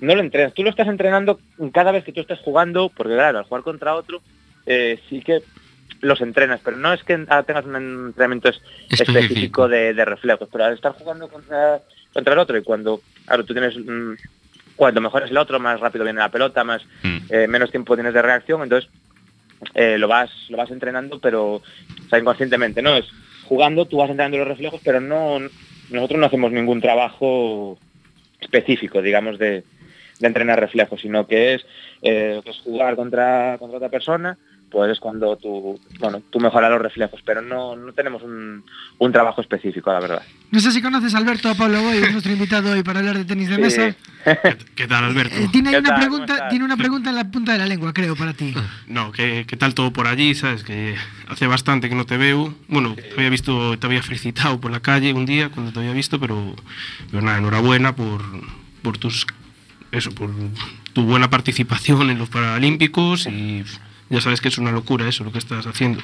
no 0.00 0.14
lo 0.14 0.20
entrenas. 0.20 0.52
Tú 0.52 0.62
lo 0.62 0.68
estás 0.68 0.88
entrenando 0.88 1.40
cada 1.72 1.92
vez 1.92 2.04
que 2.04 2.12
tú 2.12 2.20
estás 2.20 2.40
jugando, 2.40 2.90
porque 2.94 3.14
claro, 3.14 3.38
al 3.38 3.44
jugar 3.44 3.62
contra 3.62 3.94
otro, 3.94 4.20
eh, 4.66 5.00
sí 5.08 5.22
que 5.22 5.42
los 6.02 6.20
entrenas, 6.20 6.60
pero 6.62 6.76
no 6.76 6.92
es 6.92 7.02
que 7.04 7.16
tengas 7.46 7.64
un 7.64 8.06
entrenamiento 8.08 8.50
es- 8.50 8.60
Específico. 8.90 9.68
de, 9.68 9.94
de 9.94 10.04
reflejos, 10.04 10.48
pero 10.52 10.64
al 10.64 10.74
estar 10.74 10.92
jugando 10.92 11.28
contra, 11.28 11.80
contra 12.12 12.32
el 12.34 12.38
otro 12.38 12.58
y 12.58 12.62
cuando, 12.62 13.00
claro, 13.24 13.44
tú 13.44 13.54
tienes, 13.54 13.74
mm, 13.76 14.12
cuanto 14.76 15.00
mejor 15.00 15.22
es 15.22 15.30
el 15.30 15.38
otro, 15.38 15.58
más 15.60 15.80
rápido 15.80 16.04
viene 16.04 16.18
la 16.20 16.28
pelota, 16.28 16.64
más 16.64 16.82
eh, 17.30 17.46
menos 17.48 17.70
tiempo 17.70 17.94
tienes 17.94 18.12
de 18.14 18.20
reacción, 18.22 18.62
entonces 18.62 18.90
eh, 19.74 19.96
lo 19.96 20.08
vas 20.08 20.30
lo 20.50 20.56
vas 20.56 20.70
entrenando, 20.72 21.20
pero 21.20 21.54
o 21.54 21.62
sea, 22.10 22.18
inconscientemente, 22.18 22.82
¿no? 22.82 22.96
Es 22.96 23.06
jugando, 23.44 23.86
tú 23.86 23.98
vas 23.98 24.10
entrenando 24.10 24.38
los 24.38 24.48
reflejos, 24.48 24.80
pero 24.84 25.00
no 25.00 25.38
nosotros 25.90 26.18
no 26.18 26.26
hacemos 26.26 26.50
ningún 26.52 26.80
trabajo 26.80 27.78
específico, 28.40 29.02
digamos, 29.02 29.38
de, 29.38 29.62
de 30.18 30.26
entrenar 30.26 30.58
reflejos, 30.58 31.00
sino 31.00 31.26
que 31.26 31.54
es, 31.54 31.66
eh, 32.02 32.40
que 32.42 32.50
es 32.50 32.58
jugar 32.60 32.96
contra, 32.96 33.56
contra 33.58 33.76
otra 33.76 33.88
persona, 33.88 34.36
pues 34.72 34.90
es 34.90 35.00
cuando 35.00 35.36
tú, 35.36 35.78
bueno, 36.00 36.22
tú 36.30 36.40
mejoras 36.40 36.70
los 36.70 36.80
reflejos, 36.80 37.20
pero 37.24 37.42
no, 37.42 37.76
no 37.76 37.92
tenemos 37.92 38.22
un, 38.22 38.64
un 38.98 39.12
trabajo 39.12 39.42
específico, 39.42 39.92
la 39.92 40.00
verdad. 40.00 40.22
No 40.50 40.60
sé 40.60 40.72
si 40.72 40.80
conoces 40.80 41.14
a 41.14 41.18
Alberto 41.18 41.50
a 41.50 41.54
Pablo 41.54 41.82
Boy, 41.82 42.00
nuestro 42.10 42.32
invitado 42.32 42.72
hoy 42.72 42.82
para 42.82 43.00
hablar 43.00 43.18
de 43.18 43.26
tenis 43.26 43.50
de 43.50 43.58
mesa. 43.58 43.94
¿Qué 44.74 44.86
tal, 44.88 45.04
Alberto? 45.04 45.36
Eh, 45.36 45.48
tiene, 45.52 45.68
ahí 45.68 45.82
¿Qué 45.82 45.88
una 45.90 45.96
pregunta, 45.96 46.48
tiene 46.48 46.64
una 46.64 46.76
pregunta 46.76 47.10
en 47.10 47.16
la 47.16 47.30
punta 47.30 47.52
de 47.52 47.58
la 47.58 47.66
lengua, 47.66 47.92
creo, 47.92 48.16
para 48.16 48.32
ti. 48.32 48.54
No, 48.86 49.12
¿qué, 49.12 49.44
qué 49.46 49.56
tal 49.56 49.74
todo 49.74 49.92
por 49.92 50.06
allí? 50.06 50.34
Sabes 50.34 50.64
que 50.64 50.94
hace 51.28 51.46
bastante 51.46 51.88
que 51.88 51.94
no 51.94 52.06
te 52.06 52.16
veo. 52.16 52.54
Bueno, 52.68 52.94
te 52.94 53.12
había 53.14 53.30
visto, 53.30 53.78
te 53.78 53.86
había 53.86 54.02
felicitado 54.02 54.60
por 54.60 54.70
la 54.70 54.80
calle 54.80 55.12
un 55.12 55.26
día 55.26 55.50
cuando 55.50 55.72
te 55.72 55.80
había 55.80 55.92
visto, 55.92 56.18
pero, 56.18 56.56
pero 57.10 57.22
nada, 57.22 57.38
enhorabuena 57.38 57.94
por, 57.94 58.22
por 58.82 58.98
tus 58.98 59.26
eso, 59.92 60.10
por 60.12 60.30
tu 60.92 61.04
buena 61.04 61.30
participación 61.30 62.10
en 62.10 62.18
los 62.18 62.28
Paralímpicos 62.30 63.26
y 63.26 63.64
ya 64.12 64.20
sabes 64.20 64.40
que 64.40 64.48
es 64.48 64.58
una 64.58 64.70
locura 64.70 65.08
eso 65.08 65.24
lo 65.24 65.32
que 65.32 65.38
estás 65.38 65.66
haciendo. 65.66 66.00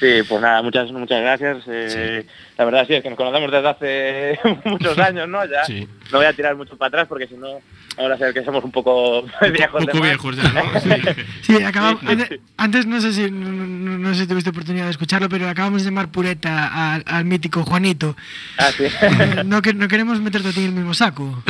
Sí, 0.00 0.22
pues 0.28 0.40
nada, 0.40 0.62
muchas 0.62 0.90
muchas 0.90 1.20
gracias. 1.20 1.58
eh, 1.68 2.26
La 2.58 2.64
verdad 2.64 2.84
sí, 2.88 2.94
es 2.94 3.02
que 3.02 3.08
nos 3.10 3.16
conocemos 3.16 3.52
desde 3.52 3.68
hace 3.68 4.40
muchos 4.64 4.98
años, 5.08 5.28
¿no? 5.28 5.44
Ya 5.44 5.64
Sí. 5.64 5.86
no 6.10 6.18
voy 6.18 6.26
a 6.26 6.32
tirar 6.32 6.56
mucho 6.56 6.76
para 6.76 6.88
atrás 6.88 7.06
porque 7.08 7.28
si 7.28 7.34
no, 7.36 7.60
ahora 7.96 8.16
sé 8.18 8.32
que 8.32 8.44
somos 8.44 8.64
un 8.64 8.70
poco 8.72 9.22
viejos 9.52 9.80
de 9.80 9.86
poco 9.86 10.02
viejos 10.02 10.36
ya, 10.36 10.52
¿no? 10.52 10.62
Sí, 11.42 11.62
acabamos, 11.62 12.00
Sí, 12.00 12.06
sí, 12.06 12.12
antes, 12.12 12.40
antes 12.56 12.86
no 12.86 13.00
sé 13.00 13.12
si 13.12 13.30
no, 13.30 14.14
sé 14.14 14.22
si 14.22 14.26
tuviste 14.26 14.50
oportunidad 14.50 14.84
de 14.84 14.90
escucharlo, 14.90 15.28
pero 15.28 15.48
acabamos 15.48 15.82
de 15.82 15.90
llamar 15.90 16.10
pureta 16.10 16.94
al, 16.94 17.04
al 17.06 17.24
mítico 17.24 17.64
Juanito. 17.64 18.16
Ah, 18.58 18.70
sí. 18.76 18.84
No, 19.44 19.60
que, 19.60 19.74
no 19.74 19.88
queremos 19.88 20.20
meterte 20.20 20.48
a 20.48 20.52
ti 20.52 20.60
en 20.60 20.66
el 20.66 20.72
mismo 20.72 20.94
saco. 20.94 21.42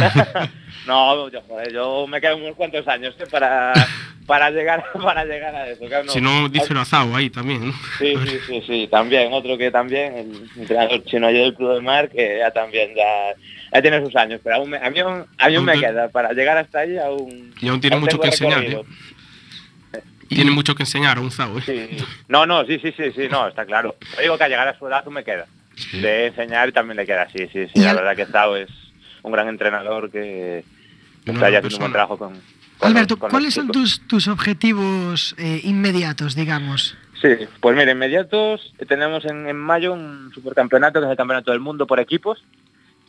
No, 0.86 1.28
yo, 1.30 1.40
joder, 1.42 1.72
yo 1.72 2.06
me 2.06 2.20
quedan 2.20 2.42
unos 2.42 2.56
cuantos 2.56 2.86
años 2.88 3.14
¿eh? 3.18 3.24
para, 3.30 3.72
para 4.26 4.50
llegar 4.50 4.84
para 5.00 5.24
llegar 5.24 5.54
a 5.54 5.68
eso. 5.68 5.86
claro, 5.86 6.08
Si 6.08 6.20
no, 6.20 6.48
díselo 6.48 6.80
a 6.80 6.84
Zao 6.84 7.14
ahí 7.14 7.30
también, 7.30 7.68
¿no? 7.68 7.72
Sí, 7.98 8.14
sí, 8.26 8.38
sí, 8.46 8.62
sí, 8.66 8.88
también, 8.90 9.32
otro 9.32 9.56
que 9.56 9.70
también, 9.70 10.16
el 10.16 10.50
entrenador 10.60 11.04
chino 11.04 11.26
allí 11.26 11.38
del 11.38 11.54
Club 11.54 11.74
del 11.74 11.82
Mar, 11.82 12.08
que 12.08 12.38
ya 12.38 12.50
también 12.50 12.90
ya, 12.96 13.34
ya 13.72 13.82
tiene 13.82 14.04
sus 14.04 14.14
años, 14.16 14.40
pero 14.44 14.56
aún 14.56 14.70
me- 14.70 14.76
a 14.78 14.90
mí 14.90 14.98
aún, 15.00 15.24
a 15.38 15.48
mí 15.48 15.54
aún 15.56 15.64
me 15.64 15.78
queda, 15.78 16.08
para 16.08 16.32
llegar 16.32 16.58
hasta 16.58 16.80
allí 16.80 16.98
aún... 16.98 17.54
Y 17.60 17.68
aún 17.68 17.80
tiene 17.80 17.96
mucho 17.96 18.18
que 18.20 18.28
enseñar. 18.28 18.62
¿eh? 18.64 18.82
Tiene 20.28 20.50
mucho 20.50 20.74
que 20.74 20.82
enseñar 20.84 21.18
a 21.18 21.20
un 21.20 21.30
Zao, 21.30 21.58
¿eh? 21.58 21.62
Sí. 21.66 22.04
No, 22.28 22.46
no, 22.46 22.64
sí, 22.64 22.78
sí, 22.80 22.92
sí, 22.96 23.12
sí, 23.14 23.28
no, 23.30 23.48
está 23.48 23.64
claro. 23.66 23.96
Yo 24.16 24.22
digo 24.22 24.38
que 24.38 24.44
a 24.44 24.48
llegar 24.48 24.66
a 24.68 24.78
su 24.78 24.86
edad 24.86 25.02
aún 25.04 25.14
me 25.14 25.24
queda. 25.24 25.46
De 25.92 26.26
enseñar 26.26 26.72
también 26.72 26.96
le 26.96 27.06
queda, 27.06 27.28
sí, 27.30 27.48
sí, 27.52 27.66
sí. 27.74 27.80
La 27.80 27.94
verdad 27.94 28.16
que 28.16 28.26
Zao 28.26 28.56
es 28.56 28.68
un 29.22 29.32
gran 29.32 29.48
entrenador 29.48 30.10
que 30.10 30.64
Una 31.26 31.34
está 31.34 31.50
ya 31.50 31.58
haciendo 31.58 31.76
un 31.76 31.80
buen 31.80 31.92
trabajo 31.92 32.18
con... 32.18 32.32
con 32.78 32.88
Alberto, 32.90 33.14
los- 33.14 33.20
con 33.20 33.28
los 33.28 33.32
¿cuáles 33.32 33.54
son 33.54 33.68
tus, 33.68 34.06
tus 34.06 34.28
objetivos 34.28 35.34
eh, 35.38 35.60
inmediatos, 35.64 36.34
digamos? 36.34 36.96
Sí, 37.20 37.28
pues 37.60 37.76
mira, 37.76 37.92
inmediatos 37.92 38.74
tenemos 38.88 39.24
en, 39.26 39.46
en 39.46 39.56
mayo 39.56 39.92
un 39.92 40.30
supercampeonato 40.34 40.98
que 41.00 41.06
es 41.06 41.10
el 41.10 41.16
campeonato 41.16 41.52
del 41.52 41.60
mundo 41.60 41.86
por 41.86 42.00
equipos, 42.00 42.42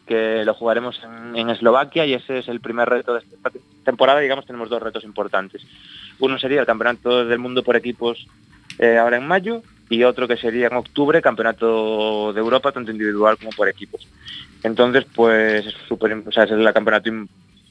que 0.05 0.43
lo 0.45 0.53
jugaremos 0.53 0.99
en, 1.03 1.35
en 1.37 1.49
Eslovaquia 1.49 2.05
y 2.05 2.13
ese 2.13 2.39
es 2.39 2.47
el 2.47 2.59
primer 2.59 2.89
reto 2.89 3.13
de 3.13 3.19
esta 3.19 3.51
temporada. 3.83 4.19
Digamos, 4.19 4.45
tenemos 4.45 4.69
dos 4.69 4.81
retos 4.81 5.03
importantes. 5.03 5.61
Uno 6.19 6.37
sería 6.37 6.59
el 6.59 6.65
campeonato 6.65 7.25
del 7.25 7.39
mundo 7.39 7.63
por 7.63 7.75
equipos 7.75 8.27
eh, 8.79 8.97
ahora 8.97 9.17
en 9.17 9.27
mayo 9.27 9.61
y 9.89 10.03
otro 10.03 10.27
que 10.27 10.37
sería 10.37 10.67
en 10.67 10.75
octubre, 10.75 11.21
campeonato 11.21 12.33
de 12.33 12.39
Europa, 12.39 12.71
tanto 12.71 12.91
individual 12.91 13.37
como 13.37 13.51
por 13.51 13.69
equipos. 13.69 14.07
Entonces, 14.63 15.05
pues 15.13 15.65
es 15.65 15.75
súper, 15.87 16.13
o 16.13 16.31
sea, 16.31 16.43
es 16.45 16.51
el 16.51 16.73
campeonato 16.73 17.11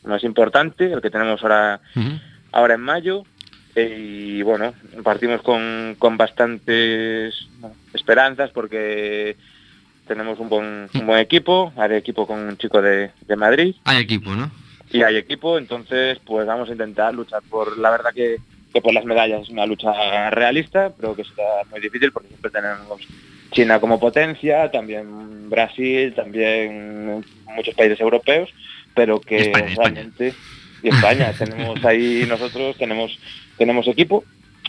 más 0.04 0.22
importante, 0.24 0.92
el 0.92 1.00
que 1.00 1.10
tenemos 1.10 1.42
ahora 1.42 1.80
ahora 2.52 2.74
en 2.74 2.80
mayo 2.82 3.24
eh, 3.74 3.96
y 3.98 4.42
bueno, 4.42 4.74
partimos 5.02 5.40
con, 5.42 5.96
con 5.98 6.16
bastantes 6.16 7.48
esperanzas 7.94 8.50
porque 8.50 9.36
tenemos 10.06 10.38
un 10.38 10.48
buen, 10.48 10.88
un 10.94 11.06
buen 11.06 11.20
equipo, 11.20 11.72
hay 11.76 11.94
equipo 11.94 12.26
con 12.26 12.38
un 12.40 12.56
chico 12.56 12.82
de, 12.82 13.10
de 13.26 13.36
Madrid 13.36 13.74
Hay 13.84 13.98
equipo, 13.98 14.34
¿no? 14.34 14.50
y 14.92 15.02
hay 15.02 15.16
equipo, 15.16 15.58
entonces 15.58 16.18
pues 16.24 16.46
vamos 16.46 16.68
a 16.68 16.72
intentar 16.72 17.14
luchar 17.14 17.42
por, 17.48 17.78
la 17.78 17.90
verdad 17.90 18.12
que, 18.14 18.36
que 18.72 18.82
por 18.82 18.92
las 18.92 19.04
medallas 19.04 19.42
es 19.42 19.48
una 19.48 19.66
lucha 19.66 20.30
realista, 20.30 20.92
pero 20.94 21.16
que 21.16 21.24
será 21.24 21.64
muy 21.70 21.80
difícil 21.80 22.12
porque 22.12 22.28
siempre 22.28 22.50
tenemos 22.50 23.00
China 23.52 23.80
como 23.80 23.98
potencia, 23.98 24.70
también 24.70 25.48
Brasil, 25.48 26.12
también 26.14 27.24
muchos 27.54 27.74
países 27.74 28.00
europeos, 28.00 28.50
pero 28.94 29.20
que 29.20 29.38
España, 29.38 29.66
España. 29.66 29.94
realmente 29.94 30.34
y 30.82 30.88
España 30.88 31.32
tenemos 31.38 31.82
ahí 31.84 32.24
nosotros 32.28 32.76
tenemos 32.76 33.18
tenemos 33.56 33.86
equipo 33.88 34.24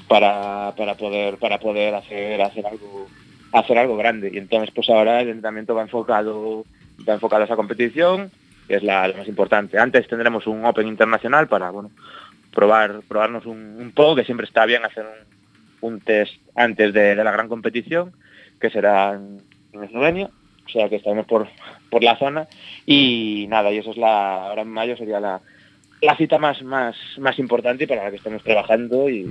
para, 0.07 0.73
para 0.77 0.95
poder 0.95 1.37
para 1.37 1.59
poder 1.59 1.95
hacer 1.95 2.41
hacer 2.41 2.65
algo 2.65 3.09
hacer 3.53 3.77
algo 3.77 3.95
grande. 3.95 4.31
Y 4.33 4.37
entonces 4.37 4.71
pues 4.71 4.89
ahora 4.89 5.21
el 5.21 5.29
entrenamiento 5.29 5.75
va 5.75 5.83
enfocado 5.83 6.65
va 7.07 7.13
enfocado 7.13 7.43
a 7.43 7.45
esa 7.45 7.55
competición 7.55 8.31
que 8.67 8.75
es 8.75 8.83
la, 8.83 9.13
más 9.17 9.27
importante. 9.27 9.77
Antes 9.77 10.07
tendremos 10.07 10.47
un 10.47 10.65
Open 10.65 10.87
internacional 10.87 11.47
para 11.47 11.69
bueno 11.69 11.91
probar 12.51 13.01
probarnos 13.07 13.45
un, 13.45 13.91
poco 13.95 14.15
que 14.15 14.25
siempre 14.25 14.45
está 14.45 14.65
bien 14.65 14.85
hacer 14.85 15.05
un, 15.81 15.99
test 15.99 16.33
antes 16.55 16.93
de, 16.93 17.15
la 17.15 17.31
gran 17.31 17.47
competición 17.47 18.13
que 18.59 18.69
será 18.69 19.13
en, 19.13 19.41
en 19.73 19.83
Eslovenia. 19.83 20.29
O 20.65 20.69
sea 20.69 20.87
que 20.89 20.95
estaremos 20.95 21.25
por 21.25 21.47
por 21.89 22.03
la 22.03 22.17
zona. 22.17 22.47
Y 22.85 23.45
nada 23.49 23.71
y 23.71 23.77
eso 23.77 23.91
es 23.91 23.97
la 23.97 24.47
ahora 24.47 24.63
en 24.63 24.69
mayo 24.69 24.97
sería 24.97 25.19
la 25.19 25.41
la 26.01 26.17
cita 26.17 26.37
más 26.37 26.63
más 26.63 26.95
más 27.17 27.37
importante 27.37 27.83
y 27.83 27.87
para 27.87 28.05
la 28.05 28.09
que 28.09 28.17
estamos 28.17 28.43
trabajando 28.43 29.09
y, 29.09 29.29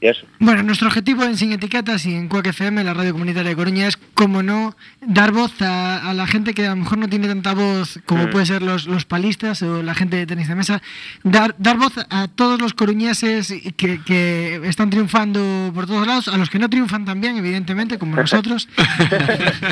y 0.00 0.06
eso 0.08 0.26
Bueno, 0.38 0.62
nuestro 0.62 0.88
objetivo 0.88 1.24
en 1.24 1.36
Sin 1.36 1.52
Etiquetas 1.52 2.04
y 2.06 2.14
en 2.14 2.28
Cuac 2.28 2.46
FM, 2.46 2.84
la 2.84 2.94
radio 2.94 3.12
comunitaria 3.12 3.50
de 3.50 3.56
Coruña, 3.56 3.86
es, 3.88 3.96
como 4.14 4.42
no, 4.42 4.76
dar 5.00 5.32
voz 5.32 5.60
a, 5.62 6.08
a 6.08 6.14
la 6.14 6.26
gente 6.26 6.54
que 6.54 6.66
a 6.66 6.70
lo 6.70 6.76
mejor 6.76 6.98
no 6.98 7.08
tiene 7.08 7.26
tanta 7.28 7.54
voz 7.54 7.98
como 8.06 8.26
Mm. 8.26 8.30
puede 8.30 8.46
ser 8.46 8.62
los, 8.62 8.86
los 8.86 9.04
palistas 9.04 9.62
o 9.62 9.82
la 9.82 9.94
gente 9.94 10.16
de 10.16 10.26
tenis 10.26 10.48
de 10.48 10.54
mesa, 10.54 10.82
dar, 11.24 11.54
dar 11.58 11.76
voz 11.78 11.92
a 12.10 12.28
todos 12.28 12.60
los 12.60 12.74
coruñeses 12.74 13.52
que, 13.76 14.00
que 14.04 14.60
están 14.64 14.90
triunfando 14.90 15.72
por 15.74 15.86
todos 15.86 16.06
lados, 16.06 16.28
a 16.28 16.36
los 16.36 16.50
que 16.50 16.58
no 16.58 16.68
triunfan 16.68 17.04
también, 17.04 17.36
evidentemente, 17.36 17.98
como 17.98 18.16
nosotros. 18.22 18.68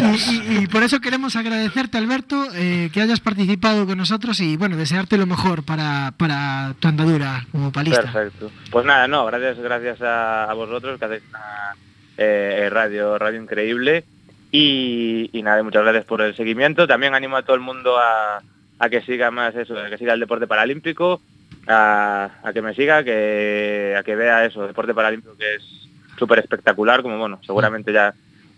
y, 0.01 0.55
y- 0.55 0.59
y 0.63 0.67
por 0.69 0.83
eso 0.83 1.01
queremos 1.01 1.37
agradecerte, 1.37 1.99
Alberto, 1.99 2.47
eh, 2.55 2.91
que 2.93 3.01
hayas 3.03 3.21
participado 3.21 3.87
con 3.87 3.99
nosotros 3.99 4.41
y, 4.41 4.57
bueno, 4.57 4.77
desearte 4.77 5.17
lo 5.19 5.27
mejor 5.27 5.63
para, 5.65 6.13
para 6.17 6.75
tu 6.81 6.89
andadura 6.89 7.47
como 7.53 7.71
palista. 7.73 8.03
Perfecto. 8.03 8.51
Pues 8.71 8.85
nada, 8.87 9.07
no, 9.09 9.27
gracias, 9.27 9.59
gracias 9.59 10.01
a, 10.03 10.16
a 10.17 10.55
vosotros 10.55 10.99
que 10.99 11.05
hacéis 11.05 11.23
una 11.29 11.75
eh, 12.17 12.69
radio, 12.71 13.19
radio 13.19 13.41
increíble. 13.41 14.05
Y, 14.53 15.31
nada, 15.43 15.63
muchas 15.63 15.83
gracias 15.83 16.05
por 16.05 16.23
el 16.23 16.35
seguimiento. 16.35 16.87
También 16.87 17.15
animo 17.15 17.37
a 17.37 17.43
todo 17.43 17.57
el 17.57 17.63
mundo 17.63 17.97
a, 17.99 18.41
que 18.89 19.03
siga 19.03 19.31
más 19.31 19.55
eso, 19.55 19.79
a 19.79 19.91
que 19.91 19.99
siga 19.99 20.15
el 20.15 20.21
deporte 20.21 20.47
paralímpico, 20.47 21.21
a, 21.67 22.31
que 22.55 22.63
me 22.63 22.75
siga, 22.75 23.05
que, 23.05 23.95
a 23.99 24.03
que 24.03 24.17
vea 24.17 24.45
eso, 24.47 24.67
deporte 24.67 24.95
paralímpico 24.95 25.37
que 25.37 25.57
es 25.57 25.89
súper 26.19 26.39
espectacular, 26.39 27.03
como 27.03 27.19
bueno, 27.19 27.39
seguramente 27.45 27.93
ya 27.93 28.15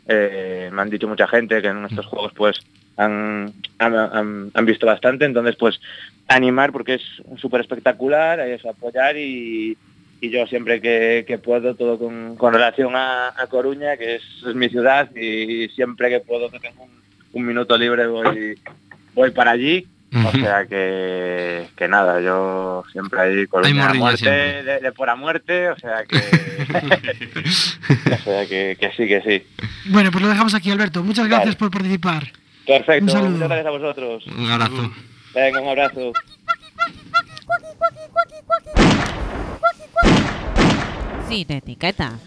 eh, 0.06 0.70
me 0.72 0.82
han 0.82 0.90
dicho 0.90 1.08
mucha 1.08 1.26
gente 1.26 1.60
que 1.60 1.68
en 1.68 1.84
estos 1.84 2.06
juegos 2.06 2.32
pues 2.34 2.60
han, 2.96 3.52
han, 3.78 4.66
visto 4.66 4.86
bastante, 4.86 5.24
entonces 5.24 5.56
pues 5.56 5.80
animar 6.28 6.70
porque 6.70 6.94
es 6.94 7.02
súper 7.38 7.62
espectacular, 7.62 8.38
es 8.40 8.64
apoyar 8.64 9.16
y, 9.16 9.76
y 10.20 10.30
yo 10.30 10.46
siempre 10.46 10.80
que, 10.80 11.24
que 11.26 11.38
puedo, 11.38 11.74
todo 11.74 11.98
con, 11.98 12.36
con 12.36 12.52
relación 12.52 12.94
a, 12.96 13.28
a 13.28 13.46
Coruña, 13.46 13.96
que 13.96 14.16
es, 14.16 14.22
es 14.46 14.54
mi 14.54 14.68
ciudad, 14.68 15.14
y 15.16 15.68
siempre 15.70 16.08
que 16.10 16.20
puedo, 16.20 16.50
que 16.50 16.58
tengo 16.58 16.84
un, 16.84 16.90
un 17.32 17.46
minuto 17.46 17.76
libre, 17.78 18.06
voy, 18.06 18.58
voy 19.14 19.30
para 19.30 19.52
allí. 19.52 19.86
O 20.10 20.30
sea 20.32 20.64
que, 20.66 21.66
que 21.76 21.86
nada, 21.86 22.18
yo 22.22 22.82
siempre 22.92 23.20
ahí 23.20 23.46
Coruña 23.46 23.90
a 23.90 23.94
muerte, 23.94 24.30
de, 24.30 24.80
de 24.80 24.92
por 24.92 25.10
a 25.10 25.16
muerte, 25.16 25.68
o 25.68 25.78
sea 25.78 26.02
que, 26.06 26.16
o 28.14 28.16
sea 28.24 28.46
que, 28.46 28.78
que 28.80 28.90
sí, 28.96 29.06
que 29.06 29.20
sí. 29.20 29.46
Bueno, 29.90 30.10
pues 30.10 30.22
lo 30.22 30.30
dejamos 30.30 30.54
aquí, 30.54 30.70
Alberto. 30.70 31.04
Muchas 31.04 31.28
gracias 31.28 31.56
por 31.56 31.70
participar. 31.70 32.32
Perfecto, 32.66 33.04
Un 33.04 33.10
saludo. 33.10 33.30
muchas 33.32 33.48
gracias 33.48 33.66
a 33.66 33.70
vosotros. 33.70 34.26
Un 34.28 34.50
abrazo. 34.50 34.90
Venga, 35.34 35.60
un 35.60 35.68
abrazo. 35.68 36.12
Sin 41.28 41.52
etiqueta. 41.52 42.18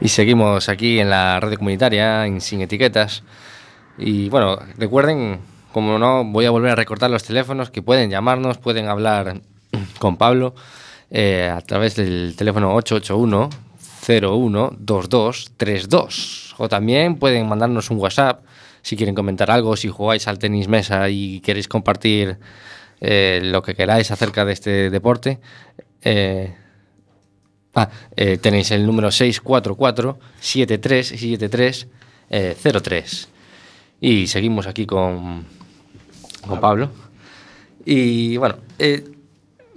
Y 0.00 0.08
seguimos 0.08 0.68
aquí 0.68 1.00
en 1.00 1.10
la 1.10 1.40
radio 1.40 1.58
comunitaria, 1.58 2.26
en 2.26 2.40
Sin 2.40 2.60
Etiquetas. 2.60 3.24
Y 3.98 4.28
bueno, 4.28 4.58
recuerden, 4.76 5.40
como 5.72 5.98
no, 5.98 6.24
voy 6.24 6.46
a 6.46 6.50
volver 6.50 6.72
a 6.72 6.74
recordar 6.74 7.10
los 7.10 7.24
teléfonos 7.24 7.70
que 7.70 7.82
pueden 7.82 8.10
llamarnos, 8.10 8.58
pueden 8.58 8.88
hablar 8.88 9.40
con 9.98 10.16
Pablo 10.16 10.54
eh, 11.10 11.50
a 11.52 11.60
través 11.60 11.96
del 11.96 12.34
teléfono 12.36 12.74
881 12.74 13.50
012232 14.00 16.54
o 16.58 16.68
también 16.68 17.16
pueden 17.16 17.48
mandarnos 17.48 17.90
un 17.90 17.98
WhatsApp 17.98 18.44
si 18.82 18.96
quieren 18.96 19.14
comentar 19.14 19.50
algo, 19.50 19.76
si 19.76 19.88
jugáis 19.88 20.26
al 20.26 20.38
tenis 20.38 20.68
mesa 20.68 21.10
y 21.10 21.40
queréis 21.40 21.68
compartir 21.68 22.38
eh, 23.00 23.40
lo 23.42 23.62
que 23.62 23.74
queráis 23.74 24.10
acerca 24.10 24.44
de 24.44 24.52
este 24.52 24.90
deporte. 24.90 25.40
Eh, 26.02 26.54
Ah, 27.74 27.88
eh, 28.16 28.38
tenéis 28.38 28.70
el 28.72 28.84
número 28.84 29.10
644-737303. 29.10 31.86
eh, 32.30 32.56
y 34.00 34.26
seguimos 34.26 34.66
aquí 34.66 34.86
con, 34.86 35.44
con 36.46 36.60
Pablo. 36.60 36.90
Y 37.84 38.36
bueno, 38.38 38.56
eh, 38.78 39.04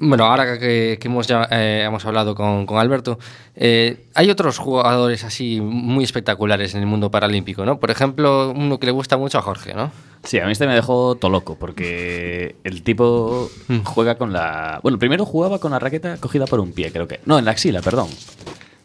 bueno 0.04 0.26
ahora 0.26 0.60
que, 0.60 0.98
que 1.00 1.08
hemos, 1.08 1.28
ya, 1.28 1.48
eh, 1.50 1.84
hemos 1.86 2.06
hablado 2.06 2.36
con, 2.36 2.66
con 2.66 2.78
Alberto, 2.78 3.18
eh, 3.56 4.08
hay 4.14 4.30
otros 4.30 4.58
jugadores 4.58 5.24
así 5.24 5.62
muy 5.62 6.04
espectaculares 6.04 6.76
en 6.76 6.82
el 6.82 6.88
mundo 6.88 7.10
paralímpico, 7.10 7.66
¿no? 7.66 7.80
Por 7.80 7.92
ejemplo, 7.92 8.52
uno 8.56 8.80
que 8.80 8.86
le 8.86 8.92
gusta 8.92 9.18
mucho 9.18 9.38
a 9.38 9.42
Jorge, 9.42 9.74
¿no? 9.74 9.92
Sí, 10.24 10.40
a 10.40 10.46
mí 10.46 10.52
este 10.52 10.68
me 10.68 10.76
dejó 10.76 11.16
todo 11.16 11.32
loco 11.32 11.58
porque 11.60 12.56
el 12.64 12.84
tipo 12.84 13.50
juega 13.84 14.16
con 14.16 14.32
la... 14.32 14.80
Bueno, 14.84 14.98
primero 15.00 15.26
jugaba 15.26 15.60
con 15.60 15.72
la 15.72 15.80
raqueta 15.80 16.18
cogida 16.18 16.46
por 16.46 16.60
un 16.60 16.72
pie, 16.72 16.92
creo 16.92 17.08
que. 17.08 17.20
No, 17.26 17.40
en 17.40 17.46
la 17.46 17.52
axila, 17.52 17.82
perdón. 17.82 18.08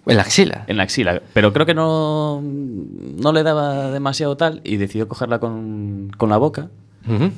¿En 0.06 0.16
la 0.16 0.22
axila? 0.22 0.64
En 0.66 0.78
la 0.78 0.84
axila, 0.84 1.20
pero 1.34 1.52
creo 1.52 1.66
que 1.66 1.74
no, 1.74 2.40
no 2.42 3.32
le 3.32 3.42
daba 3.42 3.90
demasiado 3.90 4.36
tal 4.36 4.62
y 4.64 4.78
decidió 4.78 5.06
cogerla 5.06 5.38
con, 5.38 6.10
con 6.16 6.30
la 6.30 6.38
boca 6.38 6.70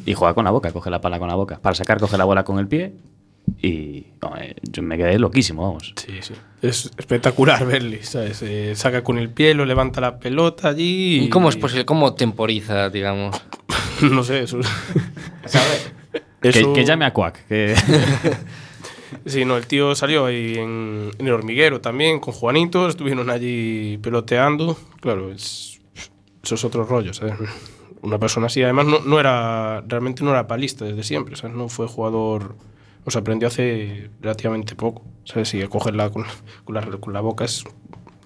y 0.05 0.15
juega 0.15 0.35
con 0.35 0.45
la 0.45 0.51
boca, 0.51 0.73
coge 0.73 0.91
la 0.91 1.01
pala 1.01 1.19
con 1.19 1.29
la 1.29 1.37
boca. 1.37 1.61
Para 1.63 1.77
sacar, 1.77 2.01
coge 2.01 2.17
la 2.17 2.25
bola 2.25 2.45
con 2.45 2.59
el 2.59 2.67
pie 2.67 2.93
y 3.63 4.07
no, 4.23 4.37
eh, 4.39 4.55
yo 4.63 4.83
me 4.83 4.97
quedé 4.97 5.19
loquísimo, 5.19 5.63
vamos. 5.63 5.93
Sí, 5.97 6.19
sí. 6.21 6.35
Es 6.63 6.91
espectacular 6.99 7.67
verle, 7.67 8.03
¿sabes? 8.03 8.43
Eh, 8.43 8.75
saca 8.77 9.03
con 9.03 9.19
el 9.19 9.31
pie, 9.31 9.55
lo 9.55 9.65
levanta 9.65 10.01
la 10.01 10.19
pelota 10.19 10.69
allí. 10.69 11.25
¿Y 11.25 11.29
cómo 11.29 11.49
es 11.49 11.57
posible? 11.57 11.85
¿Cómo 11.87 12.15
temporiza, 12.15 12.91
digamos? 12.91 13.41
no 14.03 14.23
sé, 14.25 14.41
eso. 14.45 14.59
Que, 16.41 16.49
Eso- 16.49 16.73
que 16.73 16.85
llame 16.87 17.05
a 17.05 17.13
Quack. 17.13 17.47
Que... 17.49 17.75
Sí, 19.27 19.45
no, 19.45 19.57
el 19.57 19.67
tío 19.67 19.95
salió 19.97 20.27
ahí 20.27 20.55
en, 20.57 21.11
en 21.19 21.27
el 21.27 21.33
hormiguero 21.33 21.81
también 21.81 22.21
con 22.21 22.33
Juanito, 22.33 22.89
estuvieron 22.89 23.29
allí 23.29 23.99
peloteando. 23.99 24.79
Claro, 25.01 25.33
es, 25.33 25.81
eso 26.45 26.55
es 26.55 26.65
otro 26.65 26.85
rollo, 26.85 27.13
¿sabes? 27.13 27.35
Una 28.03 28.19
persona 28.21 28.47
así, 28.47 28.63
además 28.63 28.87
no, 28.87 29.01
no 29.01 29.19
era, 29.19 29.83
realmente 29.87 30.23
no 30.23 30.31
era 30.31 30.47
palista 30.47 30.85
desde 30.85 31.03
siempre, 31.03 31.35
¿sabes? 31.35 31.57
No 31.57 31.69
fue 31.69 31.89
jugador, 31.89 32.55
o 33.05 33.11
sea, 33.11 33.21
aprendió 33.21 33.49
hace 33.49 34.11
relativamente 34.21 34.75
poco, 34.77 35.03
¿sabes? 35.25 35.49
Si 35.49 35.63
cogerla 35.69 36.11
con, 36.11 36.25
con, 36.65 36.75
la, 36.75 36.83
con 36.99 37.13
la 37.13 37.21
boca 37.21 37.45
es, 37.45 37.65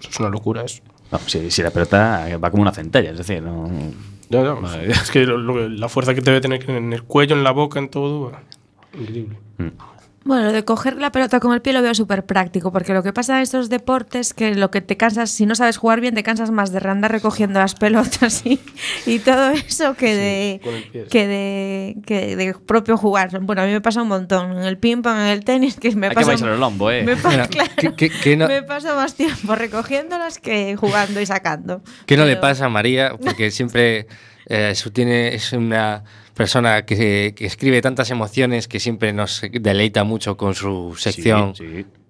es 0.07 0.19
una 0.19 0.29
locura 0.29 0.63
eso. 0.63 0.81
No, 1.11 1.19
si, 1.19 1.51
si 1.51 1.61
la 1.61 1.71
pelota 1.71 2.27
va 2.43 2.49
como 2.51 2.61
una 2.63 2.71
centella, 2.71 3.11
es 3.11 3.17
decir, 3.17 3.41
no... 3.41 3.69
Ya, 4.29 4.41
ya, 4.43 4.55
es 4.87 5.11
que 5.11 5.25
lo- 5.25 5.37
lo- 5.37 5.69
la 5.69 5.87
fuerza 5.87 6.15
que 6.15 6.21
debe 6.21 6.41
tener 6.41 6.67
en 6.69 6.91
el 6.93 7.03
cuello, 7.03 7.35
en 7.35 7.43
la 7.43 7.51
boca, 7.51 7.77
en 7.79 7.89
todo, 7.89 8.31
increíble. 8.99 9.37
Bueno, 10.25 10.45
lo 10.45 10.51
de 10.53 10.65
coger 10.65 10.97
la 10.97 11.11
pelota 11.11 11.39
con 11.39 11.53
el 11.53 11.61
pie 11.61 11.71
lo 11.71 11.83
veo 11.83 11.93
súper 11.93 12.25
práctico, 12.25 12.71
porque 12.71 12.93
lo 12.95 13.03
que 13.03 13.13
pasa 13.13 13.35
en 13.37 13.43
estos 13.43 13.69
deportes 13.69 14.33
que 14.33 14.55
lo 14.55 14.71
que 14.71 14.81
te 14.81 14.97
cansas, 14.97 15.29
si 15.29 15.45
no 15.45 15.53
sabes 15.53 15.77
jugar 15.77 16.01
bien, 16.01 16.15
te 16.15 16.23
cansas 16.23 16.49
más 16.49 16.71
de 16.71 16.79
andar 16.89 17.11
recogiendo 17.11 17.59
las 17.59 17.75
pelotas 17.75 18.43
y, 18.43 18.59
y 19.05 19.19
todo 19.19 19.51
eso 19.51 19.93
que 19.93 20.15
de 20.15 20.61
con 20.63 20.73
el 20.73 20.83
pie. 20.85 21.05
que 21.11 21.27
de 21.27 21.95
que 22.07 22.35
de 22.35 22.55
propio 22.55 22.97
jugar. 22.97 23.39
Bueno, 23.41 23.61
a 23.61 23.65
mí 23.65 23.71
me 23.71 23.81
pasa 23.81 24.01
un 24.01 24.07
montón 24.07 24.53
en 24.57 24.63
el 24.63 24.79
ping 24.79 25.03
pong, 25.03 25.15
en 25.15 25.27
el 25.27 25.45
tenis, 25.45 25.75
que 25.79 25.95
me 25.95 26.07
Hay 26.07 26.15
que 26.15 26.25
pasa 26.25 26.51
el 26.51 26.59
lombo, 26.59 26.89
eh. 26.89 27.03
me, 27.03 27.15
pa- 27.17 27.29
Mira, 27.29 27.47
claro, 27.47 27.69
que- 27.77 27.93
que- 27.93 28.09
que 28.09 28.35
no- 28.35 28.47
me 28.47 28.63
paso 28.63 28.95
más 28.95 29.13
tiempo 29.13 29.53
recogiéndolas 29.55 30.39
que 30.39 30.75
jugando 30.75 31.21
y 31.21 31.27
sacando. 31.27 31.83
¿Qué 32.07 32.17
no 32.17 32.25
le 32.25 32.37
pasa 32.37 32.65
a 32.65 32.69
María? 32.69 33.13
Porque 33.23 33.51
siempre 33.51 34.07
eh, 34.47 34.73
su 34.73 34.89
tiene, 34.89 35.35
es 35.35 35.53
una 35.53 36.03
persona 36.35 36.85
que, 36.85 37.33
que 37.35 37.45
escribe 37.45 37.81
tantas 37.81 38.11
emociones 38.11 38.67
que 38.67 38.79
siempre 38.79 39.13
nos 39.13 39.41
deleita 39.51 40.03
mucho 40.03 40.37
con 40.37 40.53
su 40.53 40.93
sección. 40.97 41.53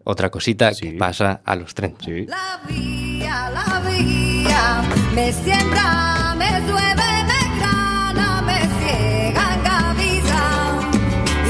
Otra 0.03 0.30
cosita 0.30 0.71
que 0.73 0.91
pasa 0.93 1.41
a 1.45 1.55
los 1.55 1.73
30. 1.73 2.05
La 2.28 2.61
vía, 2.67 3.49
la 3.51 3.82
vía, 3.89 4.82
me 5.15 5.32
siembra, 5.32 6.36
me 6.38 6.61
llueve, 6.61 7.09
me 7.30 7.59
grana, 7.59 8.41
me 8.41 8.59
ciega, 8.80 9.55
engaviza, 9.55 10.43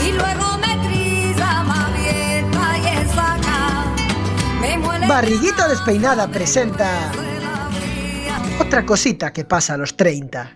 y 0.07 0.11
luego 0.13 0.57
me 0.59 0.87
trisa, 0.87 1.63
me 1.63 1.73
avienta 1.73 2.77
y 2.77 2.97
ensaca, 2.97 3.95
me 4.61 4.77
muele 4.77 5.07
Barriguita 5.07 5.67
Despeinada 5.67 6.29
presenta 6.29 7.11
otra 8.59 8.85
cosita 8.85 9.33
que 9.33 9.43
pasa 9.43 9.73
a 9.73 9.77
los 9.77 9.97
30. 9.97 10.53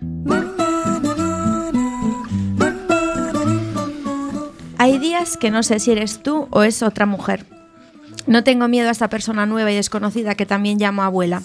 Hay 4.90 4.98
días 4.98 5.36
que 5.36 5.52
no 5.52 5.62
sé 5.62 5.78
si 5.78 5.92
eres 5.92 6.20
tú 6.20 6.48
o 6.50 6.64
es 6.64 6.82
otra 6.82 7.06
mujer. 7.06 7.46
No 8.26 8.42
tengo 8.42 8.66
miedo 8.66 8.88
a 8.88 8.90
esta 8.90 9.08
persona 9.08 9.46
nueva 9.46 9.70
y 9.70 9.76
desconocida 9.76 10.34
que 10.34 10.46
también 10.46 10.80
llamo 10.80 11.04
abuela. 11.04 11.44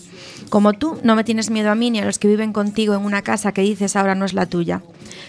Como 0.49 0.73
tú, 0.73 0.97
no 1.03 1.15
me 1.15 1.23
tienes 1.23 1.51
miedo 1.51 1.69
a 1.69 1.75
mí 1.75 1.91
ni 1.91 1.99
a 1.99 2.05
los 2.05 2.17
que 2.17 2.27
viven 2.27 2.53
contigo 2.53 2.95
en 2.95 3.05
una 3.05 3.21
casa 3.21 3.51
que 3.51 3.61
dices 3.61 3.95
ahora 3.95 4.15
no 4.15 4.25
es 4.25 4.33
la 4.33 4.47
tuya. 4.47 4.81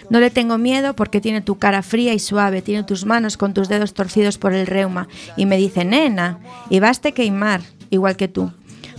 No 0.09 0.19
le 0.19 0.31
tengo 0.31 0.57
miedo 0.57 0.97
porque 0.97 1.21
tiene 1.21 1.43
tu 1.43 1.59
cara 1.59 1.83
fría 1.83 2.15
y 2.15 2.19
suave, 2.19 2.63
tiene 2.63 2.85
tus 2.85 3.05
manos 3.05 3.37
con 3.37 3.53
tus 3.53 3.69
dedos 3.69 3.93
torcidos 3.93 4.39
por 4.39 4.55
el 4.55 4.67
reuma 4.67 5.09
y 5.37 5.45
me 5.45 5.59
dice, 5.59 5.85
nena, 5.85 6.39
y 6.71 6.81
baste 6.81 7.13
queimar, 7.13 7.61
igual 7.91 8.17
que 8.17 8.29
tú. 8.29 8.51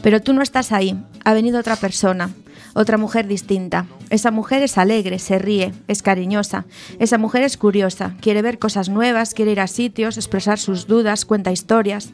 Pero 0.04 0.22
tú 0.22 0.34
no 0.34 0.44
estás 0.44 0.72
ahí, 0.72 0.96
ha 1.24 1.34
venido 1.34 1.60
otra 1.60 1.76
persona, 1.76 2.30
otra 2.78 2.98
mujer 2.98 3.28
distinta. 3.28 3.88
Esa 4.12 4.30
mujer 4.30 4.62
es 4.62 4.78
alegre, 4.78 5.18
se 5.18 5.40
ríe, 5.40 5.74
es 5.88 6.04
cariñosa. 6.04 6.66
Esa 7.00 7.18
mujer 7.18 7.44
es 7.44 7.58
curiosa, 7.58 8.14
quiere 8.22 8.44
ver 8.44 8.60
cosas 8.60 8.88
nuevas, 8.88 9.34
quiere 9.34 9.52
ir 9.52 9.60
a 9.60 9.68
sitios, 9.68 10.16
expresar 10.16 10.60
sus 10.60 10.86
dudas, 10.86 11.26
cuenta 11.26 11.52
historias. 11.52 12.12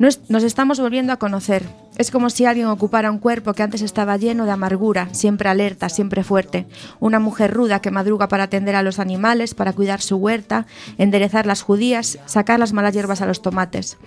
Nos, 0.00 0.28
nos 0.28 0.42
estamos 0.42 0.80
volviendo 0.80 1.12
a 1.12 1.18
conocer. 1.18 1.62
Es 1.98 2.10
como 2.10 2.30
si 2.30 2.46
alguien 2.46 2.66
ocupara 2.66 3.10
un 3.10 3.18
cuerpo 3.18 3.52
que 3.52 3.62
antes 3.62 3.82
estaba 3.82 4.16
lleno 4.16 4.46
de 4.46 4.50
amargura, 4.50 5.08
siempre 5.12 5.48
alerta, 5.48 5.90
siempre 5.90 6.24
fuerte. 6.24 6.66
Una 7.00 7.18
mujer 7.18 7.52
ruda 7.52 7.80
que 7.80 7.90
madruga 7.90 8.28
para 8.28 8.44
atender 8.44 8.74
a 8.76 8.82
los 8.82 8.98
animales, 8.98 9.54
para 9.54 9.74
cuidar 9.74 10.00
su 10.00 10.16
huerta, 10.16 10.66
enderezar 10.96 11.44
las 11.44 11.62
judías, 11.62 12.18
sacar 12.24 12.58
las 12.58 12.72
malas 12.72 12.94
hierbas 12.94 13.20
a 13.20 13.26
los 13.26 13.42
tomates. 13.42 13.98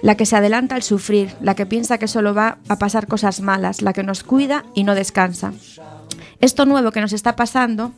La 0.00 0.16
que 0.16 0.24
se 0.24 0.36
adelanta 0.36 0.76
al 0.76 0.82
sufrir, 0.82 1.34
la 1.40 1.54
que 1.54 1.66
piensa 1.66 1.98
que 1.98 2.08
solo 2.08 2.34
va 2.34 2.58
a 2.68 2.78
pasar 2.78 3.06
cosas 3.06 3.40
malas, 3.40 3.82
la 3.82 3.92
que 3.92 4.02
nos 4.02 4.24
cuida 4.24 4.64
y 4.74 4.84
no 4.84 4.94
descansa. 4.94 5.52
Esto 6.40 6.64
nuevo 6.64 6.90
que 6.90 7.00
nos 7.00 7.12
está 7.12 7.36
pasando 7.36 7.92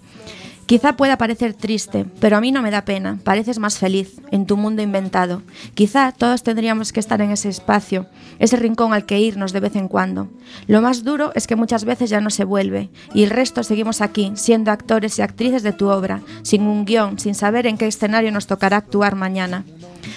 quizá 0.68 0.98
pueda 0.98 1.16
parecer 1.16 1.54
triste, 1.54 2.04
pero 2.20 2.36
a 2.36 2.42
mí 2.42 2.52
no 2.52 2.60
me 2.60 2.70
da 2.70 2.84
pena, 2.84 3.18
pareces 3.24 3.58
más 3.58 3.78
feliz 3.78 4.20
en 4.30 4.44
tu 4.44 4.58
mundo 4.58 4.82
inventado. 4.82 5.40
Quizá 5.72 6.12
todos 6.12 6.42
tendríamos 6.42 6.92
que 6.92 7.00
estar 7.00 7.22
en 7.22 7.30
ese 7.30 7.48
espacio, 7.48 8.04
ese 8.38 8.56
rincón 8.56 8.92
al 8.92 9.06
que 9.06 9.18
irnos 9.18 9.54
de 9.54 9.60
vez 9.60 9.76
en 9.76 9.88
cuando. 9.88 10.28
Lo 10.66 10.82
más 10.82 11.04
duro 11.04 11.32
es 11.34 11.46
que 11.46 11.56
muchas 11.56 11.86
veces 11.86 12.10
ya 12.10 12.20
no 12.20 12.28
se 12.28 12.44
vuelve 12.44 12.90
y 13.14 13.22
el 13.22 13.30
resto 13.30 13.62
seguimos 13.62 14.02
aquí, 14.02 14.32
siendo 14.34 14.70
actores 14.70 15.18
y 15.18 15.22
actrices 15.22 15.62
de 15.62 15.72
tu 15.72 15.88
obra, 15.88 16.20
sin 16.42 16.60
un 16.64 16.84
guion, 16.84 17.18
sin 17.18 17.34
saber 17.34 17.66
en 17.66 17.78
qué 17.78 17.86
escenario 17.86 18.30
nos 18.30 18.46
tocará 18.46 18.76
actuar 18.76 19.16
mañana. 19.16 19.64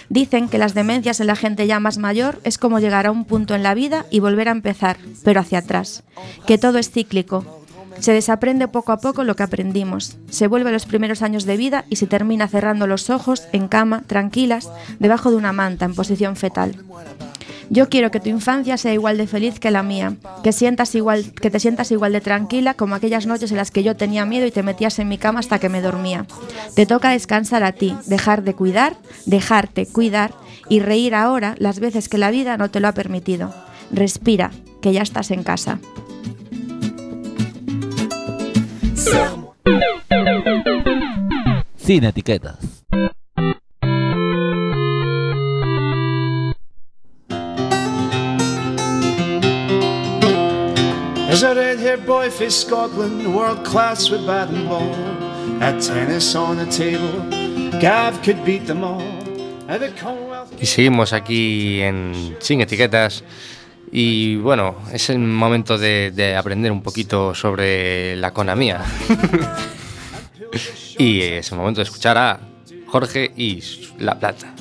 Dicen 0.09 0.49
que 0.49 0.57
las 0.57 0.73
demencias 0.73 1.21
en 1.21 1.27
la 1.27 1.37
gente 1.37 1.65
ya 1.65 1.79
más 1.79 1.97
mayor 1.97 2.41
es 2.43 2.57
como 2.57 2.79
llegar 2.79 3.07
a 3.07 3.11
un 3.11 3.23
punto 3.23 3.55
en 3.55 3.63
la 3.63 3.73
vida 3.73 4.05
y 4.11 4.19
volver 4.19 4.49
a 4.49 4.51
empezar, 4.51 4.97
pero 5.23 5.39
hacia 5.39 5.59
atrás. 5.59 6.03
Que 6.45 6.57
todo 6.57 6.77
es 6.77 6.91
cíclico. 6.91 7.60
Se 8.01 8.13
desaprende 8.13 8.67
poco 8.67 8.91
a 8.91 8.97
poco 8.97 9.23
lo 9.23 9.35
que 9.35 9.43
aprendimos. 9.43 10.17
Se 10.29 10.47
vuelve 10.47 10.69
a 10.69 10.73
los 10.73 10.87
primeros 10.87 11.21
años 11.21 11.45
de 11.45 11.55
vida 11.55 11.85
y 11.87 11.97
se 11.97 12.07
termina 12.07 12.47
cerrando 12.47 12.87
los 12.87 13.11
ojos, 13.11 13.47
en 13.51 13.67
cama, 13.67 14.03
tranquilas, 14.07 14.71
debajo 14.97 15.29
de 15.29 15.37
una 15.37 15.53
manta, 15.53 15.85
en 15.85 15.93
posición 15.93 16.35
fetal. 16.35 16.75
Yo 17.69 17.89
quiero 17.89 18.09
que 18.09 18.19
tu 18.19 18.27
infancia 18.27 18.75
sea 18.77 18.91
igual 18.91 19.17
de 19.17 19.27
feliz 19.27 19.59
que 19.59 19.69
la 19.69 19.83
mía, 19.83 20.15
que 20.43 20.51
sientas 20.51 20.95
igual, 20.95 21.31
que 21.33 21.51
te 21.51 21.59
sientas 21.59 21.91
igual 21.91 22.11
de 22.11 22.21
tranquila 22.21 22.73
como 22.73 22.95
aquellas 22.95 23.27
noches 23.27 23.51
en 23.51 23.57
las 23.57 23.69
que 23.69 23.83
yo 23.83 23.95
tenía 23.95 24.25
miedo 24.25 24.47
y 24.47 24.51
te 24.51 24.63
metías 24.63 24.97
en 24.97 25.07
mi 25.07 25.19
cama 25.19 25.39
hasta 25.39 25.59
que 25.59 25.69
me 25.69 25.81
dormía. 25.81 26.25
Te 26.75 26.87
toca 26.87 27.11
descansar 27.11 27.63
a 27.63 27.71
ti, 27.71 27.95
dejar 28.07 28.43
de 28.43 28.55
cuidar, 28.55 28.97
dejarte 29.27 29.85
cuidar 29.85 30.33
y 30.69 30.79
reír 30.79 31.13
ahora 31.13 31.55
las 31.59 31.79
veces 31.79 32.09
que 32.09 32.17
la 32.17 32.31
vida 32.31 32.57
no 32.57 32.71
te 32.71 32.79
lo 32.79 32.87
ha 32.87 32.93
permitido. 32.93 33.53
Respira, 33.91 34.51
que 34.81 34.91
ya 34.91 35.03
estás 35.03 35.29
en 35.29 35.43
casa. 35.43 35.79
Sin 41.77 42.03
etiquetas. 42.03 42.83
There's 51.27 51.41
a 51.41 51.55
red-haired 51.55 52.05
boy 52.05 52.29
from 52.29 52.51
Scotland, 52.51 53.33
world 53.33 53.65
class 53.65 54.11
with 54.11 54.27
bat 54.27 54.49
and 54.49 54.69
ball. 54.69 54.93
At 55.63 55.81
tennis 55.81 56.35
on 56.35 56.57
the 56.57 56.67
table, 56.67 57.25
Gav 57.79 58.21
could 58.21 58.45
beat 58.45 58.67
them 58.67 58.83
all. 58.83 59.01
At 59.67 59.79
the 59.79 59.89
Commonwealth 59.99 60.53
Y 60.61 60.65
seguimos 60.67 61.11
aquí 61.13 61.81
en 61.81 62.35
Sin 62.39 62.61
Etiquetas. 62.61 63.23
Y 63.91 64.37
bueno, 64.37 64.75
es 64.93 65.09
el 65.09 65.19
momento 65.19 65.77
de, 65.77 66.11
de 66.11 66.35
aprender 66.35 66.71
un 66.71 66.81
poquito 66.81 67.35
sobre 67.35 68.15
la 68.15 68.29
economía. 68.29 68.81
y 70.97 71.21
es 71.21 71.51
el 71.51 71.57
momento 71.57 71.79
de 71.79 71.83
escuchar 71.83 72.17
a 72.17 72.39
Jorge 72.87 73.31
y 73.35 73.61
La 73.99 74.17
Plata. 74.17 74.53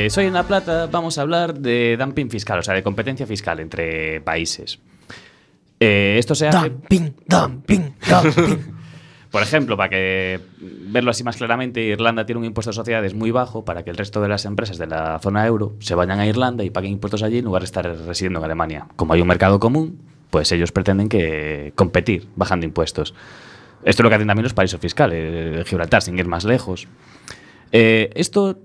Pues 0.00 0.16
hoy 0.16 0.24
en 0.24 0.32
La 0.32 0.44
Plata 0.44 0.88
vamos 0.90 1.18
a 1.18 1.20
hablar 1.20 1.58
de 1.58 1.96
dumping 1.98 2.30
fiscal, 2.30 2.58
o 2.58 2.62
sea, 2.62 2.72
de 2.72 2.82
competencia 2.82 3.26
fiscal 3.26 3.60
entre 3.60 4.22
países. 4.22 4.78
Eh, 5.78 6.16
esto 6.18 6.34
se 6.34 6.48
hace... 6.48 6.70
Dumping, 6.70 7.14
dumping, 7.26 7.94
dumping. 8.08 8.74
Por 9.30 9.42
ejemplo, 9.42 9.76
para 9.76 9.90
que 9.90 10.40
verlo 10.58 11.10
así 11.10 11.22
más 11.22 11.36
claramente, 11.36 11.82
Irlanda 11.82 12.24
tiene 12.24 12.38
un 12.38 12.46
impuesto 12.46 12.70
de 12.70 12.76
sociedades 12.76 13.12
muy 13.12 13.30
bajo 13.30 13.64
para 13.64 13.84
que 13.84 13.90
el 13.90 13.98
resto 13.98 14.22
de 14.22 14.28
las 14.28 14.46
empresas 14.46 14.78
de 14.78 14.86
la 14.86 15.18
zona 15.18 15.46
euro 15.46 15.74
se 15.80 15.94
vayan 15.94 16.18
a 16.18 16.26
Irlanda 16.26 16.64
y 16.64 16.70
paguen 16.70 16.92
impuestos 16.92 17.22
allí 17.22 17.38
en 17.38 17.44
lugar 17.44 17.60
de 17.60 17.66
estar 17.66 17.84
residiendo 17.84 18.38
en 18.38 18.46
Alemania. 18.46 18.86
Como 18.96 19.12
hay 19.12 19.20
un 19.20 19.28
mercado 19.28 19.60
común, 19.60 20.00
pues 20.30 20.50
ellos 20.50 20.72
pretenden 20.72 21.10
que 21.10 21.74
competir 21.76 22.26
bajando 22.36 22.64
impuestos. 22.64 23.14
Esto 23.84 24.00
es 24.00 24.04
lo 24.04 24.08
que 24.08 24.14
hacen 24.14 24.28
también 24.28 24.44
los 24.44 24.54
paraísos 24.54 24.80
fiscales, 24.80 25.68
Gibraltar, 25.68 26.00
sin 26.00 26.18
ir 26.18 26.26
más 26.26 26.44
lejos. 26.44 26.88
Eh, 27.70 28.10
esto 28.14 28.58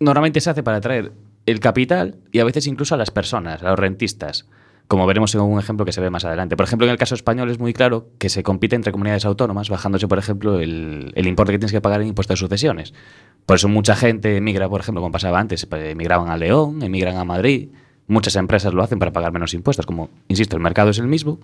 normalmente 0.00 0.40
se 0.40 0.50
hace 0.50 0.62
para 0.62 0.78
atraer 0.78 1.12
el 1.46 1.60
capital 1.60 2.16
y 2.32 2.40
a 2.40 2.44
veces 2.44 2.66
incluso 2.66 2.94
a 2.94 2.98
las 2.98 3.10
personas, 3.10 3.62
a 3.62 3.70
los 3.70 3.78
rentistas, 3.78 4.46
como 4.88 5.06
veremos 5.06 5.34
en 5.34 5.40
un 5.40 5.58
ejemplo 5.58 5.84
que 5.84 5.92
se 5.92 6.00
ve 6.00 6.10
más 6.10 6.24
adelante. 6.24 6.56
Por 6.56 6.64
ejemplo, 6.64 6.86
en 6.86 6.92
el 6.92 6.98
caso 6.98 7.14
español 7.14 7.50
es 7.50 7.58
muy 7.58 7.72
claro 7.72 8.08
que 8.18 8.28
se 8.28 8.42
compite 8.42 8.76
entre 8.76 8.92
comunidades 8.92 9.24
autónomas, 9.24 9.68
bajándose, 9.68 10.06
por 10.06 10.18
ejemplo, 10.18 10.60
el, 10.60 11.12
el 11.14 11.26
importe 11.26 11.52
que 11.52 11.58
tienes 11.58 11.72
que 11.72 11.80
pagar 11.80 12.02
en 12.02 12.08
impuestos 12.08 12.38
de 12.38 12.46
sucesiones. 12.46 12.94
Por 13.46 13.56
eso 13.56 13.68
mucha 13.68 13.96
gente 13.96 14.36
emigra, 14.36 14.68
por 14.68 14.80
ejemplo, 14.80 15.00
como 15.00 15.12
pasaba 15.12 15.40
antes, 15.40 15.66
pues, 15.66 15.84
emigraban 15.84 16.28
a 16.28 16.36
León, 16.36 16.82
emigran 16.82 17.16
a 17.16 17.24
Madrid. 17.24 17.70
Muchas 18.06 18.36
empresas 18.36 18.74
lo 18.74 18.82
hacen 18.82 19.00
para 19.00 19.12
pagar 19.12 19.32
menos 19.32 19.54
impuestos. 19.54 19.86
Como, 19.86 20.10
insisto, 20.28 20.56
el 20.56 20.62
mercado 20.62 20.90
es 20.90 20.98
el 20.98 21.08
mismo. 21.08 21.40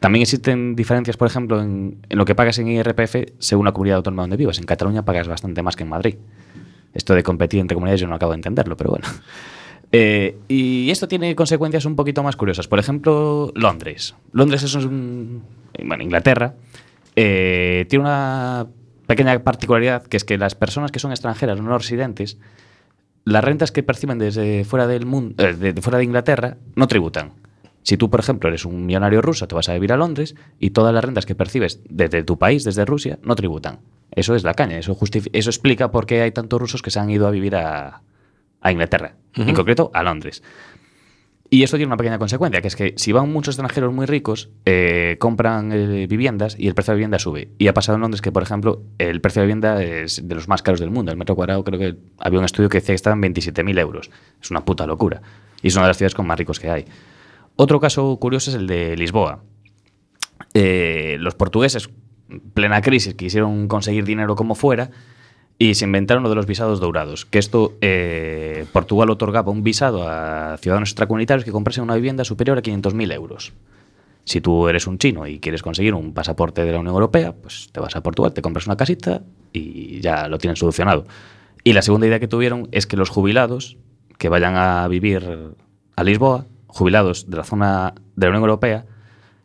También 0.00 0.22
existen 0.22 0.74
diferencias, 0.74 1.16
por 1.16 1.28
ejemplo, 1.28 1.62
en, 1.62 1.98
en 2.08 2.18
lo 2.18 2.26
que 2.26 2.34
pagas 2.34 2.58
en 2.58 2.68
IRPF 2.68 3.16
según 3.38 3.64
la 3.64 3.72
comunidad 3.72 3.98
autónoma 3.98 4.24
donde 4.24 4.36
vivas. 4.36 4.58
En 4.58 4.64
Cataluña 4.64 5.04
pagas 5.04 5.28
bastante 5.28 5.62
más 5.62 5.76
que 5.76 5.84
en 5.84 5.88
Madrid. 5.88 6.16
Esto 6.94 7.14
de 7.14 7.22
competir 7.22 7.60
entre 7.60 7.74
comunidades 7.74 8.00
yo 8.00 8.06
no 8.06 8.14
acabo 8.14 8.32
de 8.32 8.36
entenderlo, 8.36 8.76
pero 8.76 8.90
bueno. 8.90 9.06
Eh, 9.94 10.38
y 10.48 10.90
esto 10.90 11.06
tiene 11.06 11.36
consecuencias 11.36 11.84
un 11.84 11.96
poquito 11.96 12.22
más 12.22 12.34
curiosas. 12.34 12.66
Por 12.66 12.78
ejemplo, 12.78 13.52
Londres. 13.54 14.14
Londres 14.32 14.62
es 14.62 14.74
un... 14.74 15.42
Bueno, 15.84 16.02
Inglaterra. 16.02 16.54
eh, 17.14 17.84
tiene 17.90 18.06
una 18.06 18.68
pequeña 19.06 19.38
particularidad 19.44 20.04
que 20.04 20.16
es 20.16 20.24
que 20.24 20.38
las 20.38 20.54
personas 20.54 20.90
que 20.92 20.98
son 20.98 21.10
extranjeras, 21.10 21.60
no 21.60 21.76
residentes, 21.76 22.38
las 23.26 23.44
rentas 23.44 23.70
que 23.70 23.82
perciben 23.82 24.18
desde 24.18 24.64
fuera 24.64 24.86
del 24.86 25.04
mundo, 25.04 25.44
eh, 25.46 25.74
fuera 25.82 25.98
de 25.98 26.04
Inglaterra, 26.04 26.56
no 26.74 26.88
tributan. 26.88 27.32
Si 27.82 27.96
tú, 27.96 28.10
por 28.10 28.20
ejemplo, 28.20 28.48
eres 28.48 28.64
un 28.64 28.86
millonario 28.86 29.22
ruso, 29.22 29.48
te 29.48 29.54
vas 29.54 29.68
a 29.68 29.74
vivir 29.74 29.92
a 29.92 29.96
Londres 29.96 30.34
y 30.58 30.70
todas 30.70 30.94
las 30.94 31.04
rentas 31.04 31.26
que 31.26 31.34
percibes 31.34 31.80
desde 31.88 32.22
tu 32.22 32.38
país, 32.38 32.64
desde 32.64 32.84
Rusia, 32.84 33.18
no 33.22 33.34
tributan. 33.34 33.80
Eso 34.10 34.34
es 34.34 34.44
la 34.44 34.54
caña. 34.54 34.78
Eso, 34.78 34.96
eso 35.32 35.50
explica 35.50 35.90
por 35.90 36.06
qué 36.06 36.22
hay 36.22 36.32
tantos 36.32 36.60
rusos 36.60 36.82
que 36.82 36.90
se 36.90 37.00
han 37.00 37.10
ido 37.10 37.26
a 37.26 37.30
vivir 37.30 37.56
a, 37.56 38.02
a 38.60 38.72
Inglaterra, 38.72 39.16
en 39.34 39.54
concreto 39.54 39.90
a 39.94 40.02
Londres. 40.02 40.42
Y 41.52 41.64
esto 41.64 41.76
tiene 41.76 41.88
una 41.88 41.98
pequeña 41.98 42.18
consecuencia, 42.18 42.62
que 42.62 42.68
es 42.68 42.76
que 42.76 42.94
si 42.96 43.12
van 43.12 43.30
muchos 43.30 43.56
extranjeros 43.56 43.92
muy 43.92 44.06
ricos, 44.06 44.48
eh, 44.64 45.16
compran 45.18 45.70
eh, 45.70 46.06
viviendas 46.06 46.56
y 46.58 46.66
el 46.66 46.74
precio 46.74 46.92
de 46.92 46.96
vivienda 46.96 47.18
sube. 47.18 47.50
Y 47.58 47.68
ha 47.68 47.74
pasado 47.74 47.96
en 47.96 48.00
Londres 48.00 48.22
que, 48.22 48.32
por 48.32 48.42
ejemplo, 48.42 48.82
el 48.96 49.20
precio 49.20 49.42
de 49.42 49.46
vivienda 49.48 49.82
es 49.82 50.26
de 50.26 50.34
los 50.34 50.48
más 50.48 50.62
caros 50.62 50.80
del 50.80 50.90
mundo. 50.90 51.12
El 51.12 51.18
metro 51.18 51.36
cuadrado 51.36 51.62
creo 51.62 51.78
que 51.78 51.98
había 52.20 52.38
un 52.38 52.46
estudio 52.46 52.70
que 52.70 52.78
decía 52.78 52.92
que 52.92 52.94
estaba 52.94 53.14
en 53.16 53.22
27.000 53.22 53.78
euros. 53.80 54.10
Es 54.40 54.50
una 54.50 54.64
puta 54.64 54.86
locura. 54.86 55.20
Y 55.60 55.68
es 55.68 55.74
una 55.74 55.84
de 55.84 55.88
las 55.88 55.98
ciudades 55.98 56.14
con 56.14 56.26
más 56.26 56.38
ricos 56.38 56.58
que 56.58 56.70
hay. 56.70 56.86
Otro 57.56 57.80
caso 57.80 58.16
curioso 58.16 58.50
es 58.50 58.56
el 58.56 58.66
de 58.66 58.96
Lisboa. 58.96 59.42
Eh, 60.54 61.16
los 61.20 61.34
portugueses, 61.34 61.90
en 62.28 62.40
plena 62.40 62.80
crisis, 62.80 63.14
quisieron 63.14 63.68
conseguir 63.68 64.04
dinero 64.04 64.36
como 64.36 64.54
fuera 64.54 64.90
y 65.58 65.74
se 65.74 65.84
inventaron 65.84 66.22
lo 66.22 66.28
de 66.28 66.34
los 66.34 66.46
visados 66.46 66.80
dourados. 66.80 67.24
Que 67.24 67.38
esto, 67.38 67.74
eh, 67.80 68.66
Portugal 68.72 69.10
otorgaba 69.10 69.52
un 69.52 69.62
visado 69.62 70.08
a 70.08 70.56
ciudadanos 70.58 70.90
extracomunitarios 70.90 71.44
que 71.44 71.52
comprasen 71.52 71.84
una 71.84 71.94
vivienda 71.94 72.24
superior 72.24 72.58
a 72.58 72.62
500.000 72.62 73.12
euros. 73.12 73.52
Si 74.24 74.40
tú 74.40 74.68
eres 74.68 74.86
un 74.86 74.98
chino 74.98 75.26
y 75.26 75.40
quieres 75.40 75.62
conseguir 75.62 75.94
un 75.94 76.14
pasaporte 76.14 76.64
de 76.64 76.72
la 76.72 76.78
Unión 76.78 76.94
Europea, 76.94 77.32
pues 77.32 77.70
te 77.72 77.80
vas 77.80 77.96
a 77.96 78.02
Portugal, 78.02 78.32
te 78.32 78.42
compras 78.42 78.66
una 78.66 78.76
casita 78.76 79.22
y 79.52 80.00
ya 80.00 80.28
lo 80.28 80.38
tienen 80.38 80.56
solucionado. 80.56 81.06
Y 81.64 81.72
la 81.72 81.82
segunda 81.82 82.06
idea 82.06 82.20
que 82.20 82.28
tuvieron 82.28 82.68
es 82.72 82.86
que 82.86 82.96
los 82.96 83.08
jubilados 83.08 83.76
que 84.18 84.28
vayan 84.28 84.56
a 84.56 84.86
vivir 84.88 85.54
a 85.96 86.04
Lisboa, 86.04 86.46
jubilados 86.72 87.30
de 87.30 87.36
la 87.36 87.44
zona 87.44 87.94
de 88.16 88.26
la 88.26 88.30
Unión 88.30 88.42
Europea, 88.42 88.86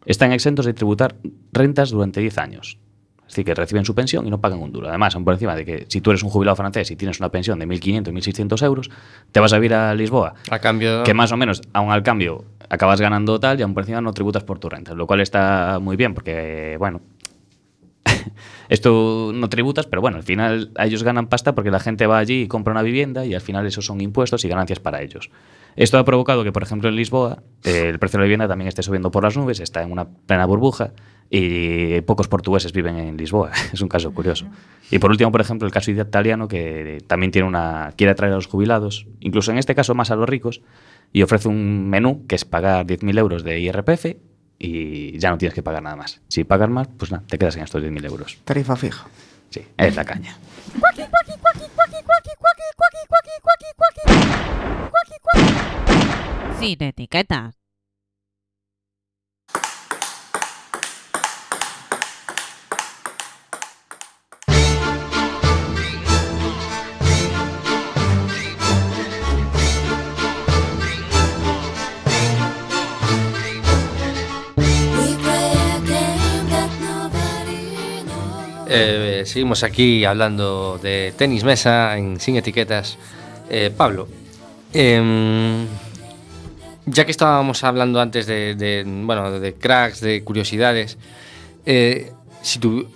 están 0.05 0.31
exentos 0.31 0.65
de 0.65 0.73
tributar 0.73 1.15
rentas 1.51 1.89
durante 1.91 2.21
10 2.21 2.37
años. 2.37 2.79
Es 3.27 3.33
decir, 3.33 3.43
que 3.43 3.53
reciben 3.53 3.83
su 3.83 3.93
pensión 3.93 4.25
y 4.25 4.29
no 4.29 4.39
pagan 4.39 4.59
un 4.59 4.71
duro. 4.71 4.87
Además, 4.87 5.13
aún 5.15 5.25
por 5.25 5.33
encima 5.33 5.53
de 5.53 5.65
que 5.65 5.85
si 5.89 5.99
tú 5.99 6.11
eres 6.11 6.23
un 6.23 6.29
jubilado 6.29 6.55
francés 6.55 6.89
y 6.91 6.95
tienes 6.95 7.19
una 7.19 7.29
pensión 7.29 7.59
de 7.59 7.67
1.500, 7.67 8.13
1.600 8.13 8.65
euros, 8.65 8.89
te 9.33 9.41
vas 9.41 9.51
a 9.51 9.57
vivir 9.57 9.73
a 9.73 9.93
Lisboa. 9.93 10.35
A 10.49 10.59
cambio... 10.59 11.03
Que 11.03 11.13
más 11.13 11.33
o 11.33 11.37
menos, 11.37 11.61
aún 11.73 11.91
al 11.91 12.03
cambio, 12.03 12.45
acabas 12.69 13.01
ganando 13.01 13.37
tal 13.37 13.59
y 13.59 13.63
aún 13.63 13.73
por 13.73 13.83
encima 13.83 13.99
no 13.99 14.13
tributas 14.13 14.45
por 14.45 14.59
tu 14.59 14.69
renta. 14.69 14.93
Lo 14.93 15.07
cual 15.07 15.19
está 15.19 15.79
muy 15.81 15.97
bien 15.97 16.13
porque, 16.13 16.77
bueno, 16.79 17.01
esto 18.69 19.31
no 19.33 19.49
tributas, 19.49 19.87
pero 19.87 20.01
bueno, 20.01 20.15
al 20.15 20.23
final 20.23 20.71
ellos 20.79 21.03
ganan 21.03 21.27
pasta 21.27 21.53
porque 21.53 21.69
la 21.69 21.81
gente 21.81 22.07
va 22.07 22.19
allí 22.19 22.43
y 22.43 22.47
compra 22.47 22.71
una 22.71 22.81
vivienda 22.81 23.25
y 23.25 23.33
al 23.33 23.41
final 23.41 23.65
esos 23.65 23.85
son 23.85 23.99
impuestos 23.99 24.45
y 24.45 24.47
ganancias 24.47 24.79
para 24.79 25.01
ellos. 25.01 25.29
Esto 25.77 25.99
ha 25.99 26.03
provocado 26.03 26.43
que, 26.43 26.51
por 26.51 26.63
ejemplo, 26.63 26.89
en 26.89 26.95
Lisboa 26.95 27.43
eh, 27.63 27.89
el 27.89 27.99
precio 27.99 28.17
de 28.17 28.21
la 28.21 28.25
vivienda 28.25 28.47
también 28.47 28.67
esté 28.67 28.81
subiendo 28.81 29.11
por 29.11 29.23
las 29.23 29.37
nubes, 29.37 29.59
está 29.59 29.83
en 29.83 29.91
una 29.91 30.07
plena 30.09 30.45
burbuja 30.45 30.91
y 31.29 32.01
pocos 32.01 32.27
portugueses 32.27 32.73
viven 32.73 32.97
en 32.97 33.15
Lisboa. 33.15 33.51
es 33.73 33.79
un 33.81 33.87
caso 33.87 34.11
curioso. 34.11 34.47
Y 34.89 34.97
por 34.97 35.11
último, 35.11 35.31
por 35.31 35.39
ejemplo, 35.39 35.67
el 35.67 35.71
caso 35.71 35.91
italiano 35.91 36.47
que 36.47 37.03
también 37.05 37.31
tiene 37.31 37.47
una 37.47 37.93
quiere 37.95 38.11
atraer 38.11 38.33
a 38.33 38.37
los 38.37 38.47
jubilados, 38.47 39.05
incluso 39.19 39.51
en 39.51 39.59
este 39.59 39.75
caso 39.75 39.93
más 39.93 40.09
a 40.09 40.15
los 40.15 40.27
ricos, 40.27 40.61
y 41.13 41.21
ofrece 41.21 41.47
un 41.47 41.87
menú 41.87 42.25
que 42.27 42.35
es 42.35 42.43
pagar 42.43 42.85
10.000 42.87 43.19
euros 43.19 43.43
de 43.43 43.59
IRPF 43.59 44.17
y 44.57 45.19
ya 45.19 45.29
no 45.29 45.37
tienes 45.37 45.53
que 45.53 45.61
pagar 45.61 45.83
nada 45.83 45.95
más. 45.95 46.21
Si 46.27 46.43
pagas 46.43 46.69
más, 46.69 46.87
pues 46.97 47.11
nada, 47.11 47.23
te 47.27 47.37
quedas 47.37 47.55
en 47.55 47.63
estos 47.63 47.83
10.000 47.83 48.05
euros. 48.05 48.39
Tarifa 48.43 48.75
fija. 48.75 49.07
Sí, 49.51 49.61
es 49.77 49.95
la 49.95 50.03
caña 50.03 50.37
sin 56.59 56.83
etiquetas. 56.83 57.55
Eh, 78.69 79.23
seguimos 79.25 79.63
aquí 79.63 80.03
hablando 80.05 80.77
de 80.77 81.13
tenis 81.17 81.43
mesa 81.43 81.97
en 81.97 82.19
Sin 82.19 82.35
Etiquetas. 82.35 82.97
Eh, 83.49 83.71
Pablo, 83.75 84.07
em, 84.73 85.65
ya 86.87 87.05
que 87.05 87.11
estábamos 87.11 87.63
hablando 87.63 88.01
antes 88.01 88.25
de, 88.25 88.55
de, 88.55 88.83
bueno, 88.85 89.39
de 89.39 89.53
cracks, 89.53 90.01
de 90.01 90.23
curiosidades, 90.23 90.97
eh, 91.65 92.11
si 92.41 92.59
tú, 92.59 92.87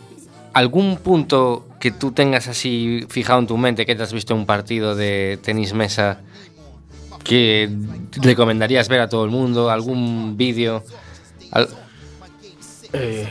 algún 0.53 0.97
punto 0.97 1.67
que 1.79 1.91
tú 1.91 2.11
tengas 2.11 2.47
así 2.47 3.05
fijado 3.09 3.39
en 3.39 3.47
tu 3.47 3.57
mente, 3.57 3.85
que 3.85 3.95
te 3.95 4.03
has 4.03 4.13
visto 4.13 4.33
en 4.33 4.39
un 4.41 4.45
partido 4.45 4.95
de 4.95 5.39
tenis 5.43 5.73
mesa 5.73 6.19
que 7.23 7.69
recomendarías 8.13 8.87
ver 8.89 9.01
a 9.01 9.07
todo 9.09 9.23
el 9.25 9.29
mundo, 9.31 9.69
algún 9.69 10.35
vídeo, 10.37 10.83
al- 11.51 11.69
Eh, 12.93 13.27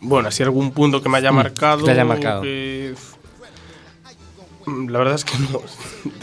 bueno, 0.00 0.28
así 0.28 0.42
algún 0.42 0.72
punto 0.72 1.00
que 1.02 1.08
me 1.08 1.18
haya 1.18 1.30
Mm, 1.30 1.36
marcado. 1.36 1.84
te 1.84 1.90
haya 1.92 2.04
marcado. 2.04 2.42
que- 2.42 2.94
La 4.88 4.98
verdad 4.98 5.14
es 5.16 5.24
que 5.24 5.38
no. 5.38 5.60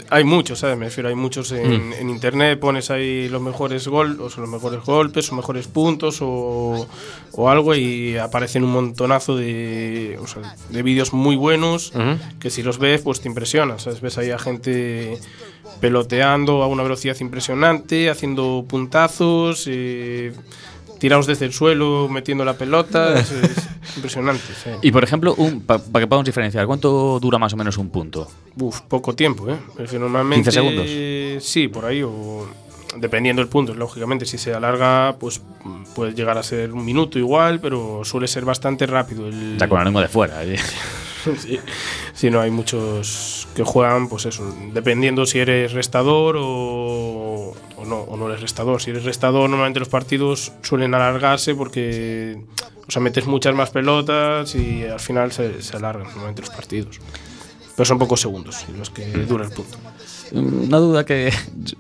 Hay 0.10 0.24
muchos, 0.24 0.60
¿sabes? 0.60 0.78
Me 0.78 0.86
refiero, 0.86 1.10
hay 1.10 1.16
muchos 1.16 1.52
en, 1.52 1.90
Mm. 1.90 1.94
en 1.94 2.10
internet, 2.10 2.60
pones 2.60 2.90
ahí 2.92 3.28
los 3.30 3.42
mejores 3.42 3.88
gol, 3.88 4.20
o 4.22 4.30
sea, 4.30 4.42
los 4.42 4.50
mejores 4.50 4.84
golpes, 4.86 5.28
los 5.28 5.38
mejores 5.38 5.68
puntos 5.68 6.20
o, 6.22 6.88
o 7.34 7.50
algo 7.50 7.76
y 7.76 8.18
aparecen 8.18 8.64
un 8.64 8.72
montonazo 8.72 9.36
de, 9.36 10.18
o 10.22 10.28
sea, 10.28 10.56
de 10.70 10.84
vídeos 10.84 11.14
muy 11.14 11.36
buenos 11.36 11.92
que 12.40 12.50
si 12.50 12.64
los 12.64 12.78
ves, 12.80 13.02
pues 13.02 13.20
te 13.22 13.28
impresionan, 13.28 13.80
¿sabes? 13.80 14.02
Ves 14.02 14.18
ahí 14.18 14.32
a 14.32 14.40
gente 14.40 15.18
peloteando 15.82 16.64
a 16.64 16.68
una 16.68 16.84
velocidad 16.84 17.18
impresionante, 17.20 18.10
haciendo 18.10 18.66
puntazos, 18.68 19.66
eh, 19.68 20.34
tirados 21.00 21.28
desde 21.28 21.46
el 21.46 21.54
suelo, 21.54 22.08
metiendo 22.10 22.44
la 22.46 22.54
pelota, 22.54 23.14
es, 23.20 23.32
es 23.32 23.68
impresionante. 23.96 24.44
sí. 24.64 24.70
Y 24.82 24.92
por 24.92 25.04
ejemplo, 25.04 25.36
para 25.66 25.82
que 25.82 26.08
podamos 26.08 26.26
diferenciar, 26.26 26.66
¿cuánto 26.66 27.20
dura 27.20 27.38
más 27.38 27.54
o 27.54 27.58
menos 27.58 27.78
un 27.78 27.90
punto? 27.90 28.28
Uf, 28.60 28.82
poco 28.82 29.14
tiempo, 29.16 29.50
¿eh? 29.50 29.58
Es 29.80 29.92
que 29.92 30.00
normalmente, 30.00 30.50
15 30.50 30.52
segundos. 30.52 31.46
Sí, 31.46 31.68
por 31.68 31.86
ahí, 31.86 32.02
o 32.04 32.48
dependiendo 32.98 33.42
del 33.42 33.50
punto, 33.50 33.74
lógicamente, 33.74 34.26
si 34.26 34.38
se 34.38 34.54
alarga, 34.54 35.16
pues 35.20 35.42
puede 35.96 36.14
llegar 36.14 36.38
a 36.38 36.44
ser 36.44 36.72
un 36.74 36.84
minuto 36.86 37.20
igual, 37.20 37.60
pero 37.60 38.02
suele 38.04 38.28
ser 38.28 38.46
bastante 38.46 38.86
rápido. 38.86 39.28
El, 39.28 39.56
O 39.56 39.60
sea, 39.60 39.70
con 39.70 39.80
ánimo 39.80 40.02
de 40.02 40.08
fuera. 40.08 40.44
¿eh? 40.46 40.58
sí. 41.38 41.60
Sí, 42.14 42.30
no, 42.30 42.42
hay 42.42 42.52
muchos 42.52 43.48
que 43.56 43.64
juegan, 43.64 44.10
pues 44.10 44.26
eso, 44.26 44.56
dependiendo 44.74 45.26
si 45.26 45.40
eres 45.40 45.74
restador 45.74 46.36
o, 46.38 47.54
o 47.78 47.86
no, 47.86 48.00
o 48.02 48.18
no 48.18 48.30
eres 48.30 48.42
restador. 48.42 48.82
Si 48.82 48.92
eres 48.92 49.04
restador, 49.04 49.50
normalmente 49.50 49.80
los 49.80 49.90
partidos 49.90 50.52
suelen 50.64 50.94
alargarse 50.94 51.56
porque, 51.56 52.42
o 52.88 52.92
sea, 52.92 53.02
metes 53.02 53.26
muchas 53.28 53.56
más 53.56 53.70
pelotas 53.70 54.56
y 54.56 54.84
al 54.86 55.00
final 55.00 55.32
se, 55.32 55.62
se 55.62 55.78
alargan 55.78 56.08
normalmente 56.08 56.42
los 56.42 56.52
partidos. 56.52 57.00
Pero 57.76 57.86
son 57.86 58.00
pocos 58.00 58.20
segundos 58.22 58.66
los 58.76 58.90
que 58.90 59.06
dura 59.06 59.46
el 59.46 59.52
punto. 59.52 59.78
Una 60.32 60.78
duda 60.80 61.06
que, 61.06 61.32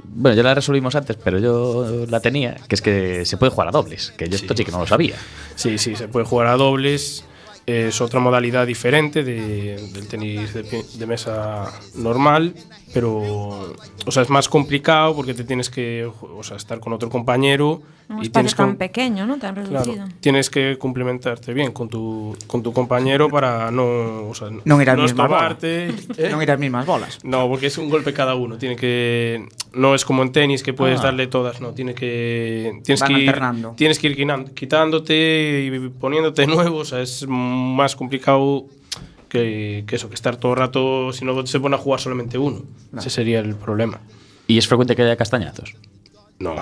bueno, 0.06 0.38
ya 0.38 0.44
la 0.44 0.54
resolvimos 0.54 0.96
antes, 0.96 1.18
pero 1.18 1.40
yo 1.40 2.06
la 2.08 2.20
tenía, 2.20 2.56
que 2.68 2.76
es 2.76 2.82
que 2.82 3.26
se 3.26 3.36
puede 3.38 3.52
jugar 3.52 3.70
a 3.70 3.72
dobles, 3.72 4.14
que 4.16 4.30
yo 4.30 4.36
esto 4.36 4.56
sí 4.56 4.64
que 4.64 4.72
no 4.72 4.80
lo 4.80 4.88
sabía. 4.88 5.16
Sí, 5.56 5.78
sí, 5.78 5.96
se 5.96 6.08
puede 6.08 6.26
jugar 6.26 6.48
a 6.48 6.56
dobles. 6.56 7.26
Es 7.68 7.99
otra 7.99 8.22
modalidad 8.22 8.65
diferente 8.65 9.26
de- 9.26 9.76
del 9.93 10.07
tenis 10.07 10.53
de, 10.53 10.63
mesa 11.05 11.70
normal, 11.95 12.53
pero 12.98 13.76
o 14.06 14.12
sea, 14.12 14.24
es 14.24 14.30
más 14.32 14.50
complicado 14.50 15.16
porque 15.16 15.36
te 15.36 15.43
tienes 15.43 15.70
que 15.70 16.04
o 16.06 16.41
sea, 16.43 16.58
estar 16.58 16.80
con 16.80 16.93
otro 16.93 17.10
compañero 17.10 17.84
Un 18.10 18.24
y 18.24 18.30
tienes 18.30 18.56
tan 18.56 18.72
que, 18.72 18.78
pequeño, 18.78 19.28
¿no? 19.28 19.38
Tan 19.38 19.54
claro, 19.54 19.70
reducido. 19.84 20.08
tienes 20.20 20.50
que 20.50 20.78
complementarte 20.80 21.54
bien 21.54 21.72
con 21.74 21.89
tu, 21.89 22.36
con 22.48 22.64
tu 22.64 22.74
compañero 22.74 23.30
para 23.30 23.70
no, 23.70 23.84
o 24.30 24.34
sea, 24.34 24.50
Non 24.50 24.82
ir 24.82 24.88
no 24.89 25.04
mismas 25.04 25.30
bolas. 25.30 25.62
estorbarte. 25.62 25.88
¿eh? 26.18 26.30
Non 26.32 26.41
ir 26.41 26.58
mismas 26.58 26.86
bolas. 26.88 27.20
No, 27.22 27.48
porque 27.48 27.68
es 27.68 27.78
un 27.78 27.89
golpe 27.93 28.14
cada 28.14 28.34
uno. 28.34 28.58
Tiene 28.58 28.76
que. 28.76 29.45
No 29.74 29.93
es 29.93 30.04
como 30.06 30.24
en 30.24 30.32
tenis 30.32 30.64
que 30.64 30.74
puedes 30.74 31.00
Ah. 31.02 31.12
darle 31.14 31.28
todas, 31.28 31.62
no. 31.62 31.74
Tiene 31.78 31.93
que. 31.93 32.82
Tienes 32.84 33.02
Van 33.02 33.14
que 33.14 33.20
ir, 33.22 33.30
alternando. 33.30 33.74
Tienes 33.78 34.00
que 34.00 34.08
ir 34.08 34.16
quitándote 34.56 35.14
y 35.68 35.89
poniéndote 35.89 36.48
nuevo. 36.56 36.78
O 36.80 36.86
sea, 36.86 37.02
es 37.02 37.26
más 37.28 37.95
complicado 37.95 38.66
que, 39.28 39.84
que 39.88 39.95
eso, 39.95 40.09
que 40.09 40.15
estar 40.15 40.38
todo 40.38 40.53
el 40.53 40.57
rato. 40.57 41.13
Si 41.13 41.25
no 41.25 41.45
se 41.45 41.59
pone 41.59 41.75
a 41.75 41.80
jugar 41.80 41.99
solamente 41.99 42.38
uno. 42.38 42.63
No. 42.91 42.99
Ese 42.99 43.09
sería 43.09 43.39
el 43.39 43.55
problema. 43.55 43.99
¿Y 44.47 44.57
es 44.57 44.67
frecuente 44.67 44.95
que 44.95 45.03
haya 45.03 45.15
castañazos? 45.15 45.75
No. 46.39 46.55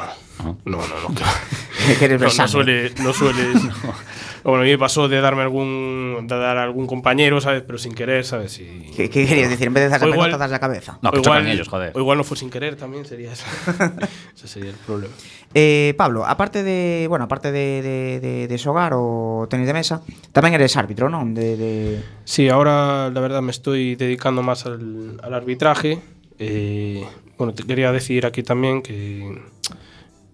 No, 0.44 0.58
no, 0.66 0.78
no. 0.78 1.10
Que 2.00 2.06
eres 2.06 2.22
no, 2.22 2.28
no 2.28 2.48
suele, 2.48 2.92
no 3.02 3.14
sueles. 3.14 3.58
Bueno, 4.46 4.62
a 4.62 4.64
mí 4.64 4.70
me 4.70 4.78
pasó 4.78 5.08
de 5.08 5.20
darme 5.22 5.42
algún. 5.42 6.28
de 6.28 6.38
dar 6.38 6.58
a 6.58 6.64
algún 6.64 6.86
compañero, 6.86 7.42
¿sabes? 7.42 7.64
Pero 7.66 7.80
sin 7.80 7.96
querer, 7.96 8.24
¿sabes? 8.24 8.60
Y, 8.60 8.92
¿Qué, 8.96 9.10
qué 9.10 9.26
querías 9.26 9.50
decir? 9.50 9.66
En 9.66 9.74
vez 9.74 9.86
de 9.86 9.90
darse 9.90 10.06
O 10.06 10.38
la 10.38 10.60
cabeza. 10.60 11.00
No, 11.02 11.12
que 11.12 11.18
igual, 11.18 11.48
ellos, 11.48 11.68
joder. 11.68 11.92
O 11.96 12.00
igual 12.00 12.20
no 12.20 12.24
fue 12.24 12.38
sin 12.38 12.52
querer 12.52 12.76
también, 12.76 13.06
sería 13.06 13.34
eso. 13.34 13.46
Ese 14.36 14.48
sería 14.48 14.70
el 14.70 14.76
problema. 14.76 15.12
Eh, 15.56 15.96
Pablo, 15.98 16.28
aparte 16.28 16.62
de, 16.62 17.08
bueno, 17.10 17.26
aparte 17.26 17.52
de, 17.52 17.82
de, 17.82 18.20
de, 18.20 18.48
de 18.48 18.58
xogar 18.60 18.94
o 18.94 19.48
tenis 19.50 19.66
de 19.66 19.74
mesa, 19.74 20.06
tamén 20.30 20.54
eres 20.54 20.78
árbitro? 20.78 21.10
De, 21.10 21.58
de... 21.58 22.04
Sí, 22.22 22.48
ahora 22.48 23.10
la 23.10 23.22
verdad 23.22 23.42
me 23.42 23.50
estoy 23.50 23.96
dedicando 23.96 24.44
más 24.44 24.68
al, 24.68 25.18
al 25.24 25.34
arbitraje. 25.34 25.98
Eh, 26.38 27.04
bueno, 27.38 27.54
te 27.54 27.64
quería 27.64 27.92
decir 27.92 28.26
aquí 28.28 28.44
también 28.44 28.84
que, 28.84 29.42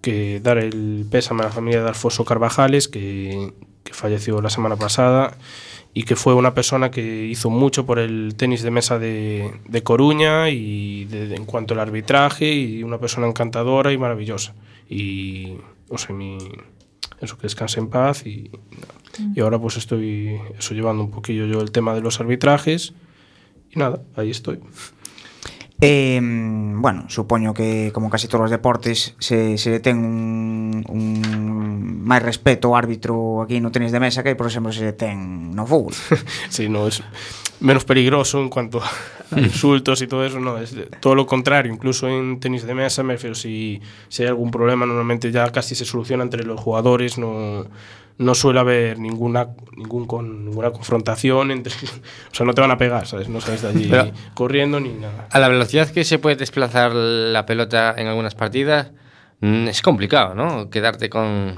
que 0.02 0.40
dar 0.42 0.58
el 0.58 1.06
pésame 1.10 1.42
a 1.44 1.46
la 1.46 1.52
familia 1.52 1.82
de 1.84 1.90
Alfonso 1.90 2.26
Carvajales, 2.26 2.88
que, 2.88 3.54
que 3.84 3.94
falleció 3.94 4.42
la 4.42 4.50
semana 4.50 4.76
pasada 4.76 5.38
y 5.94 6.04
que 6.04 6.16
fue 6.16 6.34
una 6.34 6.54
persona 6.54 6.90
que 6.92 7.26
hizo 7.26 7.50
mucho 7.50 7.86
por 7.86 8.00
el 8.00 8.34
tenis 8.38 8.62
de 8.64 8.72
mesa 8.72 8.98
de, 8.98 9.52
de 9.68 9.84
Coruña 9.84 10.50
y 10.50 11.06
de- 11.06 11.28
de- 11.28 11.36
en 11.36 11.46
cuanto 11.46 11.74
al 11.74 11.80
arbitraje 11.82 12.52
y 12.54 12.84
una 12.84 12.98
persona 12.98 13.28
encantadora 13.28 13.92
y 13.92 13.98
maravillosa. 13.98 14.54
Y, 14.90 15.58
o 15.90 15.98
sea, 15.98 16.16
mi, 16.16 16.38
eso 17.20 17.38
que 17.38 17.44
descanse 17.44 17.80
en 17.80 17.90
paz 17.90 18.26
y, 18.26 18.50
y 19.36 19.40
ahora 19.42 19.60
pues 19.60 19.76
estoy 19.78 20.40
eso 20.58 20.74
llevando 20.74 21.04
un 21.04 21.12
poquillo 21.12 21.46
yo 21.46 21.62
el 21.62 21.72
tema 21.72 21.94
de 21.94 22.02
los 22.02 22.20
arbitrajes 22.22 22.94
y 23.70 23.78
nada, 23.78 24.02
ahí 24.16 24.32
estoy. 24.32 24.60
Eh, 25.84 26.20
bueno, 26.22 27.06
supoño 27.10 27.56
que 27.56 27.90
como 27.92 28.10
casi 28.10 28.28
todos 28.28 28.46
os 28.46 28.52
deportes 28.52 29.16
se, 29.18 29.58
se 29.58 29.80
ten 29.80 29.98
un, 29.98 30.86
un 30.86 31.06
máis 32.06 32.22
respeto 32.22 32.70
ao 32.70 32.78
árbitro 32.78 33.42
aquí 33.42 33.58
no 33.58 33.74
tenis 33.74 33.90
de 33.90 33.98
mesa 33.98 34.22
que, 34.22 34.38
por 34.38 34.46
exemplo, 34.46 34.70
se 34.70 34.94
ten 34.94 35.50
no 35.58 35.66
fútbol. 35.66 35.98
sí, 36.54 36.70
no, 36.70 36.86
es 36.86 37.02
menos 37.62 37.86
peligroso 37.86 38.42
en 38.42 38.50
cuanto 38.50 38.78
a 38.78 39.40
insultos 39.40 40.02
y 40.02 40.08
todo 40.08 40.26
eso, 40.26 40.40
no, 40.40 40.58
es 40.58 40.76
todo 41.00 41.16
lo 41.16 41.26
contrario, 41.26 41.74
incluso 41.74 42.10
en 42.10 42.40
tenis 42.40 42.62
de 42.62 42.74
mesa, 42.74 43.02
me 43.02 43.14
refiero, 43.14 43.34
si, 43.34 43.82
si 44.10 44.24
hay 44.24 44.30
algún 44.30 44.52
problema 44.52 44.86
normalmente 44.86 45.32
ya 45.32 45.50
casi 45.50 45.74
se 45.74 45.86
soluciona 45.86 46.24
entre 46.24 46.44
los 46.44 46.60
jugadores, 46.60 47.18
no 47.18 47.66
no 48.18 48.36
suele 48.36 48.60
haber 48.60 49.00
ninguna, 49.00 49.50
ningún 49.76 50.06
con, 50.06 50.46
ninguna 50.46 50.72
confrontación, 50.72 51.52
entre, 51.52 51.74
o 52.32 52.36
sea, 52.36 52.46
no 52.46 52.54
te 52.54 52.62
van 52.62 52.72
a 52.72 52.78
pegar, 52.78 53.08
¿sabes? 53.08 53.30
No 53.30 53.42
sales 53.42 53.62
de 53.62 53.70
allí 53.70 53.88
Pero- 53.90 54.12
corriendo 54.34 54.80
ni 54.80 54.90
nada. 54.90 55.28
A 55.32 55.40
la 55.40 55.48
velocidad 55.50 55.90
que 55.90 56.04
se 56.04 56.20
puede 56.20 56.36
desplazar 56.36 56.94
la 56.94 57.46
pelota 57.46 57.94
en 57.98 58.08
algunas 58.08 58.36
partidas, 58.36 58.92
mm, 59.40 59.68
es 59.68 59.82
complicado, 59.82 60.36
¿no? 60.36 60.70
Quedarte 60.70 61.10
con... 61.10 61.56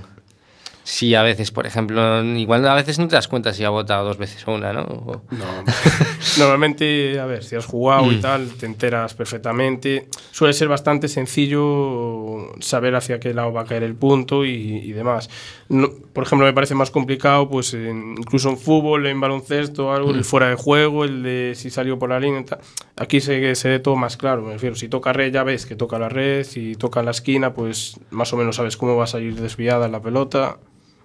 Si 0.85 1.15
a 1.15 1.23
veces, 1.23 1.51
por 1.51 1.65
ejemplo, 1.65 2.21
igual 2.23 2.67
a 2.67 2.75
veces 2.75 2.99
no 2.99 3.07
te 3.07 3.15
das 3.15 3.29
cuenta 3.29 3.53
si 3.53 3.63
ha 3.63 3.69
votado 3.69 4.05
dos 4.05 4.17
veces 4.17 4.45
o 4.47 4.53
una, 4.53 4.73
¿no? 4.73 4.81
O- 4.81 5.21
No, 5.31 5.45
normalmente, 6.37 7.19
a 7.19 7.25
ver, 7.25 7.43
si 7.43 7.55
has 7.55 7.65
jugado 7.65 8.11
y 8.11 8.15
Mm. 8.17 8.21
tal, 8.21 8.49
te 8.59 8.65
enteras 8.65 9.13
perfectamente. 9.13 10.07
Suele 10.31 10.53
ser 10.53 10.67
bastante 10.67 11.07
sencillo 11.07 12.53
saber 12.59 12.95
hacia 12.95 13.19
qué 13.19 13.33
lado 13.33 13.53
va 13.53 13.61
a 13.61 13.65
caer 13.65 13.83
el 13.83 13.95
punto 13.95 14.45
y, 14.45 14.51
y 14.51 14.91
demás. 14.91 15.29
No- 15.69 15.89
por 16.13 16.25
ejemplo, 16.25 16.45
me 16.45 16.53
parece 16.53 16.75
más 16.75 16.91
complicado, 16.91 17.49
pues 17.49 17.73
en- 17.73 18.15
incluso 18.17 18.49
en 18.49 18.57
fútbol, 18.57 19.07
en 19.07 19.19
baloncesto, 19.19 19.91
algo, 19.93 20.11
el 20.11 20.19
Mm. 20.19 20.23
fuera 20.23 20.49
de 20.49 20.55
juego, 20.55 21.03
el 21.05 21.23
de 21.23 21.53
si 21.55 21.69
salió 21.69 21.97
por 21.97 22.09
la 22.09 22.19
línea. 22.19 22.41
y 22.41 22.45
tal. 22.45 22.59
Aquí 22.97 23.21
se, 23.21 23.55
se 23.55 23.69
ve 23.69 23.79
todo 23.79 23.95
más 23.95 24.17
claro, 24.17 24.41
me 24.41 24.53
refiero. 24.53 24.75
Si 24.75 24.89
toca 24.89 25.13
red, 25.13 25.31
ya 25.33 25.43
ves 25.43 25.65
que 25.65 25.75
toca 25.75 25.97
la 25.99 26.09
red. 26.09 26.43
Si 26.43 26.75
toca 26.75 27.01
la 27.03 27.11
esquina, 27.11 27.53
pues 27.53 27.99
más 28.11 28.31
o 28.33 28.37
menos 28.37 28.57
sabes 28.57 28.75
cómo 28.77 28.95
va 28.95 29.05
a 29.05 29.07
salir 29.07 29.35
desviada 29.39 29.87
la 29.87 30.01
pelota. 30.01 30.57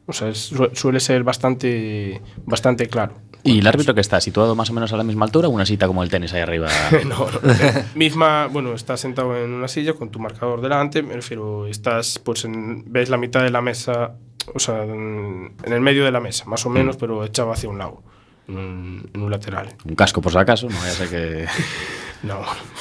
O 0.08 0.14
sea, 0.14 0.34
suele 0.34 1.00
ser 1.00 1.22
bastante, 1.22 2.22
bastante 2.46 2.86
claro. 2.86 3.12
¿Y 3.44 3.58
el 3.58 3.66
árbitro 3.66 3.94
que 3.94 4.00
está 4.00 4.18
situado 4.22 4.54
más 4.54 4.70
o 4.70 4.72
menos 4.72 4.90
a 4.94 4.96
la 4.96 5.04
misma 5.04 5.26
altura 5.26 5.48
o 5.48 5.50
una 5.50 5.66
cita 5.66 5.86
como 5.86 6.02
el 6.02 6.08
tenis 6.08 6.32
ahí 6.32 6.40
arriba? 6.40 6.68
no, 7.06 7.26
no 7.30 7.30
misma, 7.94 8.46
bueno, 8.46 8.72
estás 8.72 9.00
sentado 9.00 9.36
en 9.36 9.52
una 9.52 9.68
silla 9.68 9.92
con 9.92 10.10
tu 10.10 10.18
marcador 10.18 10.62
delante, 10.62 11.02
me 11.02 11.12
refiero, 11.12 11.66
estás, 11.66 12.18
pues, 12.18 12.46
en, 12.46 12.90
ves 12.90 13.10
la 13.10 13.18
mitad 13.18 13.42
de 13.42 13.50
la 13.50 13.60
mesa, 13.60 14.14
o 14.54 14.58
sea, 14.58 14.82
en, 14.82 15.52
en 15.62 15.72
el 15.74 15.82
medio 15.82 16.06
de 16.06 16.10
la 16.10 16.20
mesa, 16.20 16.46
más 16.46 16.64
o 16.64 16.70
menos, 16.70 16.96
mm. 16.96 17.00
pero 17.00 17.22
echado 17.26 17.52
hacia 17.52 17.68
un 17.68 17.76
lado, 17.76 18.02
en, 18.48 19.10
en 19.12 19.20
un 19.20 19.30
lateral. 19.30 19.74
Un 19.84 19.94
casco 19.94 20.22
por 20.22 20.32
si 20.32 20.38
acaso, 20.38 20.70
no 20.70 20.76
vaya 20.78 20.90
a 20.90 20.94
ser 20.94 21.08
que... 21.10 21.46
No. 22.22 22.40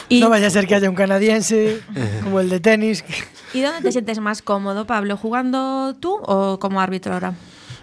No 0.09 0.29
vaya 0.29 0.47
a 0.47 0.49
ser 0.49 0.67
que 0.67 0.75
haya 0.75 0.89
un 0.89 0.95
canadiense 0.95 1.81
como 2.23 2.39
el 2.39 2.49
de 2.49 2.59
tenis. 2.59 3.03
¿Y 3.53 3.61
dónde 3.61 3.81
te 3.81 3.91
sientes 3.91 4.19
más 4.19 4.41
cómodo, 4.41 4.85
Pablo? 4.85 5.15
¿Jugando 5.17 5.95
tú 5.99 6.15
o 6.23 6.59
como 6.59 6.81
árbitro 6.81 7.13
ahora? 7.13 7.33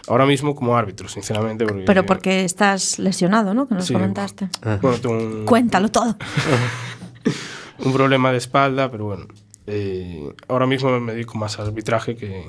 ahora 0.07 0.27
mismo 0.27 0.55
como 0.55 0.77
árbitro, 0.77 1.09
sinceramente. 1.09 1.65
Porque, 1.65 1.85
Pero 1.87 2.05
porque 2.05 2.45
estás 2.45 2.99
lesionado, 2.99 3.55
¿no? 3.55 3.67
Que 3.67 3.75
nos 3.75 3.87
Sí. 3.87 3.95
comentaste. 3.95 4.49
Bueno, 4.83 4.99
tengo 4.99 5.17
un, 5.17 5.47
Cuéntalo 5.47 5.91
todo. 5.91 6.17
un 7.79 7.93
problema 7.93 8.31
de 8.31 8.39
espalda, 8.39 8.91
pero 8.91 9.07
bueno. 9.07 9.27
Eh, 9.67 10.31
ahora 10.49 10.67
mismo 10.67 11.01
me 11.01 11.13
dedico 11.13 11.39
más 11.39 11.59
al 11.59 11.69
arbitraje 11.69 12.17
que, 12.17 12.49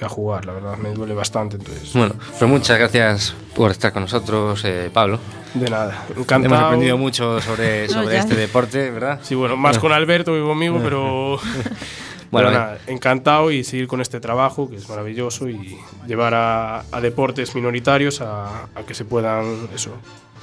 a 0.00 0.08
jugar, 0.08 0.44
la 0.44 0.52
verdad. 0.52 0.76
Me 0.76 0.90
duele 0.90 1.14
bastante, 1.14 1.56
entonces. 1.56 1.92
Bueno, 1.94 2.14
pues 2.38 2.50
muchas 2.50 2.78
gracias 2.78 3.34
por 3.56 3.72
estar 3.72 3.92
con 3.92 4.02
nosotros, 4.02 4.64
eh, 4.64 4.90
Pablo. 4.92 5.18
De 5.54 5.68
nada, 5.68 6.04
encantado. 6.16 6.54
Hemos 6.54 6.58
aprendido 6.60 6.96
mucho 6.98 7.40
sobre, 7.40 7.88
sobre 7.90 8.18
este 8.18 8.36
deporte, 8.36 8.90
¿verdad? 8.90 9.18
Sí, 9.22 9.34
bueno, 9.34 9.56
más 9.56 9.78
con 9.78 9.92
Alberto 9.92 10.32
que 10.32 10.40
conmigo, 10.40 10.80
pero. 10.82 11.38
Bueno, 12.30 12.48
pero 12.50 12.64
nada, 12.64 12.78
encantado 12.88 13.52
y 13.52 13.62
seguir 13.62 13.86
con 13.86 14.00
este 14.00 14.18
trabajo 14.18 14.68
que 14.68 14.74
es 14.74 14.88
maravilloso 14.88 15.48
y 15.48 15.78
llevar 16.04 16.34
a, 16.34 16.80
a 16.90 17.00
deportes 17.00 17.54
minoritarios 17.54 18.20
a, 18.20 18.64
a 18.74 18.82
que 18.84 18.92
se 18.94 19.04
puedan 19.04 19.68
eso 19.72 19.92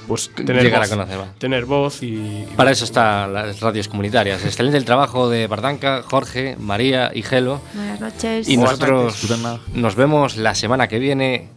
pues 0.08 0.30
tener 0.34 0.62
Llegar 0.64 0.80
a 0.82 0.86
voz, 0.86 0.90
conocer, 0.90 1.20
va. 1.20 1.32
tener 1.38 1.64
voz 1.64 2.02
y, 2.02 2.06
y 2.06 2.48
Para 2.56 2.70
eso 2.70 2.84
están 2.84 3.32
las 3.32 3.60
radios 3.60 3.88
comunitarias. 3.88 4.44
Excelente 4.44 4.76
el 4.78 4.84
trabajo 4.84 5.28
de 5.28 5.46
Bardanca, 5.46 6.02
Jorge, 6.02 6.56
María 6.58 7.10
y 7.14 7.22
Gelo. 7.22 7.60
Buenas 7.74 8.00
noches. 8.00 8.48
Y 8.48 8.56
nosotros 8.56 9.26
nos 9.74 9.94
vemos 9.94 10.36
la 10.36 10.54
semana 10.54 10.88
que 10.88 10.98
viene 10.98 11.48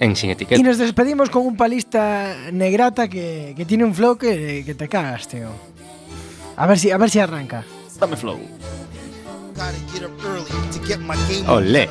en 0.00 0.16
Sin 0.16 0.30
Etiqueta. 0.30 0.60
Y 0.60 0.62
nos 0.62 0.78
despedimos 0.78 1.30
con 1.30 1.46
un 1.46 1.56
palista 1.56 2.34
negrata 2.52 3.08
que, 3.08 3.54
que 3.56 3.64
tiene 3.64 3.84
un 3.84 3.94
flow 3.94 4.16
que, 4.18 4.62
que 4.66 4.74
te 4.74 4.88
cagas, 4.88 5.28
tío. 5.28 5.48
A 6.56 6.66
ver 6.66 6.78
si, 6.78 6.90
a 6.90 6.98
ver 6.98 7.10
si 7.10 7.18
arranca. 7.18 7.64
Dame 7.98 8.16
flow. 8.16 8.38
Gotta 9.54 9.72
get 9.90 10.02
up 10.02 10.10
early 10.26 10.44
to 10.70 10.86
get 10.86 10.98
my 10.98 11.14
game 11.30 11.48
Olé. 11.48 11.88